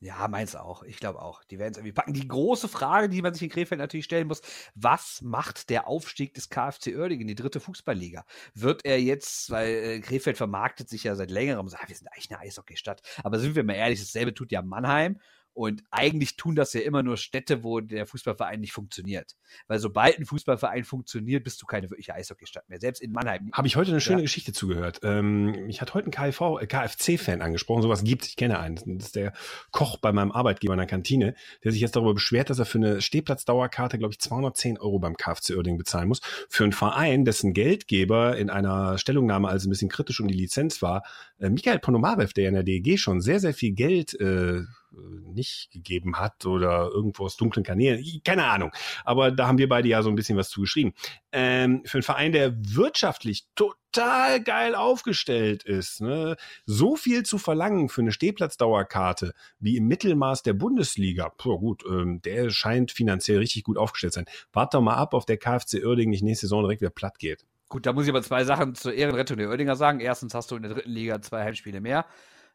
Ja, 0.00 0.28
meins 0.28 0.54
auch. 0.54 0.84
Ich 0.84 0.98
glaube 0.98 1.20
auch. 1.20 1.42
Die 1.44 1.58
werden 1.58 1.72
es 1.72 1.78
irgendwie 1.78 1.92
packen. 1.92 2.12
Die 2.12 2.28
große 2.28 2.68
Frage, 2.68 3.08
die 3.08 3.20
man 3.20 3.34
sich 3.34 3.42
in 3.42 3.48
Krefeld 3.48 3.80
natürlich 3.80 4.04
stellen 4.04 4.28
muss, 4.28 4.42
was 4.74 5.20
macht 5.22 5.70
der 5.70 5.88
Aufstieg 5.88 6.34
des 6.34 6.50
KfC 6.50 6.96
Oerding 6.96 7.20
in 7.20 7.26
die 7.26 7.34
dritte 7.34 7.58
Fußballliga? 7.58 8.24
Wird 8.54 8.84
er 8.84 9.00
jetzt, 9.00 9.50
weil 9.50 9.68
äh, 9.68 10.00
Krefeld 10.00 10.36
vermarktet 10.36 10.88
sich 10.88 11.04
ja 11.04 11.16
seit 11.16 11.32
längerem, 11.32 11.68
sagt, 11.68 11.88
wir 11.88 11.96
sind 11.96 12.08
eigentlich 12.08 12.30
eine 12.30 12.40
Eishockeystadt. 12.40 13.02
Aber 13.24 13.40
sind 13.40 13.56
wir 13.56 13.64
mal 13.64 13.74
ehrlich, 13.74 13.98
dasselbe 13.98 14.34
tut 14.34 14.52
ja 14.52 14.62
Mannheim 14.62 15.18
Und 15.58 15.82
eigentlich 15.90 16.36
tun 16.36 16.54
das 16.54 16.72
ja 16.72 16.82
immer 16.82 17.02
nur 17.02 17.16
Städte, 17.16 17.64
wo 17.64 17.80
der 17.80 18.06
Fußballverein 18.06 18.60
nicht 18.60 18.72
funktioniert. 18.72 19.34
Weil 19.66 19.80
sobald 19.80 20.16
ein 20.16 20.24
Fußballverein 20.24 20.84
funktioniert, 20.84 21.42
bist 21.42 21.60
du 21.60 21.66
keine 21.66 21.90
wirkliche 21.90 22.14
Eishockeystadt 22.14 22.68
mehr. 22.68 22.78
Selbst 22.78 23.02
in 23.02 23.10
Mannheim. 23.10 23.50
Habe 23.52 23.66
ich 23.66 23.74
heute 23.74 23.90
eine 23.90 24.00
schöne 24.00 24.18
ja. 24.18 24.22
Geschichte 24.22 24.52
zugehört. 24.52 25.00
Ähm, 25.02 25.68
ich 25.68 25.80
hatte 25.80 25.94
heute 25.94 26.12
einen 26.12 26.12
KFV, 26.32 26.60
äh, 26.60 26.66
KFC-Fan 26.68 27.42
angesprochen. 27.42 27.82
Sowas 27.82 28.04
gibt 28.04 28.24
Ich 28.26 28.36
kenne 28.36 28.60
einen. 28.60 28.76
Das 28.98 29.06
ist 29.06 29.16
der 29.16 29.32
Koch 29.72 29.96
bei 29.96 30.12
meinem 30.12 30.30
Arbeitgeber 30.30 30.74
in 30.74 30.78
der 30.78 30.86
Kantine, 30.86 31.34
der 31.64 31.72
sich 31.72 31.80
jetzt 31.80 31.96
darüber 31.96 32.14
beschwert, 32.14 32.50
dass 32.50 32.60
er 32.60 32.64
für 32.64 32.78
eine 32.78 33.00
Stehplatzdauerkarte, 33.00 33.98
glaube 33.98 34.12
ich, 34.12 34.20
210 34.20 34.78
Euro 34.78 35.00
beim 35.00 35.16
KFC 35.16 35.56
Oerding 35.56 35.76
bezahlen 35.76 36.06
muss. 36.06 36.20
Für 36.48 36.62
einen 36.62 36.72
Verein, 36.72 37.24
dessen 37.24 37.52
Geldgeber 37.52 38.36
in 38.36 38.48
einer 38.48 38.96
Stellungnahme 38.96 39.48
also 39.48 39.66
ein 39.66 39.70
bisschen 39.70 39.88
kritisch 39.88 40.20
um 40.20 40.28
die 40.28 40.34
Lizenz 40.34 40.82
war, 40.82 41.02
Michael 41.38 41.78
Ponomarev, 41.78 42.32
der 42.32 42.48
in 42.48 42.54
der 42.54 42.64
DEG 42.64 42.98
schon 42.98 43.20
sehr, 43.20 43.40
sehr 43.40 43.54
viel 43.54 43.72
Geld 43.72 44.18
äh, 44.20 44.62
nicht 44.90 45.70
gegeben 45.70 46.18
hat 46.18 46.46
oder 46.46 46.90
irgendwo 46.92 47.24
aus 47.24 47.36
dunklen 47.36 47.64
Kanälen, 47.64 48.04
keine 48.24 48.44
Ahnung. 48.46 48.72
Aber 49.04 49.30
da 49.30 49.46
haben 49.46 49.58
wir 49.58 49.68
beide 49.68 49.88
ja 49.88 50.02
so 50.02 50.08
ein 50.08 50.14
bisschen 50.14 50.38
was 50.38 50.48
zugeschrieben. 50.48 50.92
Ähm, 51.32 51.82
für 51.84 51.98
einen 51.98 52.02
Verein, 52.02 52.32
der 52.32 52.54
wirtschaftlich 52.58 53.46
total 53.54 54.42
geil 54.42 54.74
aufgestellt 54.74 55.62
ist, 55.62 56.00
ne? 56.00 56.36
so 56.64 56.96
viel 56.96 57.22
zu 57.22 57.38
verlangen 57.38 57.88
für 57.88 58.00
eine 58.00 58.12
Stehplatzdauerkarte 58.12 59.32
wie 59.60 59.76
im 59.76 59.86
Mittelmaß 59.86 60.42
der 60.42 60.54
Bundesliga, 60.54 61.28
Puh, 61.28 61.58
gut, 61.58 61.84
ähm, 61.88 62.20
der 62.22 62.50
scheint 62.50 62.90
finanziell 62.90 63.38
richtig 63.38 63.64
gut 63.64 63.78
aufgestellt 63.78 64.14
sein. 64.14 64.26
Warte 64.52 64.78
doch 64.78 64.82
mal 64.82 64.94
ab, 64.94 65.14
auf 65.14 65.26
der 65.26 65.36
KfC 65.36 65.84
Uerdingen 65.84 66.10
nicht 66.10 66.22
nächste 66.22 66.46
Saison 66.46 66.62
direkt 66.62 66.80
wieder 66.80 66.90
platt 66.90 67.18
geht. 67.18 67.44
Gut, 67.68 67.84
da 67.84 67.92
muss 67.92 68.04
ich 68.04 68.10
aber 68.10 68.22
zwei 68.22 68.44
Sachen 68.44 68.74
zur 68.74 68.94
Ehrenrettung 68.94 69.36
der 69.36 69.48
Oerdinger 69.48 69.76
sagen. 69.76 70.00
Erstens 70.00 70.34
hast 70.34 70.50
du 70.50 70.56
in 70.56 70.62
der 70.62 70.72
dritten 70.72 70.90
Liga 70.90 71.20
zwei 71.20 71.44
Heimspiele 71.44 71.80
mehr 71.80 72.06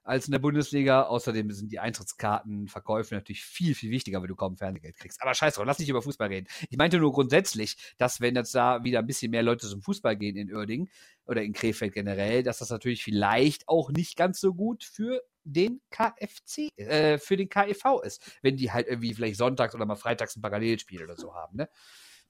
als 0.03 0.25
in 0.25 0.31
der 0.31 0.39
Bundesliga. 0.39 1.03
Außerdem 1.03 1.51
sind 1.51 1.71
die 1.71 1.79
Eintrittskartenverkäufe 1.79 3.15
natürlich 3.15 3.43
viel, 3.43 3.75
viel 3.75 3.91
wichtiger, 3.91 4.21
wenn 4.21 4.27
du 4.27 4.35
kaum 4.35 4.57
Fernsehgeld 4.57 4.97
kriegst. 4.97 5.21
Aber 5.21 5.33
scheiß 5.33 5.55
drauf, 5.55 5.65
lass 5.65 5.79
nicht 5.79 5.89
über 5.89 6.01
Fußball 6.01 6.27
reden. 6.27 6.47
Ich 6.69 6.77
meinte 6.77 6.99
nur 6.99 7.11
grundsätzlich, 7.11 7.77
dass 7.97 8.21
wenn 8.21 8.35
jetzt 8.35 8.53
da 8.53 8.83
wieder 8.83 8.99
ein 8.99 9.07
bisschen 9.07 9.31
mehr 9.31 9.43
Leute 9.43 9.67
zum 9.67 9.81
Fußball 9.81 10.15
gehen 10.15 10.35
in 10.35 10.53
Uerdingen 10.53 10.89
oder 11.25 11.41
in 11.41 11.53
Krefeld 11.53 11.93
generell, 11.93 12.43
dass 12.43 12.59
das 12.59 12.69
natürlich 12.69 13.03
vielleicht 13.03 13.67
auch 13.67 13.91
nicht 13.91 14.17
ganz 14.17 14.39
so 14.39 14.53
gut 14.53 14.83
für 14.83 15.21
den 15.45 15.81
KFC, 15.89 16.69
äh, 16.77 17.17
für 17.17 17.37
den 17.37 17.49
KEV 17.49 18.01
ist, 18.03 18.39
wenn 18.41 18.55
die 18.55 18.71
halt 18.71 18.87
irgendwie 18.87 19.13
vielleicht 19.13 19.37
sonntags 19.37 19.75
oder 19.75 19.85
mal 19.85 19.95
freitags 19.95 20.35
ein 20.35 20.41
Parallelspiel 20.41 21.03
oder 21.03 21.17
so 21.17 21.35
haben. 21.35 21.57
Ne? 21.57 21.69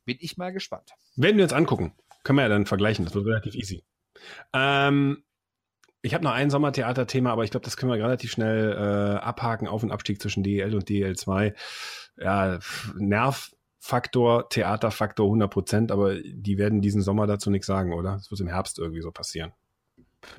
Bin 0.05 0.17
ich 0.19 0.37
mal 0.37 0.51
gespannt. 0.51 0.91
Werden 1.15 1.37
wir 1.37 1.43
uns 1.43 1.53
angucken. 1.53 1.93
Können 2.23 2.37
wir 2.37 2.43
ja 2.43 2.49
dann 2.49 2.65
vergleichen. 2.65 3.05
Das 3.05 3.13
wird 3.13 3.25
relativ 3.25 3.55
easy. 3.55 3.83
Ähm, 4.53 5.23
ich 6.01 6.13
habe 6.13 6.23
noch 6.23 6.31
ein 6.31 6.49
Sommertheaterthema, 6.49 7.31
aber 7.31 7.43
ich 7.43 7.51
glaube, 7.51 7.63
das 7.63 7.77
können 7.77 7.91
wir 7.91 8.03
relativ 8.03 8.31
schnell 8.31 8.73
äh, 8.73 9.17
abhaken. 9.19 9.67
Auf- 9.67 9.83
und 9.83 9.91
Abstieg 9.91 10.21
zwischen 10.21 10.43
DEL 10.43 10.75
und 10.75 10.89
DEL2. 10.89 11.53
Ja, 12.17 12.59
Nervfaktor, 12.95 14.49
Theaterfaktor 14.49 15.25
100 15.25 15.51
Prozent, 15.51 15.91
aber 15.91 16.15
die 16.15 16.57
werden 16.57 16.81
diesen 16.81 17.01
Sommer 17.01 17.25
dazu 17.25 17.49
nichts 17.49 17.67
sagen, 17.67 17.93
oder? 17.93 18.13
Das 18.13 18.29
wird 18.31 18.41
im 18.41 18.47
Herbst 18.47 18.79
irgendwie 18.79 19.01
so 19.01 19.11
passieren. 19.11 19.53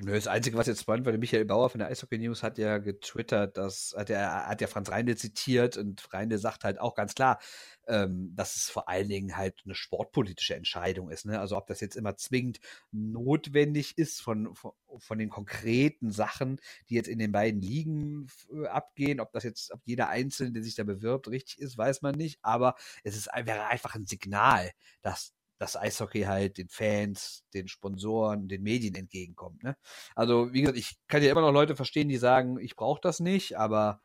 Nö, 0.02 0.12
das 0.12 0.26
Einzige, 0.26 0.56
was 0.56 0.66
jetzt 0.66 0.80
spannend 0.82 1.04
war, 1.06 1.12
der 1.12 1.20
Michael 1.20 1.44
Bauer 1.44 1.70
von 1.70 1.78
der 1.78 1.88
Eishockey 1.88 2.18
News 2.18 2.42
hat 2.42 2.58
ja 2.58 2.78
getwittert, 2.78 3.56
dass 3.56 3.94
hat 3.96 4.10
er 4.10 4.46
hat 4.46 4.60
ja 4.60 4.66
Franz 4.66 4.90
Reinde 4.90 5.16
zitiert 5.16 5.76
und 5.76 6.12
Reinde 6.12 6.38
sagt 6.38 6.64
halt 6.64 6.80
auch 6.80 6.94
ganz 6.94 7.14
klar, 7.14 7.38
ähm, 7.86 8.32
dass 8.34 8.56
es 8.56 8.70
vor 8.70 8.88
allen 8.88 9.08
Dingen 9.08 9.36
halt 9.36 9.62
eine 9.64 9.74
sportpolitische 9.74 10.54
Entscheidung 10.54 11.10
ist. 11.10 11.26
Ne? 11.26 11.38
Also 11.38 11.56
ob 11.56 11.66
das 11.66 11.80
jetzt 11.80 11.96
immer 11.96 12.16
zwingend 12.16 12.60
notwendig 12.92 13.96
ist 13.98 14.20
von, 14.20 14.54
von, 14.54 14.72
von 14.98 15.18
den 15.18 15.28
konkreten 15.28 16.10
Sachen, 16.10 16.60
die 16.88 16.94
jetzt 16.94 17.08
in 17.08 17.18
den 17.18 17.32
beiden 17.32 17.60
Ligen 17.60 18.28
äh, 18.52 18.66
abgehen, 18.66 19.20
ob 19.20 19.32
das 19.32 19.44
jetzt, 19.44 19.72
ob 19.72 19.80
jeder 19.84 20.08
Einzelne, 20.08 20.52
der 20.52 20.62
sich 20.62 20.74
da 20.74 20.84
bewirbt, 20.84 21.28
richtig 21.28 21.60
ist, 21.60 21.78
weiß 21.78 22.02
man 22.02 22.14
nicht. 22.14 22.38
Aber 22.42 22.74
es 23.04 23.16
ist, 23.16 23.26
wäre 23.26 23.66
einfach 23.66 23.94
ein 23.94 24.06
Signal, 24.06 24.70
dass 25.02 25.34
das 25.58 25.76
Eishockey 25.76 26.22
halt 26.22 26.58
den 26.58 26.68
Fans, 26.68 27.44
den 27.54 27.68
Sponsoren, 27.68 28.48
den 28.48 28.62
Medien 28.62 28.94
entgegenkommt. 28.94 29.62
Ne? 29.62 29.76
Also, 30.14 30.52
wie 30.52 30.62
gesagt, 30.62 30.78
ich 30.78 30.96
kann 31.08 31.22
ja 31.22 31.30
immer 31.30 31.40
noch 31.40 31.52
Leute 31.52 31.76
verstehen, 31.76 32.08
die 32.08 32.16
sagen, 32.16 32.58
ich 32.58 32.76
brauche 32.76 33.00
das 33.00 33.20
nicht, 33.20 33.56
aber 33.56 34.00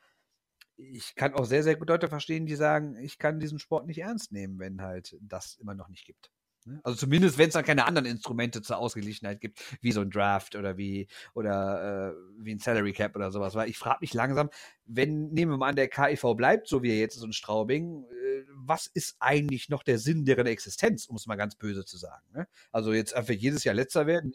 ich 0.77 1.15
kann 1.15 1.33
auch 1.33 1.45
sehr, 1.45 1.63
sehr 1.63 1.75
gut 1.75 1.89
Leute 1.89 2.07
verstehen, 2.07 2.45
die 2.45 2.55
sagen, 2.55 2.95
ich 2.97 3.17
kann 3.17 3.39
diesen 3.39 3.59
Sport 3.59 3.85
nicht 3.85 3.99
ernst 3.99 4.31
nehmen, 4.31 4.59
wenn 4.59 4.81
halt 4.81 5.17
das 5.21 5.57
immer 5.59 5.75
noch 5.75 5.89
nicht 5.89 6.05
gibt. 6.05 6.31
Ne? 6.65 6.79
Also 6.83 6.97
zumindest, 6.97 7.37
wenn 7.37 7.47
es 7.47 7.53
dann 7.53 7.65
keine 7.65 7.85
anderen 7.85 8.05
Instrumente 8.05 8.61
zur 8.61 8.77
Ausgeglichenheit 8.77 9.41
gibt, 9.41 9.59
wie 9.81 9.91
so 9.91 10.01
ein 10.01 10.09
Draft 10.09 10.55
oder 10.55 10.77
wie 10.77 11.07
oder 11.33 12.11
äh, 12.11 12.13
wie 12.37 12.53
ein 12.53 12.59
Salary 12.59 12.93
Cap 12.93 13.15
oder 13.15 13.31
sowas. 13.31 13.55
Weil 13.55 13.69
ich 13.69 13.77
frage 13.77 13.99
mich 14.01 14.13
langsam, 14.13 14.49
wenn, 14.85 15.29
nehmen 15.29 15.51
wir 15.51 15.57
mal 15.57 15.69
an, 15.69 15.75
der 15.75 15.87
KIV 15.87 16.35
bleibt, 16.35 16.67
so 16.67 16.83
wie 16.83 16.91
er 16.91 16.99
jetzt 16.99 17.15
ist 17.15 17.23
in 17.23 17.33
Straubing, 17.33 18.05
äh, 18.05 18.28
was 18.53 18.87
ist 18.87 19.15
eigentlich 19.19 19.69
noch 19.69 19.83
der 19.83 19.97
Sinn 19.97 20.25
deren 20.25 20.47
Existenz, 20.47 21.05
um 21.05 21.15
es 21.15 21.27
mal 21.27 21.35
ganz 21.35 21.55
böse 21.55 21.85
zu 21.85 21.97
sagen. 21.97 22.25
Ne? 22.33 22.47
Also 22.71 22.93
jetzt 22.93 23.13
einfach 23.13 23.33
jedes 23.33 23.63
Jahr 23.63 23.75
letzter 23.75 24.07
werden, 24.07 24.31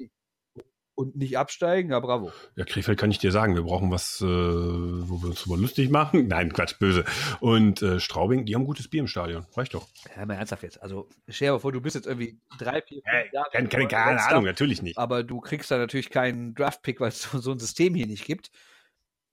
und 0.94 1.16
nicht 1.16 1.36
absteigen, 1.38 1.90
ja 1.90 2.00
bravo. 2.00 2.32
Ja, 2.56 2.64
Krefeld 2.64 2.98
kann 2.98 3.10
ich 3.10 3.18
dir 3.18 3.32
sagen, 3.32 3.54
wir 3.54 3.62
brauchen 3.62 3.90
was, 3.90 4.20
äh, 4.20 4.24
wo 4.24 5.22
wir 5.22 5.30
uns 5.30 5.42
drüber 5.42 5.56
lustig 5.56 5.90
machen. 5.90 6.28
Nein, 6.28 6.52
Quatsch, 6.52 6.78
böse. 6.78 7.04
Und 7.40 7.82
äh, 7.82 7.98
Straubing, 7.98 8.44
die 8.44 8.54
haben 8.54 8.64
gutes 8.64 8.88
Bier 8.88 9.00
im 9.00 9.08
Stadion. 9.08 9.46
Reicht 9.56 9.74
doch. 9.74 9.88
Ja, 10.16 10.24
mal 10.24 10.34
ernsthaft 10.34 10.62
jetzt. 10.62 10.80
Also 10.82 11.08
stell 11.28 11.52
dir 11.52 11.58
vor, 11.58 11.72
du 11.72 11.80
bist 11.80 11.96
jetzt 11.96 12.06
irgendwie 12.06 12.38
drei, 12.58 12.80
vier, 12.82 13.02
fünf 13.02 13.06
hey, 13.06 13.28
Jahre. 13.32 13.48
Keine, 13.52 13.68
keine, 13.68 13.88
keine 13.88 14.24
Ahnung, 14.24 14.44
natürlich 14.44 14.82
nicht. 14.82 14.98
Aber 14.98 15.24
du 15.24 15.40
kriegst 15.40 15.70
da 15.70 15.78
natürlich 15.78 16.10
keinen 16.10 16.54
Draft-Pick, 16.54 17.00
weil 17.00 17.08
es 17.08 17.22
so, 17.22 17.38
so 17.38 17.52
ein 17.52 17.58
System 17.58 17.94
hier 17.94 18.06
nicht 18.06 18.24
gibt. 18.24 18.50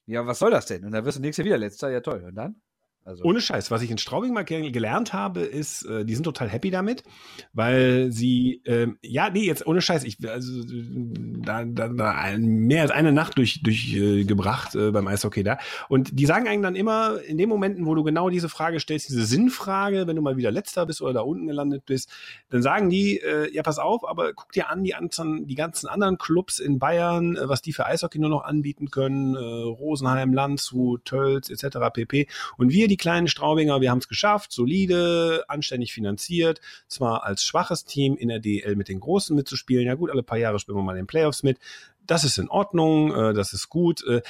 Ja, 0.07 0.25
was 0.25 0.39
soll 0.39 0.51
das 0.51 0.65
denn? 0.65 0.83
Und 0.83 0.91
dann 0.91 1.05
wirst 1.05 1.17
du 1.17 1.21
nächstes 1.21 1.43
Jahr 1.43 1.45
wieder 1.45 1.57
letzter. 1.57 1.91
Ja, 1.91 2.01
toll. 2.01 2.23
Und 2.27 2.35
dann? 2.35 2.61
Also 3.03 3.23
Ohne 3.23 3.41
Scheiß, 3.41 3.71
was 3.71 3.81
ich 3.81 3.89
in 3.89 3.97
Straubing 3.97 4.31
mal 4.31 4.43
gelernt 4.43 5.11
habe, 5.11 5.41
ist, 5.41 5.85
äh, 5.85 6.05
die 6.05 6.13
sind 6.13 6.23
total 6.23 6.49
happy 6.49 6.69
damit, 6.69 7.03
weil 7.51 8.11
sie, 8.11 8.61
äh, 8.65 8.89
ja, 9.01 9.31
nee, 9.31 9.43
jetzt 9.43 9.65
ohne 9.65 9.81
Scheiß, 9.81 10.03
ich, 10.03 10.17
also 10.29 10.61
da, 10.65 11.65
da, 11.65 11.87
da 11.87 12.37
mehr 12.37 12.83
als 12.83 12.91
eine 12.91 13.11
Nacht 13.11 13.39
durch, 13.39 13.63
durchgebracht 13.63 14.75
äh, 14.75 14.89
äh, 14.89 14.91
beim 14.91 15.07
Eishockey 15.07 15.41
da. 15.41 15.57
Und 15.89 16.19
die 16.19 16.27
sagen 16.27 16.47
eigentlich 16.47 16.61
dann 16.61 16.75
immer, 16.75 17.19
in 17.23 17.39
den 17.39 17.49
Momenten, 17.49 17.87
wo 17.87 17.95
du 17.95 18.03
genau 18.03 18.29
diese 18.29 18.49
Frage 18.49 18.79
stellst, 18.79 19.09
diese 19.09 19.25
Sinnfrage, 19.25 20.05
wenn 20.05 20.15
du 20.15 20.21
mal 20.21 20.37
wieder 20.37 20.51
letzter 20.51 20.85
bist 20.85 21.01
oder 21.01 21.13
da 21.13 21.21
unten 21.21 21.47
gelandet 21.47 21.85
bist, 21.87 22.07
dann 22.49 22.61
sagen 22.61 22.91
die, 22.91 23.17
äh, 23.17 23.51
ja, 23.51 23.63
pass 23.63 23.79
auf, 23.79 24.07
aber 24.07 24.33
guck 24.33 24.51
dir 24.51 24.69
an, 24.69 24.83
die, 24.83 24.91
ganzen, 24.91 25.47
die 25.47 25.55
ganzen 25.55 25.87
anderen 25.87 26.19
Clubs 26.19 26.59
in 26.59 26.77
Bayern, 26.77 27.35
äh, 27.35 27.49
was 27.49 27.63
die 27.63 27.73
für 27.73 27.87
Eishockey 27.87 28.19
nur 28.19 28.29
noch 28.29 28.43
anbieten 28.43 28.91
können, 28.91 29.33
äh, 29.35 29.39
Rosenheim, 29.39 30.33
Landshut, 30.33 31.05
Tölz, 31.05 31.49
etc. 31.49 31.77
pp. 31.91 32.27
Und 32.57 32.71
wir 32.71 32.90
die 32.91 32.97
kleinen 32.97 33.27
Straubinger, 33.27 33.81
wir 33.81 33.89
haben 33.89 33.99
es 33.99 34.07
geschafft, 34.07 34.51
solide, 34.51 35.45
anständig 35.47 35.93
finanziert, 35.93 36.59
zwar 36.87 37.23
als 37.23 37.43
schwaches 37.43 37.85
Team 37.85 38.17
in 38.17 38.27
der 38.27 38.39
DL 38.39 38.75
mit 38.75 38.89
den 38.89 38.99
Großen 38.99 39.35
mitzuspielen. 39.35 39.87
Ja 39.87 39.95
gut, 39.95 40.11
alle 40.11 40.23
paar 40.23 40.37
Jahre 40.37 40.59
spielen 40.59 40.77
wir 40.77 40.83
mal 40.83 40.91
in 40.91 41.03
den 41.03 41.07
Playoffs 41.07 41.41
mit. 41.41 41.57
Das 42.05 42.23
ist 42.23 42.37
in 42.37 42.49
Ordnung, 42.49 43.15
äh, 43.15 43.33
das 43.33 43.53
ist 43.53 43.69
gut. 43.69 44.03
Äh, 44.05 44.21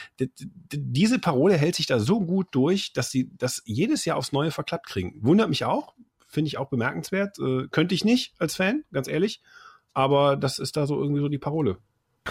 diese 0.72 1.20
Parole 1.20 1.58
hält 1.58 1.76
sich 1.76 1.88
da 1.88 2.00
so 2.00 2.22
gut 2.22 2.48
durch, 2.52 2.94
dass 2.94 3.10
sie 3.10 3.32
das 3.38 3.64
jedes 3.66 4.06
Jahr 4.06 4.18
aufs 4.18 4.32
Neue 4.32 4.52
verklappt 4.52 4.88
kriegen. 4.88 5.18
Wundert 5.22 5.50
mich 5.50 5.66
auch, 5.66 5.96
finde 6.28 6.48
ich 6.48 6.58
auch 6.58 6.70
bemerkenswert. 6.70 7.40
Äh, 7.40 7.68
könnte 7.70 7.96
ich 7.96 8.06
nicht 8.06 8.36
als 8.38 8.56
Fan, 8.56 8.84
ganz 8.92 9.08
ehrlich. 9.08 9.42
Aber 9.94 10.38
das 10.38 10.60
ist 10.60 10.78
da 10.78 10.86
so 10.86 11.02
irgendwie 11.02 11.22
so 11.22 11.28
die 11.28 11.40
Parole. 11.40 11.78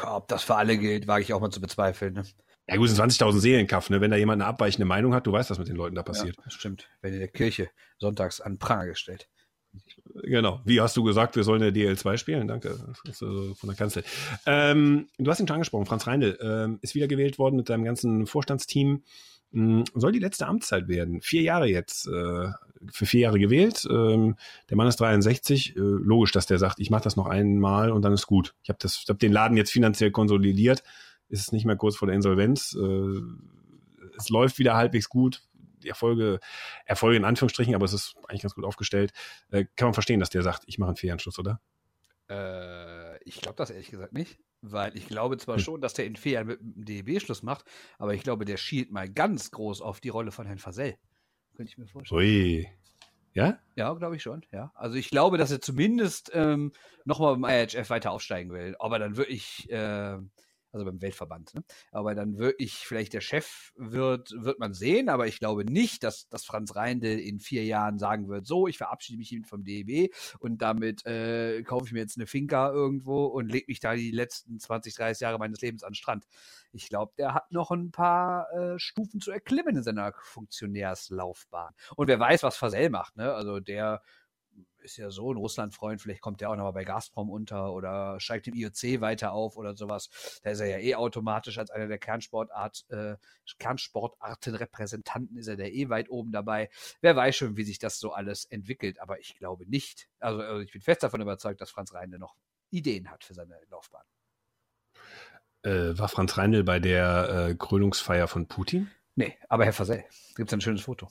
Ob 0.02 0.28
das 0.28 0.44
für 0.44 0.54
alle 0.54 0.78
gilt, 0.78 1.08
wage 1.08 1.24
ich 1.24 1.32
auch 1.34 1.40
mal 1.40 1.50
zu 1.50 1.60
bezweifeln. 1.60 2.14
Ne? 2.14 2.22
Ja 2.70 2.76
gut, 2.76 2.88
sind 2.88 3.00
20.000 3.00 3.40
Seelenkaff, 3.40 3.90
ne? 3.90 4.00
Wenn 4.00 4.12
da 4.12 4.16
jemand 4.16 4.40
eine 4.40 4.48
abweichende 4.48 4.84
Meinung 4.86 5.12
hat, 5.12 5.26
du 5.26 5.32
weißt, 5.32 5.50
was 5.50 5.58
mit 5.58 5.68
den 5.68 5.74
Leuten 5.74 5.96
da 5.96 6.04
passiert. 6.04 6.36
Ja, 6.36 6.42
das 6.44 6.54
stimmt. 6.54 6.88
Wenn 7.02 7.12
in 7.12 7.18
der 7.18 7.28
Kirche 7.28 7.68
sonntags 7.98 8.40
an 8.40 8.58
Pranger 8.58 8.86
gestellt. 8.86 9.28
Genau. 10.22 10.60
Wie 10.64 10.80
hast 10.80 10.96
du 10.96 11.02
gesagt, 11.02 11.34
wir 11.34 11.42
sollen 11.42 11.60
der 11.60 11.72
DL2 11.72 12.16
spielen? 12.16 12.46
Danke. 12.46 12.76
Das 13.04 13.16
ist 13.16 13.22
also 13.22 13.54
von 13.54 13.68
der 13.68 13.76
Kanzel. 13.76 14.04
Ähm, 14.46 15.08
du 15.18 15.30
hast 15.30 15.40
ihn 15.40 15.48
schon 15.48 15.54
angesprochen. 15.54 15.86
Franz 15.86 16.06
Reindl 16.06 16.38
ähm, 16.40 16.78
ist 16.80 16.94
wiedergewählt 16.94 17.38
worden 17.38 17.56
mit 17.56 17.66
seinem 17.66 17.84
ganzen 17.84 18.26
Vorstandsteam. 18.26 19.02
Ähm, 19.52 19.84
soll 19.94 20.12
die 20.12 20.18
letzte 20.20 20.46
Amtszeit 20.46 20.86
werden. 20.86 21.22
Vier 21.22 21.42
Jahre 21.42 21.66
jetzt. 21.66 22.06
Äh, 22.06 22.50
für 22.92 23.06
vier 23.06 23.20
Jahre 23.20 23.38
gewählt. 23.38 23.86
Ähm, 23.90 24.36
der 24.70 24.76
Mann 24.76 24.88
ist 24.88 25.00
63. 25.00 25.76
Äh, 25.76 25.80
logisch, 25.80 26.32
dass 26.32 26.46
der 26.46 26.58
sagt, 26.58 26.80
ich 26.80 26.90
mache 26.90 27.04
das 27.04 27.16
noch 27.16 27.26
einmal 27.26 27.90
und 27.90 28.02
dann 28.02 28.12
ist 28.12 28.26
gut. 28.26 28.54
Ich 28.62 28.70
habe 28.70 28.78
hab 28.80 29.18
den 29.18 29.32
Laden 29.32 29.56
jetzt 29.56 29.70
finanziell 29.70 30.10
konsolidiert 30.10 30.82
ist 31.30 31.40
es 31.40 31.52
nicht 31.52 31.64
mehr 31.64 31.76
kurz 31.76 31.96
vor 31.96 32.06
der 32.06 32.14
Insolvenz. 32.16 32.76
Äh, 32.78 33.20
es 34.16 34.28
läuft 34.28 34.58
wieder 34.58 34.76
halbwegs 34.76 35.08
gut. 35.08 35.42
Die 35.82 35.88
Erfolge, 35.88 36.40
Erfolge 36.84 37.16
in 37.16 37.24
Anführungsstrichen, 37.24 37.74
aber 37.74 37.86
es 37.86 37.94
ist 37.94 38.14
eigentlich 38.28 38.42
ganz 38.42 38.54
gut 38.54 38.66
aufgestellt. 38.66 39.12
Äh, 39.50 39.64
kann 39.76 39.86
man 39.86 39.94
verstehen, 39.94 40.20
dass 40.20 40.28
der 40.28 40.42
sagt, 40.42 40.64
ich 40.66 40.78
mache 40.78 40.90
einen 40.90 40.96
Ferienschluss, 40.96 41.38
oder? 41.38 41.60
Äh, 42.28 43.22
ich 43.24 43.40
glaube 43.40 43.56
das 43.56 43.70
ehrlich 43.70 43.90
gesagt 43.90 44.12
nicht, 44.12 44.38
weil 44.60 44.94
ich 44.96 45.08
glaube 45.08 45.38
zwar 45.38 45.56
hm. 45.56 45.62
schon, 45.62 45.80
dass 45.80 45.94
der 45.94 46.04
in 46.04 46.16
vier 46.16 46.32
Jahren 46.32 46.46
mit 46.48 46.60
dem 46.60 46.84
DEB 46.84 47.22
Schluss 47.22 47.42
macht, 47.42 47.64
aber 47.98 48.14
ich 48.14 48.22
glaube, 48.22 48.44
der 48.44 48.58
schielt 48.58 48.90
mal 48.90 49.08
ganz 49.08 49.50
groß 49.50 49.80
auf 49.80 50.00
die 50.00 50.10
Rolle 50.10 50.32
von 50.32 50.46
Herrn 50.46 50.58
Fasell. 50.58 50.96
Könnte 51.54 51.70
ich 51.72 51.78
mir 51.78 51.86
vorstellen. 51.86 52.20
Ui. 52.20 52.68
Ja? 53.32 53.58
Ja, 53.76 53.92
glaube 53.94 54.16
ich 54.16 54.22
schon, 54.22 54.44
ja. 54.52 54.72
Also 54.74 54.96
ich 54.96 55.10
glaube, 55.10 55.38
dass 55.38 55.50
er 55.50 55.60
zumindest 55.60 56.30
ähm, 56.34 56.72
nochmal 57.04 57.36
beim 57.36 57.50
IHF 57.50 57.90
weiter 57.90 58.10
aufsteigen 58.10 58.50
will. 58.52 58.74
Ob 58.78 58.92
er 58.92 58.98
dann 58.98 59.16
wirklich 59.16 59.70
äh, 59.70 60.18
also 60.72 60.84
beim 60.84 61.00
Weltverband. 61.02 61.54
Ne? 61.54 61.64
Aber 61.92 62.14
dann 62.14 62.38
wirklich 62.38 62.74
vielleicht 62.86 63.12
der 63.12 63.20
Chef 63.20 63.72
wird, 63.76 64.32
wird 64.36 64.58
man 64.58 64.74
sehen, 64.74 65.08
aber 65.08 65.26
ich 65.26 65.38
glaube 65.38 65.64
nicht, 65.64 66.02
dass, 66.02 66.28
dass 66.28 66.44
Franz 66.44 66.76
Reindl 66.76 67.18
in 67.18 67.40
vier 67.40 67.64
Jahren 67.64 67.98
sagen 67.98 68.28
wird, 68.28 68.46
so, 68.46 68.66
ich 68.66 68.78
verabschiede 68.78 69.18
mich 69.18 69.36
vom 69.46 69.64
DEB 69.64 70.14
und 70.38 70.62
damit 70.62 71.04
äh, 71.06 71.62
kaufe 71.62 71.86
ich 71.86 71.92
mir 71.92 72.00
jetzt 72.00 72.16
eine 72.16 72.26
Finca 72.26 72.70
irgendwo 72.70 73.26
und 73.26 73.50
lege 73.50 73.66
mich 73.68 73.80
da 73.80 73.94
die 73.94 74.10
letzten 74.10 74.58
20, 74.58 74.94
30 74.94 75.20
Jahre 75.20 75.38
meines 75.38 75.60
Lebens 75.60 75.82
an 75.82 75.90
den 75.90 75.94
Strand. 75.94 76.26
Ich 76.72 76.88
glaube, 76.88 77.12
der 77.18 77.34
hat 77.34 77.50
noch 77.50 77.70
ein 77.70 77.90
paar 77.90 78.50
äh, 78.52 78.78
Stufen 78.78 79.20
zu 79.20 79.30
erklimmen 79.30 79.76
in 79.76 79.82
seiner 79.82 80.12
Funktionärslaufbahn. 80.22 81.74
Und 81.96 82.08
wer 82.08 82.20
weiß, 82.20 82.42
was 82.42 82.56
Fasell 82.56 82.90
macht, 82.90 83.16
ne? 83.16 83.32
Also 83.34 83.60
der 83.60 84.02
ist 84.80 84.96
ja 84.96 85.10
so 85.10 85.32
ein 85.32 85.36
Russland-Freund, 85.36 86.00
vielleicht 86.00 86.20
kommt 86.20 86.40
der 86.40 86.50
auch 86.50 86.56
nochmal 86.56 86.72
bei 86.72 86.84
Gazprom 86.84 87.30
unter 87.30 87.72
oder 87.72 88.18
steigt 88.20 88.48
im 88.48 88.54
IOC 88.54 89.00
weiter 89.00 89.32
auf 89.32 89.56
oder 89.56 89.74
sowas. 89.74 90.40
Da 90.42 90.50
ist 90.50 90.60
er 90.60 90.66
ja 90.66 90.78
eh 90.78 90.94
automatisch 90.94 91.58
als 91.58 91.70
einer 91.70 91.86
der 91.86 91.98
Kernsportart, 91.98 92.84
äh, 92.90 93.16
Kernsportartenrepräsentanten 93.58 95.36
ist 95.36 95.48
er 95.48 95.56
da 95.56 95.64
eh 95.64 95.88
weit 95.88 96.10
oben 96.10 96.32
dabei. 96.32 96.70
Wer 97.00 97.16
weiß 97.16 97.36
schon, 97.36 97.56
wie 97.56 97.64
sich 97.64 97.78
das 97.78 97.98
so 97.98 98.12
alles 98.12 98.44
entwickelt, 98.46 99.00
aber 99.00 99.18
ich 99.20 99.36
glaube 99.36 99.66
nicht. 99.66 100.08
Also, 100.18 100.40
also 100.40 100.60
ich 100.60 100.72
bin 100.72 100.82
fest 100.82 101.02
davon 101.02 101.20
überzeugt, 101.20 101.60
dass 101.60 101.70
Franz 101.70 101.92
Reine 101.94 102.18
noch 102.18 102.36
Ideen 102.70 103.10
hat 103.10 103.24
für 103.24 103.34
seine 103.34 103.58
Laufbahn. 103.70 104.04
Äh, 105.62 105.98
war 105.98 106.08
Franz 106.08 106.38
Reindl 106.38 106.64
bei 106.64 106.78
der 106.78 107.48
äh, 107.50 107.54
Krönungsfeier 107.54 108.28
von 108.28 108.46
Putin? 108.46 108.90
Nee, 109.14 109.36
aber 109.48 109.64
Herr 109.64 109.72
Fasell, 109.72 110.04
gibt 110.34 110.50
es 110.50 110.54
ein 110.54 110.60
schönes 110.60 110.82
Foto. 110.82 111.08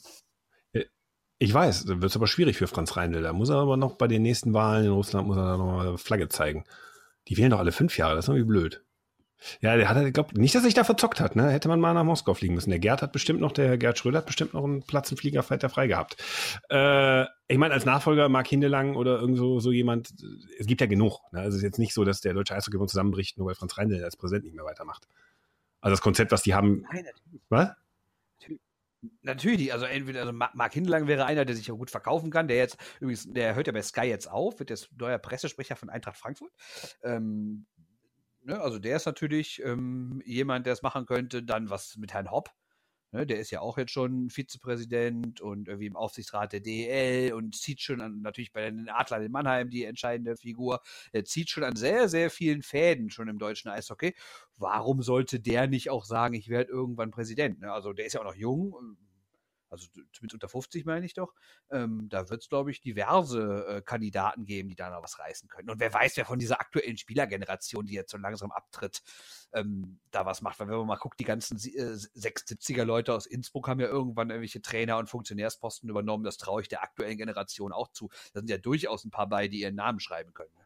Ich 1.41 1.53
weiß, 1.53 1.85
da 1.85 2.01
wird 2.01 2.11
es 2.11 2.15
aber 2.17 2.27
schwierig 2.27 2.57
für 2.57 2.67
Franz 2.67 2.97
Reindl. 2.97 3.21
Da 3.21 3.31
muss 3.31 3.49
er 3.49 3.55
aber 3.55 3.77
noch 3.77 3.95
bei 3.95 4.07
den 4.07 4.21
nächsten 4.21 4.53
Wahlen 4.53 4.85
in 4.85 4.91
Russland 4.91 5.27
muss 5.27 5.37
er 5.37 5.45
da 5.45 5.57
nochmal 5.57 5.97
Flagge 5.97 6.27
zeigen. 6.27 6.65
Die 7.29 7.37
wählen 7.37 7.51
doch 7.51 7.59
alle 7.59 7.71
fünf 7.71 7.97
Jahre, 7.97 8.15
das 8.15 8.25
ist 8.25 8.29
irgendwie 8.29 8.47
blöd. 8.47 8.83
Ja, 9.61 9.77
der 9.77 9.87
hat, 9.87 10.05
ich 10.05 10.13
glaube, 10.13 10.37
nicht, 10.37 10.53
dass 10.53 10.63
sich 10.63 10.73
da 10.73 10.83
verzockt 10.83 11.21
hat, 11.21 11.37
ne? 11.37 11.49
Hätte 11.49 11.69
man 11.69 11.79
mal 11.79 11.93
nach 11.93 12.03
Moskau 12.03 12.33
fliegen 12.33 12.55
müssen. 12.55 12.71
Der 12.71 12.79
Gerd 12.79 13.01
hat 13.01 13.13
bestimmt 13.13 13.39
noch, 13.39 13.53
der 13.53 13.77
Gerd 13.77 13.97
Schröder 13.97 14.17
hat 14.17 14.25
bestimmt 14.25 14.53
noch 14.53 14.65
einen 14.65 14.83
Platz 14.83 15.09
im 15.11 15.17
Flieger 15.17 15.43
frei 15.43 15.87
gehabt. 15.87 16.17
Äh, 16.69 17.23
ich 17.47 17.57
meine, 17.57 17.73
als 17.73 17.85
Nachfolger 17.85 18.27
Mark 18.27 18.47
Hindelang 18.47 18.97
oder 18.97 19.19
irgend 19.19 19.37
so, 19.37 19.61
so 19.61 19.71
jemand, 19.71 20.13
es 20.59 20.67
gibt 20.67 20.81
ja 20.81 20.87
genug. 20.87 21.19
Ne? 21.31 21.39
Also 21.39 21.51
es 21.51 21.55
ist 21.57 21.63
jetzt 21.63 21.79
nicht 21.79 21.93
so, 21.93 22.03
dass 22.03 22.19
der 22.19 22.33
deutsche 22.33 22.53
Eishockey 22.53 22.85
zusammenbricht, 22.85 23.37
nur 23.37 23.47
weil 23.47 23.55
Franz 23.55 23.77
Reindl 23.77 24.03
als 24.03 24.17
Präsident 24.17 24.43
nicht 24.43 24.55
mehr 24.55 24.65
weitermacht. 24.65 25.07
Also 25.79 25.93
das 25.93 26.01
Konzept, 26.01 26.33
was 26.33 26.43
die 26.43 26.53
haben. 26.53 26.85
Nein. 26.91 27.05
Was? 27.47 27.69
Natürlich, 29.21 29.71
also 29.71 29.85
entweder, 29.85 30.21
also 30.21 30.33
Mark 30.33 30.73
Hindelang 30.73 31.07
wäre 31.07 31.25
einer, 31.25 31.45
der 31.45 31.55
sich 31.55 31.71
auch 31.71 31.77
gut 31.77 31.91
verkaufen 31.91 32.31
kann, 32.31 32.47
der 32.47 32.57
jetzt, 32.57 32.77
übrigens, 32.99 33.31
der 33.31 33.55
hört 33.55 33.67
ja 33.67 33.73
bei 33.73 33.81
Sky 33.81 34.01
jetzt 34.01 34.29
auf, 34.29 34.59
wird 34.59 34.69
jetzt 34.69 34.89
neuer 34.97 35.17
Pressesprecher 35.17 35.75
von 35.77 35.89
Eintracht 35.89 36.17
Frankfurt. 36.17 36.51
Ähm, 37.03 37.65
ne, 38.43 38.59
also 38.59 38.77
der 38.77 38.97
ist 38.97 39.05
natürlich 39.05 39.61
ähm, 39.63 40.21
jemand, 40.25 40.65
der 40.65 40.73
es 40.73 40.81
machen 40.81 41.05
könnte, 41.05 41.43
dann 41.43 41.69
was 41.69 41.95
mit 41.97 42.13
Herrn 42.13 42.29
Hopp, 42.29 42.49
Ne, 43.11 43.25
der 43.25 43.39
ist 43.39 43.49
ja 43.49 43.61
auch 43.61 43.79
jetzt 43.79 43.91
schon 43.91 44.29
Vizepräsident 44.29 45.41
und 45.41 45.67
irgendwie 45.67 45.87
im 45.87 45.95
Aufsichtsrat 45.95 46.53
der 46.53 46.59
DEL 46.59 47.33
und 47.33 47.55
zieht 47.55 47.81
schon 47.81 48.01
an, 48.01 48.21
natürlich 48.21 48.51
bei 48.53 48.69
den 48.69 48.87
Adlern 48.87 49.23
in 49.23 49.31
Mannheim 49.31 49.71
die 49.71 49.83
entscheidende 49.83 50.37
Figur. 50.37 50.81
Er 51.11 51.25
zieht 51.25 51.49
schon 51.49 51.63
an 51.63 51.75
sehr, 51.75 52.07
sehr 52.07 52.29
vielen 52.29 52.61
Fäden 52.61 53.09
schon 53.09 53.27
im 53.27 53.39
deutschen 53.39 53.69
Eishockey. 53.71 54.13
Warum 54.57 55.01
sollte 55.01 55.39
der 55.39 55.65
nicht 55.65 55.89
auch 55.89 56.05
sagen, 56.05 56.35
ich 56.35 56.49
werde 56.49 56.69
irgendwann 56.71 57.09
Präsident? 57.09 57.61
Ne? 57.61 57.71
Also 57.71 57.93
der 57.93 58.05
ist 58.05 58.13
ja 58.13 58.19
auch 58.21 58.25
noch 58.25 58.35
jung, 58.35 58.75
also 59.69 59.87
zumindest 60.13 60.33
unter 60.33 60.49
50 60.49 60.85
meine 60.85 61.05
ich 61.05 61.13
doch, 61.13 61.33
ähm, 61.69 62.07
da 62.09 62.29
wird 62.29 62.41
es, 62.41 62.49
glaube 62.49 62.71
ich, 62.71 62.81
diverse 62.81 63.65
äh, 63.67 63.81
Kandidaten 63.81 64.45
geben, 64.45 64.69
die 64.69 64.75
da 64.75 64.89
noch 64.89 65.03
was 65.03 65.19
reißen 65.19 65.47
können. 65.49 65.69
Und 65.69 65.79
wer 65.79 65.93
weiß, 65.93 66.17
wer 66.17 66.25
von 66.25 66.39
dieser 66.39 66.59
aktuellen 66.59 66.97
Spielergeneration, 66.97 67.85
die 67.85 67.93
jetzt 67.93 68.11
so 68.11 68.17
langsam 68.17 68.51
abtritt, 68.51 69.01
ähm, 69.53 69.99
da 70.11 70.25
was 70.25 70.41
macht. 70.41 70.59
Weil 70.59 70.67
wenn 70.67 70.77
man 70.77 70.87
mal 70.87 70.95
guckt, 70.95 71.19
die 71.19 71.25
ganzen 71.25 71.57
äh, 71.57 71.93
76er 71.93 72.83
Leute 72.83 73.13
aus 73.13 73.25
Innsbruck 73.25 73.67
haben 73.67 73.79
ja 73.79 73.87
irgendwann 73.87 74.29
irgendwelche 74.29 74.61
Trainer 74.61 74.97
und 74.97 75.09
Funktionärsposten 75.09 75.89
übernommen. 75.89 76.23
Das 76.23 76.37
traue 76.37 76.61
ich 76.61 76.67
der 76.67 76.83
aktuellen 76.83 77.17
Generation 77.17 77.71
auch 77.71 77.89
zu. 77.91 78.09
Da 78.33 78.39
sind 78.39 78.49
ja 78.49 78.57
durchaus 78.57 79.05
ein 79.05 79.11
paar 79.11 79.27
bei, 79.27 79.47
die 79.47 79.61
ihren 79.61 79.75
Namen 79.75 79.99
schreiben 79.99 80.33
können. 80.33 80.51
Ne? 80.55 80.65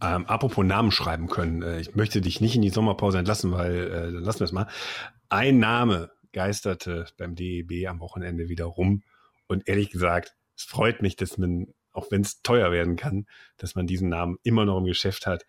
Ähm, 0.00 0.26
apropos 0.26 0.64
Namen 0.64 0.92
schreiben 0.92 1.28
können. 1.28 1.62
Äh, 1.62 1.80
ich 1.80 1.94
möchte 1.94 2.20
dich 2.20 2.40
nicht 2.40 2.54
in 2.54 2.62
die 2.62 2.70
Sommerpause 2.70 3.18
entlassen, 3.18 3.52
weil 3.52 3.88
äh, 3.88 4.12
dann 4.12 4.22
lassen 4.22 4.40
wir 4.40 4.44
es 4.44 4.52
mal. 4.52 4.68
Ein 5.28 5.58
Name, 5.58 6.10
geisterte 6.38 7.06
beim 7.16 7.34
DEB 7.34 7.88
am 7.88 7.98
Wochenende 7.98 8.48
wieder 8.48 8.66
rum. 8.66 9.02
Und 9.48 9.66
ehrlich 9.68 9.90
gesagt, 9.90 10.36
es 10.56 10.62
freut 10.62 11.02
mich, 11.02 11.16
dass 11.16 11.36
man, 11.36 11.74
auch 11.90 12.12
wenn 12.12 12.20
es 12.20 12.42
teuer 12.42 12.70
werden 12.70 12.94
kann, 12.94 13.26
dass 13.56 13.74
man 13.74 13.88
diesen 13.88 14.08
Namen 14.08 14.38
immer 14.44 14.64
noch 14.64 14.78
im 14.78 14.84
Geschäft 14.84 15.26
hat. 15.26 15.44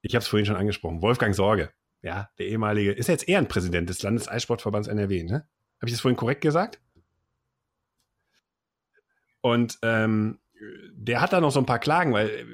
Ich 0.00 0.14
habe 0.14 0.22
es 0.22 0.28
vorhin 0.28 0.46
schon 0.46 0.54
angesprochen. 0.54 1.02
Wolfgang 1.02 1.34
Sorge, 1.34 1.72
ja, 2.00 2.30
der 2.38 2.46
ehemalige, 2.46 2.92
ist 2.92 3.08
jetzt 3.08 3.28
Ehrenpräsident 3.28 3.90
des 3.90 4.00
Landeseissportverbands 4.00 4.86
NRW, 4.86 5.24
ne? 5.24 5.48
Habe 5.80 5.88
ich 5.88 5.92
das 5.92 6.00
vorhin 6.00 6.16
korrekt 6.16 6.42
gesagt? 6.42 6.80
Und 9.40 9.80
ähm, 9.82 10.38
der 10.92 11.20
hat 11.20 11.32
da 11.32 11.40
noch 11.40 11.50
so 11.50 11.58
ein 11.58 11.66
paar 11.66 11.80
Klagen, 11.80 12.12
weil 12.12 12.46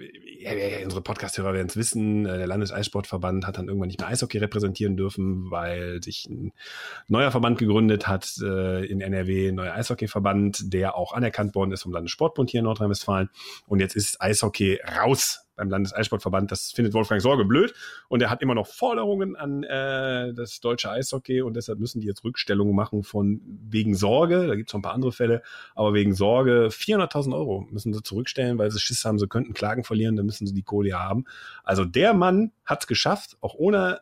ja, 0.52 0.84
unsere 0.84 1.02
Podcast-Hörer 1.02 1.54
werden 1.54 1.68
es 1.68 1.76
wissen, 1.76 2.26
äh, 2.26 2.38
der 2.38 2.46
Landeseissportverband 2.46 3.46
hat 3.46 3.58
dann 3.58 3.68
irgendwann 3.68 3.88
nicht 3.88 4.00
mehr 4.00 4.08
Eishockey 4.08 4.38
repräsentieren 4.38 4.96
dürfen, 4.96 5.50
weil 5.50 6.02
sich 6.02 6.26
ein 6.28 6.52
neuer 7.08 7.30
Verband 7.30 7.58
gegründet 7.58 8.06
hat 8.06 8.34
äh, 8.42 8.84
in 8.84 9.00
NRW, 9.00 9.48
ein 9.48 9.54
neuer 9.54 9.74
Eishockeyverband, 9.74 10.72
der 10.72 10.96
auch 10.96 11.12
anerkannt 11.12 11.54
worden 11.54 11.72
ist 11.72 11.82
vom 11.82 11.92
Landessportbund 11.92 12.50
hier 12.50 12.60
in 12.60 12.64
Nordrhein-Westfalen. 12.64 13.30
Und 13.66 13.80
jetzt 13.80 13.96
ist 13.96 14.20
Eishockey 14.20 14.80
raus 15.00 15.43
beim 15.56 15.68
Landeseissportverband. 15.68 16.50
Das 16.50 16.72
findet 16.72 16.94
Wolfgang 16.94 17.20
Sorge 17.20 17.44
blöd 17.44 17.74
und 18.08 18.22
er 18.22 18.30
hat 18.30 18.42
immer 18.42 18.54
noch 18.54 18.66
Forderungen 18.66 19.36
an 19.36 19.62
äh, 19.62 20.32
das 20.34 20.60
deutsche 20.60 20.90
Eishockey 20.90 21.42
und 21.42 21.54
deshalb 21.54 21.78
müssen 21.78 22.00
die 22.00 22.06
jetzt 22.06 22.24
Rückstellungen 22.24 22.74
machen 22.74 23.02
von 23.02 23.40
wegen 23.44 23.94
Sorge, 23.94 24.46
da 24.46 24.54
gibt 24.54 24.70
es 24.70 24.74
noch 24.74 24.80
ein 24.80 24.82
paar 24.82 24.94
andere 24.94 25.12
Fälle, 25.12 25.42
aber 25.74 25.94
wegen 25.94 26.14
Sorge 26.14 26.68
400.000 26.70 27.34
Euro 27.34 27.66
müssen 27.70 27.92
sie 27.92 28.02
zurückstellen, 28.02 28.58
weil 28.58 28.70
sie 28.70 28.80
Schiss 28.80 29.04
haben, 29.04 29.18
sie 29.18 29.28
könnten 29.28 29.54
Klagen 29.54 29.84
verlieren, 29.84 30.16
dann 30.16 30.26
müssen 30.26 30.46
sie 30.46 30.54
die 30.54 30.62
Kohle 30.62 30.98
haben. 30.98 31.24
Also 31.62 31.84
der 31.84 32.14
Mann 32.14 32.52
hat 32.64 32.82
es 32.82 32.86
geschafft, 32.86 33.36
auch 33.40 33.54
ohne 33.54 34.00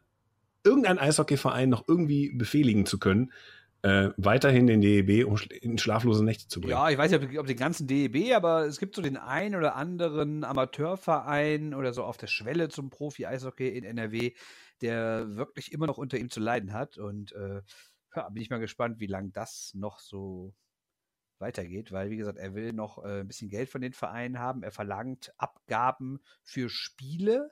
irgendeinen 0.64 0.98
Eishockeyverein 0.98 1.68
noch 1.68 1.84
irgendwie 1.88 2.30
befehligen 2.30 2.86
zu 2.86 2.98
können, 2.98 3.32
äh, 3.82 4.10
weiterhin 4.16 4.66
den 4.66 4.80
DEB 4.80 5.26
um 5.26 5.36
in 5.60 5.76
schlaflose 5.76 6.24
Nächte 6.24 6.46
zu 6.46 6.60
bringen. 6.60 6.72
Ja, 6.72 6.88
ich 6.88 6.98
weiß 6.98 7.10
nicht, 7.10 7.22
ob, 7.22 7.38
ob 7.40 7.46
den 7.46 7.56
ganzen 7.56 7.86
DEB, 7.88 8.32
aber 8.34 8.64
es 8.66 8.78
gibt 8.78 8.94
so 8.94 9.02
den 9.02 9.16
einen 9.16 9.56
oder 9.56 9.74
anderen 9.74 10.44
Amateurverein 10.44 11.74
oder 11.74 11.92
so 11.92 12.04
auf 12.04 12.16
der 12.16 12.28
Schwelle 12.28 12.68
zum 12.68 12.90
Profi-Eishockey 12.90 13.68
in 13.68 13.84
NRW, 13.84 14.32
der 14.80 15.36
wirklich 15.36 15.72
immer 15.72 15.86
noch 15.86 15.98
unter 15.98 16.16
ihm 16.16 16.30
zu 16.30 16.38
leiden 16.40 16.72
hat. 16.72 16.96
Und 16.96 17.32
äh, 17.32 17.62
ja, 18.14 18.28
bin 18.28 18.42
ich 18.42 18.50
mal 18.50 18.60
gespannt, 18.60 19.00
wie 19.00 19.06
lange 19.06 19.30
das 19.30 19.72
noch 19.74 19.98
so 19.98 20.54
weitergeht, 21.38 21.90
weil, 21.90 22.10
wie 22.10 22.16
gesagt, 22.16 22.38
er 22.38 22.54
will 22.54 22.72
noch 22.72 23.04
äh, 23.04 23.20
ein 23.20 23.26
bisschen 23.26 23.50
Geld 23.50 23.68
von 23.68 23.80
den 23.80 23.92
Vereinen 23.92 24.38
haben. 24.38 24.62
Er 24.62 24.70
verlangt 24.70 25.32
Abgaben 25.38 26.20
für 26.44 26.68
Spiele, 26.68 27.50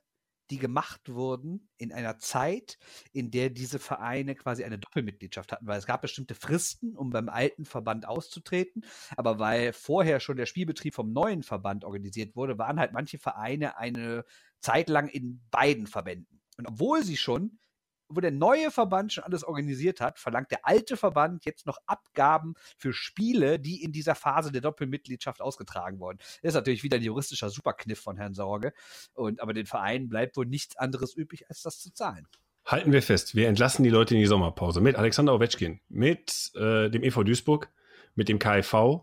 die 0.50 0.58
gemacht 0.58 1.08
wurden 1.08 1.68
in 1.76 1.92
einer 1.92 2.18
Zeit, 2.18 2.78
in 3.12 3.30
der 3.30 3.50
diese 3.50 3.78
Vereine 3.78 4.34
quasi 4.34 4.64
eine 4.64 4.78
Doppelmitgliedschaft 4.78 5.52
hatten, 5.52 5.66
weil 5.66 5.78
es 5.78 5.86
gab 5.86 6.02
bestimmte 6.02 6.34
Fristen, 6.34 6.96
um 6.96 7.10
beim 7.10 7.28
alten 7.28 7.64
Verband 7.64 8.06
auszutreten, 8.06 8.84
aber 9.16 9.38
weil 9.38 9.72
vorher 9.72 10.20
schon 10.20 10.36
der 10.36 10.46
Spielbetrieb 10.46 10.94
vom 10.94 11.12
neuen 11.12 11.42
Verband 11.42 11.84
organisiert 11.84 12.36
wurde, 12.36 12.58
waren 12.58 12.80
halt 12.80 12.92
manche 12.92 13.18
Vereine 13.18 13.78
eine 13.78 14.24
Zeit 14.60 14.88
lang 14.88 15.08
in 15.08 15.40
beiden 15.50 15.86
Verbänden. 15.86 16.40
Und 16.58 16.66
obwohl 16.66 17.02
sie 17.02 17.16
schon 17.16 17.58
wo 18.10 18.20
der 18.20 18.32
neue 18.32 18.70
Verband 18.70 19.12
schon 19.12 19.24
alles 19.24 19.44
organisiert 19.44 20.00
hat, 20.00 20.18
verlangt 20.18 20.50
der 20.50 20.66
alte 20.66 20.96
Verband 20.96 21.44
jetzt 21.44 21.66
noch 21.66 21.78
Abgaben 21.86 22.54
für 22.76 22.92
Spiele, 22.92 23.58
die 23.58 23.82
in 23.82 23.92
dieser 23.92 24.14
Phase 24.14 24.52
der 24.52 24.60
Doppelmitgliedschaft 24.60 25.40
ausgetragen 25.40 26.00
wurden. 26.00 26.18
Das 26.42 26.50
ist 26.50 26.54
natürlich 26.54 26.82
wieder 26.82 26.96
ein 26.96 27.02
juristischer 27.02 27.50
Superkniff 27.50 28.00
von 28.00 28.16
Herrn 28.16 28.34
Sorge. 28.34 28.72
Und, 29.14 29.40
aber 29.40 29.54
den 29.54 29.66
Vereinen 29.66 30.08
bleibt 30.08 30.36
wohl 30.36 30.46
nichts 30.46 30.76
anderes 30.76 31.14
übrig, 31.14 31.48
als 31.48 31.62
das 31.62 31.80
zu 31.80 31.92
zahlen. 31.92 32.26
Halten 32.66 32.92
wir 32.92 33.02
fest, 33.02 33.34
wir 33.34 33.48
entlassen 33.48 33.82
die 33.82 33.90
Leute 33.90 34.14
in 34.14 34.20
die 34.20 34.26
Sommerpause 34.26 34.80
mit 34.80 34.96
Alexander 34.96 35.34
Ovechkin, 35.34 35.80
mit 35.88 36.52
äh, 36.54 36.90
dem 36.90 37.02
EV 37.02 37.24
Duisburg, 37.24 37.72
mit 38.14 38.28
dem 38.28 38.38
KIV, 38.38 39.00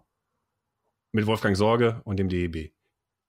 mit 1.12 1.26
Wolfgang 1.26 1.58
Sorge 1.58 2.02
und 2.04 2.18
dem 2.18 2.30
DEB. 2.30 2.72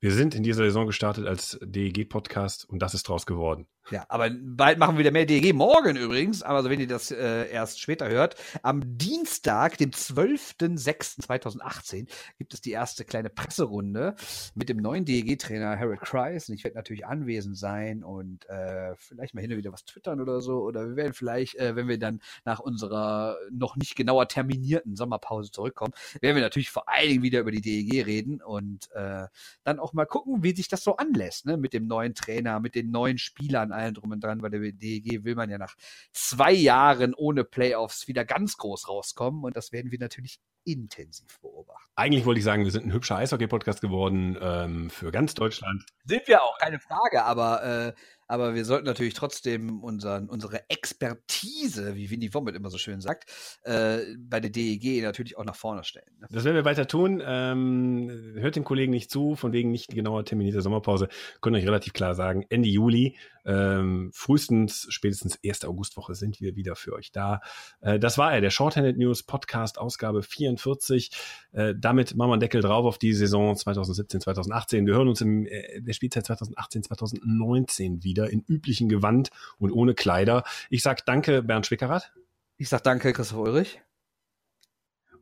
Wir 0.01 0.12
sind 0.12 0.36
in 0.36 0.44
dieser 0.44 0.62
Saison 0.62 0.86
gestartet 0.86 1.26
als 1.26 1.59
DEG-Podcast 1.61 2.68
und 2.68 2.80
das 2.80 2.94
ist 2.94 3.09
draus 3.09 3.26
geworden. 3.26 3.66
Ja, 3.90 4.05
aber 4.09 4.30
bald 4.30 4.78
machen 4.78 4.96
wir 4.96 5.01
wieder 5.01 5.12
mehr 5.12 5.24
DEG. 5.24 5.55
Morgen 5.55 5.96
übrigens, 5.96 6.42
aber 6.42 6.59
also 6.59 6.68
wenn 6.68 6.78
ihr 6.78 6.86
das 6.86 7.11
äh, 7.11 7.51
erst 7.51 7.80
später 7.80 8.07
hört, 8.09 8.36
am 8.62 8.99
Dienstag, 8.99 9.78
dem 9.78 9.92
12.06.2018, 9.92 12.07
gibt 12.36 12.53
es 12.53 12.61
die 12.61 12.72
erste 12.72 13.07
kleine 13.07 13.30
Presserunde 13.30 14.14
mit 14.55 14.68
dem 14.68 14.76
neuen 14.76 15.07
DEG-Trainer 15.07 15.78
Harold 15.78 16.03
Kreis. 16.03 16.51
Und 16.51 16.57
ich 16.57 16.64
werde 16.64 16.76
natürlich 16.76 17.07
anwesend 17.07 17.57
sein 17.57 18.05
und 18.05 18.46
äh, 18.51 18.94
vielleicht 18.96 19.34
mal 19.34 19.40
hin 19.40 19.53
und 19.53 19.59
wieder 19.59 19.72
was 19.72 19.86
twittern 19.86 20.20
oder 20.20 20.42
so. 20.42 20.61
Oder 20.61 20.86
wir 20.86 20.96
werden 20.96 21.14
vielleicht, 21.14 21.55
äh, 21.55 21.74
wenn 21.74 21.88
wir 21.88 21.99
dann 21.99 22.20
nach 22.44 22.61
unserer 22.61 23.38
noch 23.51 23.76
nicht 23.76 23.96
genauer 23.96 24.28
terminierten 24.28 24.96
Sommerpause 24.96 25.51
zurückkommen, 25.51 25.94
werden 26.20 26.36
wir 26.36 26.42
natürlich 26.42 26.68
vor 26.70 26.90
allen 26.90 27.09
Dingen 27.09 27.22
wieder 27.22 27.40
über 27.40 27.53
die 27.53 27.62
DEG 27.62 28.05
reden 28.05 28.42
und 28.42 28.90
äh, 28.92 29.28
dann 29.64 29.78
auch 29.78 29.88
auch 29.89 29.95
mal 29.95 30.07
gucken, 30.07 30.43
wie 30.43 30.55
sich 30.55 30.68
das 30.68 30.84
so 30.84 30.97
anlässt, 30.97 31.47
ne? 31.47 31.57
Mit 31.57 31.72
dem 31.72 31.86
neuen 31.86 32.14
Trainer, 32.14 32.61
mit 32.61 32.74
den 32.74 32.91
neuen 32.91 33.18
Spielern, 33.18 33.72
allen 33.72 33.95
drum 33.95 34.11
und 34.11 34.22
dran. 34.22 34.41
Bei 34.41 34.49
der 34.49 34.61
DEG 34.61 35.24
will 35.24 35.34
man 35.34 35.51
ja 35.51 35.59
nach 35.59 35.74
zwei 36.12 36.53
Jahren 36.53 37.14
ohne 37.14 37.45
Playoffs 37.45 38.09
wieder 38.09 38.24
ganz 38.24 38.57
groß 38.57 38.89
rauskommen. 38.89 39.45
Und 39.45 39.57
das 39.57 39.72
werden 39.72 39.91
wir 39.91 39.99
natürlich 39.99 40.41
intensiv 40.64 41.41
beobachten. 41.41 41.91
Eigentlich 41.97 42.26
wollte 42.26 42.39
ich 42.39 42.45
sagen, 42.45 42.64
wir 42.64 42.70
sind 42.70 42.86
ein 42.86 42.93
hübscher 42.93 43.16
Eishockey-Podcast 43.16 43.80
geworden 43.80 44.36
ähm, 44.41 44.91
für 44.91 45.11
ganz 45.11 45.34
Deutschland. 45.34 45.84
Sind 46.05 46.28
wir 46.28 46.43
auch, 46.43 46.59
keine 46.59 46.78
Frage, 46.78 47.24
aber 47.24 47.62
äh, 47.64 47.93
aber 48.29 48.55
wir 48.55 48.64
sollten 48.64 48.87
natürlich 48.87 49.14
trotzdem 49.14 49.83
unseren, 49.83 50.29
unsere 50.29 50.68
Expertise, 50.68 51.97
wie 51.97 52.11
Winnie 52.11 52.33
Wommet 52.35 52.55
immer 52.55 52.70
so 52.70 52.76
schön 52.79 53.01
sagt, 53.01 53.31
äh, 53.62 53.99
bei 54.18 54.39
der 54.39 54.51
DEG 54.51 55.03
natürlich 55.03 55.39
auch 55.39 55.45
nach 55.45 55.57
vorne 55.57 55.83
stellen. 55.83 56.11
Ne? 56.20 56.29
Das 56.31 56.45
werden 56.45 56.55
wir 56.55 56.66
weiter 56.66 56.87
tun. 56.87 57.22
Ähm, 57.24 58.35
hört 58.37 58.57
dem 58.57 58.64
Kollegen 58.64 58.93
nicht 58.93 59.11
zu, 59.11 59.35
von 59.35 59.53
wegen 59.53 59.70
nicht 59.70 59.89
genauer 59.89 60.26
terminierte 60.26 60.61
Sommerpause. 60.61 61.09
Können 61.41 61.57
euch 61.57 61.66
relativ 61.66 61.95
klar 61.95 62.14
sagen, 62.14 62.45
Ende 62.51 62.68
Juli, 62.68 63.16
ähm, 63.47 64.11
frühestens, 64.12 64.87
spätestens 64.91 65.39
1. 65.45 65.64
Augustwoche 65.64 66.14
sind 66.14 66.41
wir 66.41 66.55
wieder 66.55 66.76
für 66.76 66.93
euch 66.93 67.12
da. 67.12 67.41
Äh, 67.81 67.99
das 67.99 68.18
war 68.18 68.35
er, 68.35 68.43
der 68.43 68.51
Shorthanded 68.51 68.99
News 68.99 69.22
Podcast, 69.22 69.79
Ausgabe 69.79 70.22
44. 70.22 71.11
Äh, 71.53 71.74
damit 71.79 72.14
machen 72.14 72.29
wir 72.29 72.35
einen 72.35 72.41
Deckel 72.41 72.61
drauf 72.61 72.85
auf 72.85 72.99
die 72.99 73.14
Saison 73.14 73.57
2017, 73.57 74.20
2018. 74.20 74.87
Wir 74.87 74.95
hören 74.95 75.09
uns 75.09 75.22
in 75.22 75.47
äh, 75.47 75.81
der 75.81 75.95
Spielzeit 75.95 76.26
2018, 76.26 76.83
2019 76.83 78.05
wieder 78.05 78.18
wieder 78.19 78.31
in 78.31 78.45
üblichen 78.47 78.89
Gewand 78.89 79.31
und 79.59 79.71
ohne 79.71 79.95
Kleider. 79.95 80.45
Ich 80.71 80.83
sage 80.83 81.03
danke, 81.07 81.43
Bernd 81.43 81.66
Schwickerath. 81.66 82.12
Ich 82.57 82.69
sage 82.69 82.83
danke, 82.83 83.12
Christoph 83.12 83.39
Ulrich. 83.39 83.81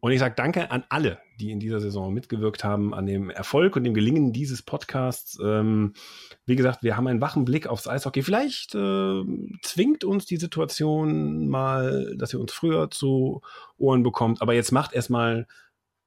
Und 0.01 0.13
ich 0.13 0.19
sage 0.21 0.35
danke 0.37 0.71
an 0.71 0.85
alle, 0.89 1.19
die 1.41 1.51
in 1.51 1.59
dieser 1.59 1.81
Saison 1.81 2.13
mitgewirkt 2.13 2.65
haben, 2.65 2.95
an 2.95 3.07
dem 3.07 3.29
Erfolg 3.31 3.77
und 3.77 3.85
dem 3.85 3.95
Gelingen 3.95 4.33
dieses 4.33 4.63
Podcasts. 4.63 5.39
Ähm, 5.43 5.95
wie 6.45 6.57
gesagt, 6.57 6.83
wir 6.83 6.97
haben 6.97 7.07
einen 7.07 7.21
wachen 7.21 7.45
Blick 7.45 7.67
aufs 7.67 7.89
Eishockey. 7.89 8.23
Vielleicht 8.23 8.75
äh, 8.75 9.23
zwingt 9.63 10.05
uns 10.05 10.27
die 10.27 10.37
Situation 10.37 11.49
mal, 11.49 12.15
dass 12.17 12.33
ihr 12.33 12.41
uns 12.41 12.53
früher 12.53 12.91
zu 12.91 13.43
Ohren 13.79 14.03
bekommt. 14.03 14.43
Aber 14.43 14.55
jetzt 14.55 14.71
macht 14.71 14.93
erstmal 14.93 15.47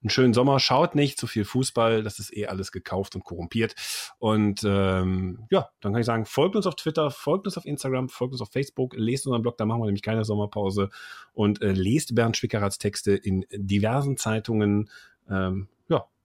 einen 0.02 0.10
schönen 0.10 0.34
Sommer, 0.34 0.60
schaut 0.60 0.96
nicht 0.96 1.20
zu 1.20 1.28
viel 1.28 1.46
Fußball, 1.46 2.04
das 2.04 2.20
ist 2.20 2.36
eh 2.36 2.48
alles 2.48 2.72
gekauft 2.72 3.16
und 3.16 3.24
korrumpiert. 3.24 3.76
Und 4.18 4.64
ähm, 4.64 5.46
ja, 5.52 5.70
dann 5.82 5.92
kann 5.92 6.00
ich 6.00 6.06
sagen, 6.06 6.26
folgt 6.26 6.56
uns 6.56 6.68
auf 6.68 6.76
Twitter, 6.76 7.12
folgt 7.12 7.48
uns 7.48 7.58
auf 7.58 7.66
Instagram, 7.66 8.10
folgt 8.10 8.34
uns 8.34 8.42
auf 8.42 8.52
Facebook, 8.52 8.94
lest 8.96 9.28
unseren 9.28 9.42
Blog, 9.42 9.58
da 9.58 9.66
machen 9.66 9.82
wir 9.82 9.86
nämlich 9.86 10.04
keine 10.04 10.24
Sommerpause 10.24 10.90
und 11.34 11.62
äh, 11.62 11.72
lest 11.72 12.16
Bernd 12.16 12.38
Schwickerats 12.38 12.78
Texte 12.78 13.14
in 13.14 13.46
diversen 13.52 14.18
Zeitungen. 14.18 14.90
Ähm, 15.30 15.68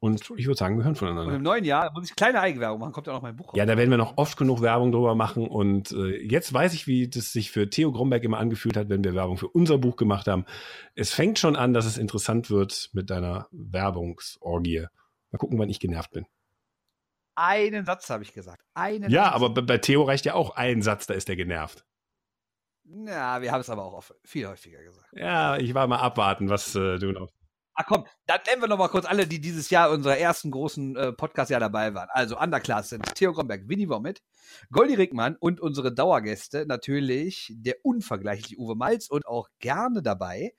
und 0.04 0.30
ich 0.36 0.44
würde 0.44 0.58
sagen, 0.58 0.76
wir 0.76 0.84
hören 0.84 0.96
voneinander. 0.96 1.30
Und 1.30 1.36
im 1.36 1.42
neuen 1.42 1.64
Jahr 1.64 1.90
muss 1.94 2.10
ich 2.10 2.14
kleine 2.14 2.38
Eigenwerbung 2.38 2.78
machen, 2.78 2.92
kommt 2.92 3.06
ja 3.06 3.14
noch 3.14 3.22
mein 3.22 3.36
Buch 3.36 3.48
raus. 3.48 3.56
Ja, 3.56 3.64
da 3.64 3.78
werden 3.78 3.88
wir 3.88 3.96
noch 3.96 4.18
oft 4.18 4.36
genug 4.36 4.60
Werbung 4.60 4.92
drüber 4.92 5.14
machen. 5.14 5.48
Und 5.48 5.92
äh, 5.92 6.22
jetzt 6.22 6.52
weiß 6.52 6.74
ich, 6.74 6.86
wie 6.86 7.08
das 7.08 7.32
sich 7.32 7.50
für 7.50 7.70
Theo 7.70 7.90
Gromberg 7.90 8.22
immer 8.22 8.36
angefühlt 8.36 8.76
hat, 8.76 8.90
wenn 8.90 9.02
wir 9.02 9.14
Werbung 9.14 9.38
für 9.38 9.48
unser 9.48 9.78
Buch 9.78 9.96
gemacht 9.96 10.28
haben. 10.28 10.44
Es 10.94 11.14
fängt 11.14 11.38
schon 11.38 11.56
an, 11.56 11.72
dass 11.72 11.86
es 11.86 11.96
interessant 11.96 12.50
wird 12.50 12.90
mit 12.92 13.08
deiner 13.08 13.48
Werbungsorgie. 13.50 14.88
Mal 15.30 15.38
gucken, 15.38 15.58
wann 15.58 15.70
ich 15.70 15.80
genervt 15.80 16.10
bin. 16.10 16.26
Einen 17.34 17.86
Satz 17.86 18.10
habe 18.10 18.24
ich 18.24 18.34
gesagt. 18.34 18.62
Einen 18.74 19.10
ja, 19.10 19.24
Satz. 19.24 19.34
aber 19.36 19.62
bei 19.62 19.78
Theo 19.78 20.02
reicht 20.02 20.26
ja 20.26 20.34
auch 20.34 20.54
ein 20.54 20.82
Satz, 20.82 21.06
da 21.06 21.14
ist 21.14 21.28
der 21.28 21.36
genervt. 21.36 21.86
Ja, 22.84 23.40
wir 23.40 23.52
haben 23.52 23.62
es 23.62 23.70
aber 23.70 23.84
auch 23.84 24.04
viel 24.22 24.46
häufiger 24.46 24.82
gesagt. 24.82 25.08
Ja, 25.14 25.56
ich 25.56 25.72
war 25.72 25.86
mal 25.86 26.00
abwarten, 26.00 26.50
was 26.50 26.74
äh, 26.74 26.98
du 26.98 27.12
noch 27.12 27.30
Ach 27.76 27.84
komm, 27.86 28.06
dann 28.26 28.40
nennen 28.46 28.62
wir 28.62 28.68
noch 28.68 28.78
mal 28.78 28.88
kurz 28.88 29.04
alle, 29.04 29.26
die 29.26 29.40
dieses 29.40 29.68
Jahr 29.70 29.90
unserer 29.90 30.16
ersten 30.16 30.52
großen 30.52 30.96
äh, 30.96 31.12
Podcast-Jahr 31.12 31.60
dabei 31.60 31.92
waren. 31.94 32.08
Also 32.12 32.38
Underclass 32.38 32.90
sind 32.90 33.04
Theo 33.14 33.32
Gromberg, 33.32 33.68
Winnie 33.68 33.88
Womit, 33.88 34.22
Goldi 34.70 34.94
Rickmann 34.94 35.36
und 35.36 35.60
unsere 35.60 35.92
Dauergäste 35.92 36.66
natürlich 36.66 37.52
der 37.56 37.76
unvergleichliche 37.82 38.58
Uwe 38.58 38.76
Malz 38.76 39.08
und 39.08 39.26
auch 39.26 39.48
gerne 39.58 40.02
dabei 40.02 40.52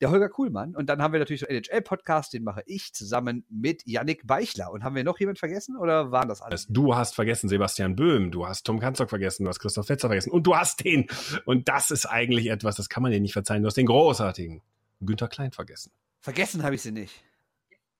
der 0.00 0.10
Holger 0.10 0.28
Kuhlmann. 0.28 0.74
Und 0.74 0.88
dann 0.88 1.02
haben 1.02 1.12
wir 1.12 1.18
natürlich 1.18 1.40
so 1.40 1.46
NHL-Podcast, 1.46 2.32
den 2.32 2.44
mache 2.44 2.62
ich 2.66 2.92
zusammen 2.92 3.44
mit 3.48 3.82
Yannick 3.86 4.26
Beichler. 4.26 4.70
Und 4.70 4.84
haben 4.84 4.94
wir 4.94 5.04
noch 5.04 5.18
jemand 5.18 5.38
vergessen 5.38 5.76
oder 5.76 6.10
waren 6.12 6.28
das 6.28 6.42
alles? 6.42 6.66
Du 6.68 6.94
hast 6.94 7.14
vergessen 7.14 7.48
Sebastian 7.48 7.96
Böhm, 7.96 8.30
du 8.30 8.46
hast 8.46 8.64
Tom 8.64 8.78
Kanzock 8.78 9.08
vergessen, 9.08 9.44
du 9.44 9.48
hast 9.48 9.60
Christoph 9.60 9.86
Fetzer 9.86 10.08
vergessen 10.08 10.30
und 10.30 10.46
du 10.46 10.56
hast 10.56 10.84
den. 10.84 11.06
Und 11.44 11.68
das 11.68 11.90
ist 11.90 12.06
eigentlich 12.06 12.48
etwas, 12.48 12.76
das 12.76 12.88
kann 12.88 13.02
man 13.02 13.12
dir 13.12 13.20
nicht 13.20 13.32
verzeihen. 13.32 13.62
Du 13.62 13.66
hast 13.66 13.76
den 13.76 13.86
großartigen 13.86 14.62
Günther 15.00 15.28
Klein 15.28 15.52
vergessen. 15.52 15.92
Vergessen 16.26 16.64
habe 16.64 16.74
ich 16.74 16.82
sie 16.82 16.90
nicht. 16.90 17.22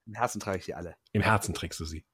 Im 0.05 0.14
Herzen 0.14 0.41
trage 0.41 0.59
ich 0.59 0.64
sie 0.64 0.74
alle. 0.74 0.97
Im 1.12 1.22
Herzen 1.22 1.55
trägst 1.55 1.79
du 1.79 1.85
sie. 1.85 2.05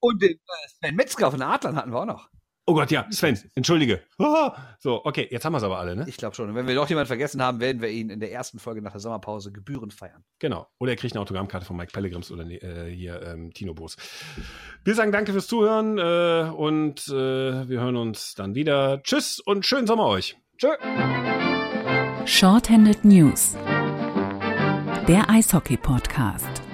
Und 0.00 0.22
den 0.22 0.32
äh, 0.32 0.68
Sven 0.78 0.96
Metzger 0.96 1.30
von 1.30 1.40
den 1.40 1.46
Adlern 1.46 1.76
hatten 1.76 1.92
wir 1.92 2.00
auch 2.00 2.06
noch. 2.06 2.30
Oh 2.64 2.72
Gott, 2.72 2.90
ja, 2.90 3.06
Sven, 3.10 3.38
entschuldige. 3.54 4.02
So, 4.80 5.04
okay, 5.04 5.28
jetzt 5.30 5.44
haben 5.44 5.52
wir 5.52 5.58
es 5.58 5.64
aber 5.64 5.78
alle, 5.78 5.94
ne? 5.94 6.06
Ich 6.08 6.16
glaube 6.16 6.34
schon. 6.34 6.48
Und 6.48 6.54
wenn 6.54 6.66
wir 6.66 6.74
doch 6.74 6.88
jemanden 6.88 7.08
vergessen 7.08 7.42
haben, 7.42 7.60
werden 7.60 7.82
wir 7.82 7.90
ihn 7.90 8.08
in 8.08 8.18
der 8.18 8.32
ersten 8.32 8.58
Folge 8.58 8.80
nach 8.80 8.92
der 8.92 9.00
Sommerpause 9.00 9.52
gebührend 9.52 9.92
feiern. 9.92 10.24
Genau. 10.38 10.66
Oder 10.78 10.92
er 10.92 10.96
kriegt 10.96 11.12
eine 11.12 11.20
Autogrammkarte 11.20 11.66
von 11.66 11.76
Mike 11.76 11.92
Pellegrims 11.92 12.30
oder 12.30 12.46
äh, 12.46 12.90
hier 12.90 13.20
ähm, 13.20 13.52
Tino 13.52 13.74
Boos. 13.74 13.96
Wir 14.84 14.94
sagen 14.94 15.12
danke 15.12 15.32
fürs 15.32 15.48
Zuhören 15.48 15.98
äh, 15.98 16.50
und 16.50 17.06
äh, 17.08 17.68
wir 17.68 17.80
hören 17.80 17.96
uns 17.96 18.32
dann 18.34 18.54
wieder. 18.54 19.02
Tschüss 19.02 19.38
und 19.38 19.66
schönen 19.66 19.86
Sommer 19.86 20.06
euch. 20.06 20.38
Tschö. 20.56 20.68
Shorthanded 22.24 23.04
News 23.04 23.54
der 25.08 25.30
Eishockey-Podcast. 25.30 26.67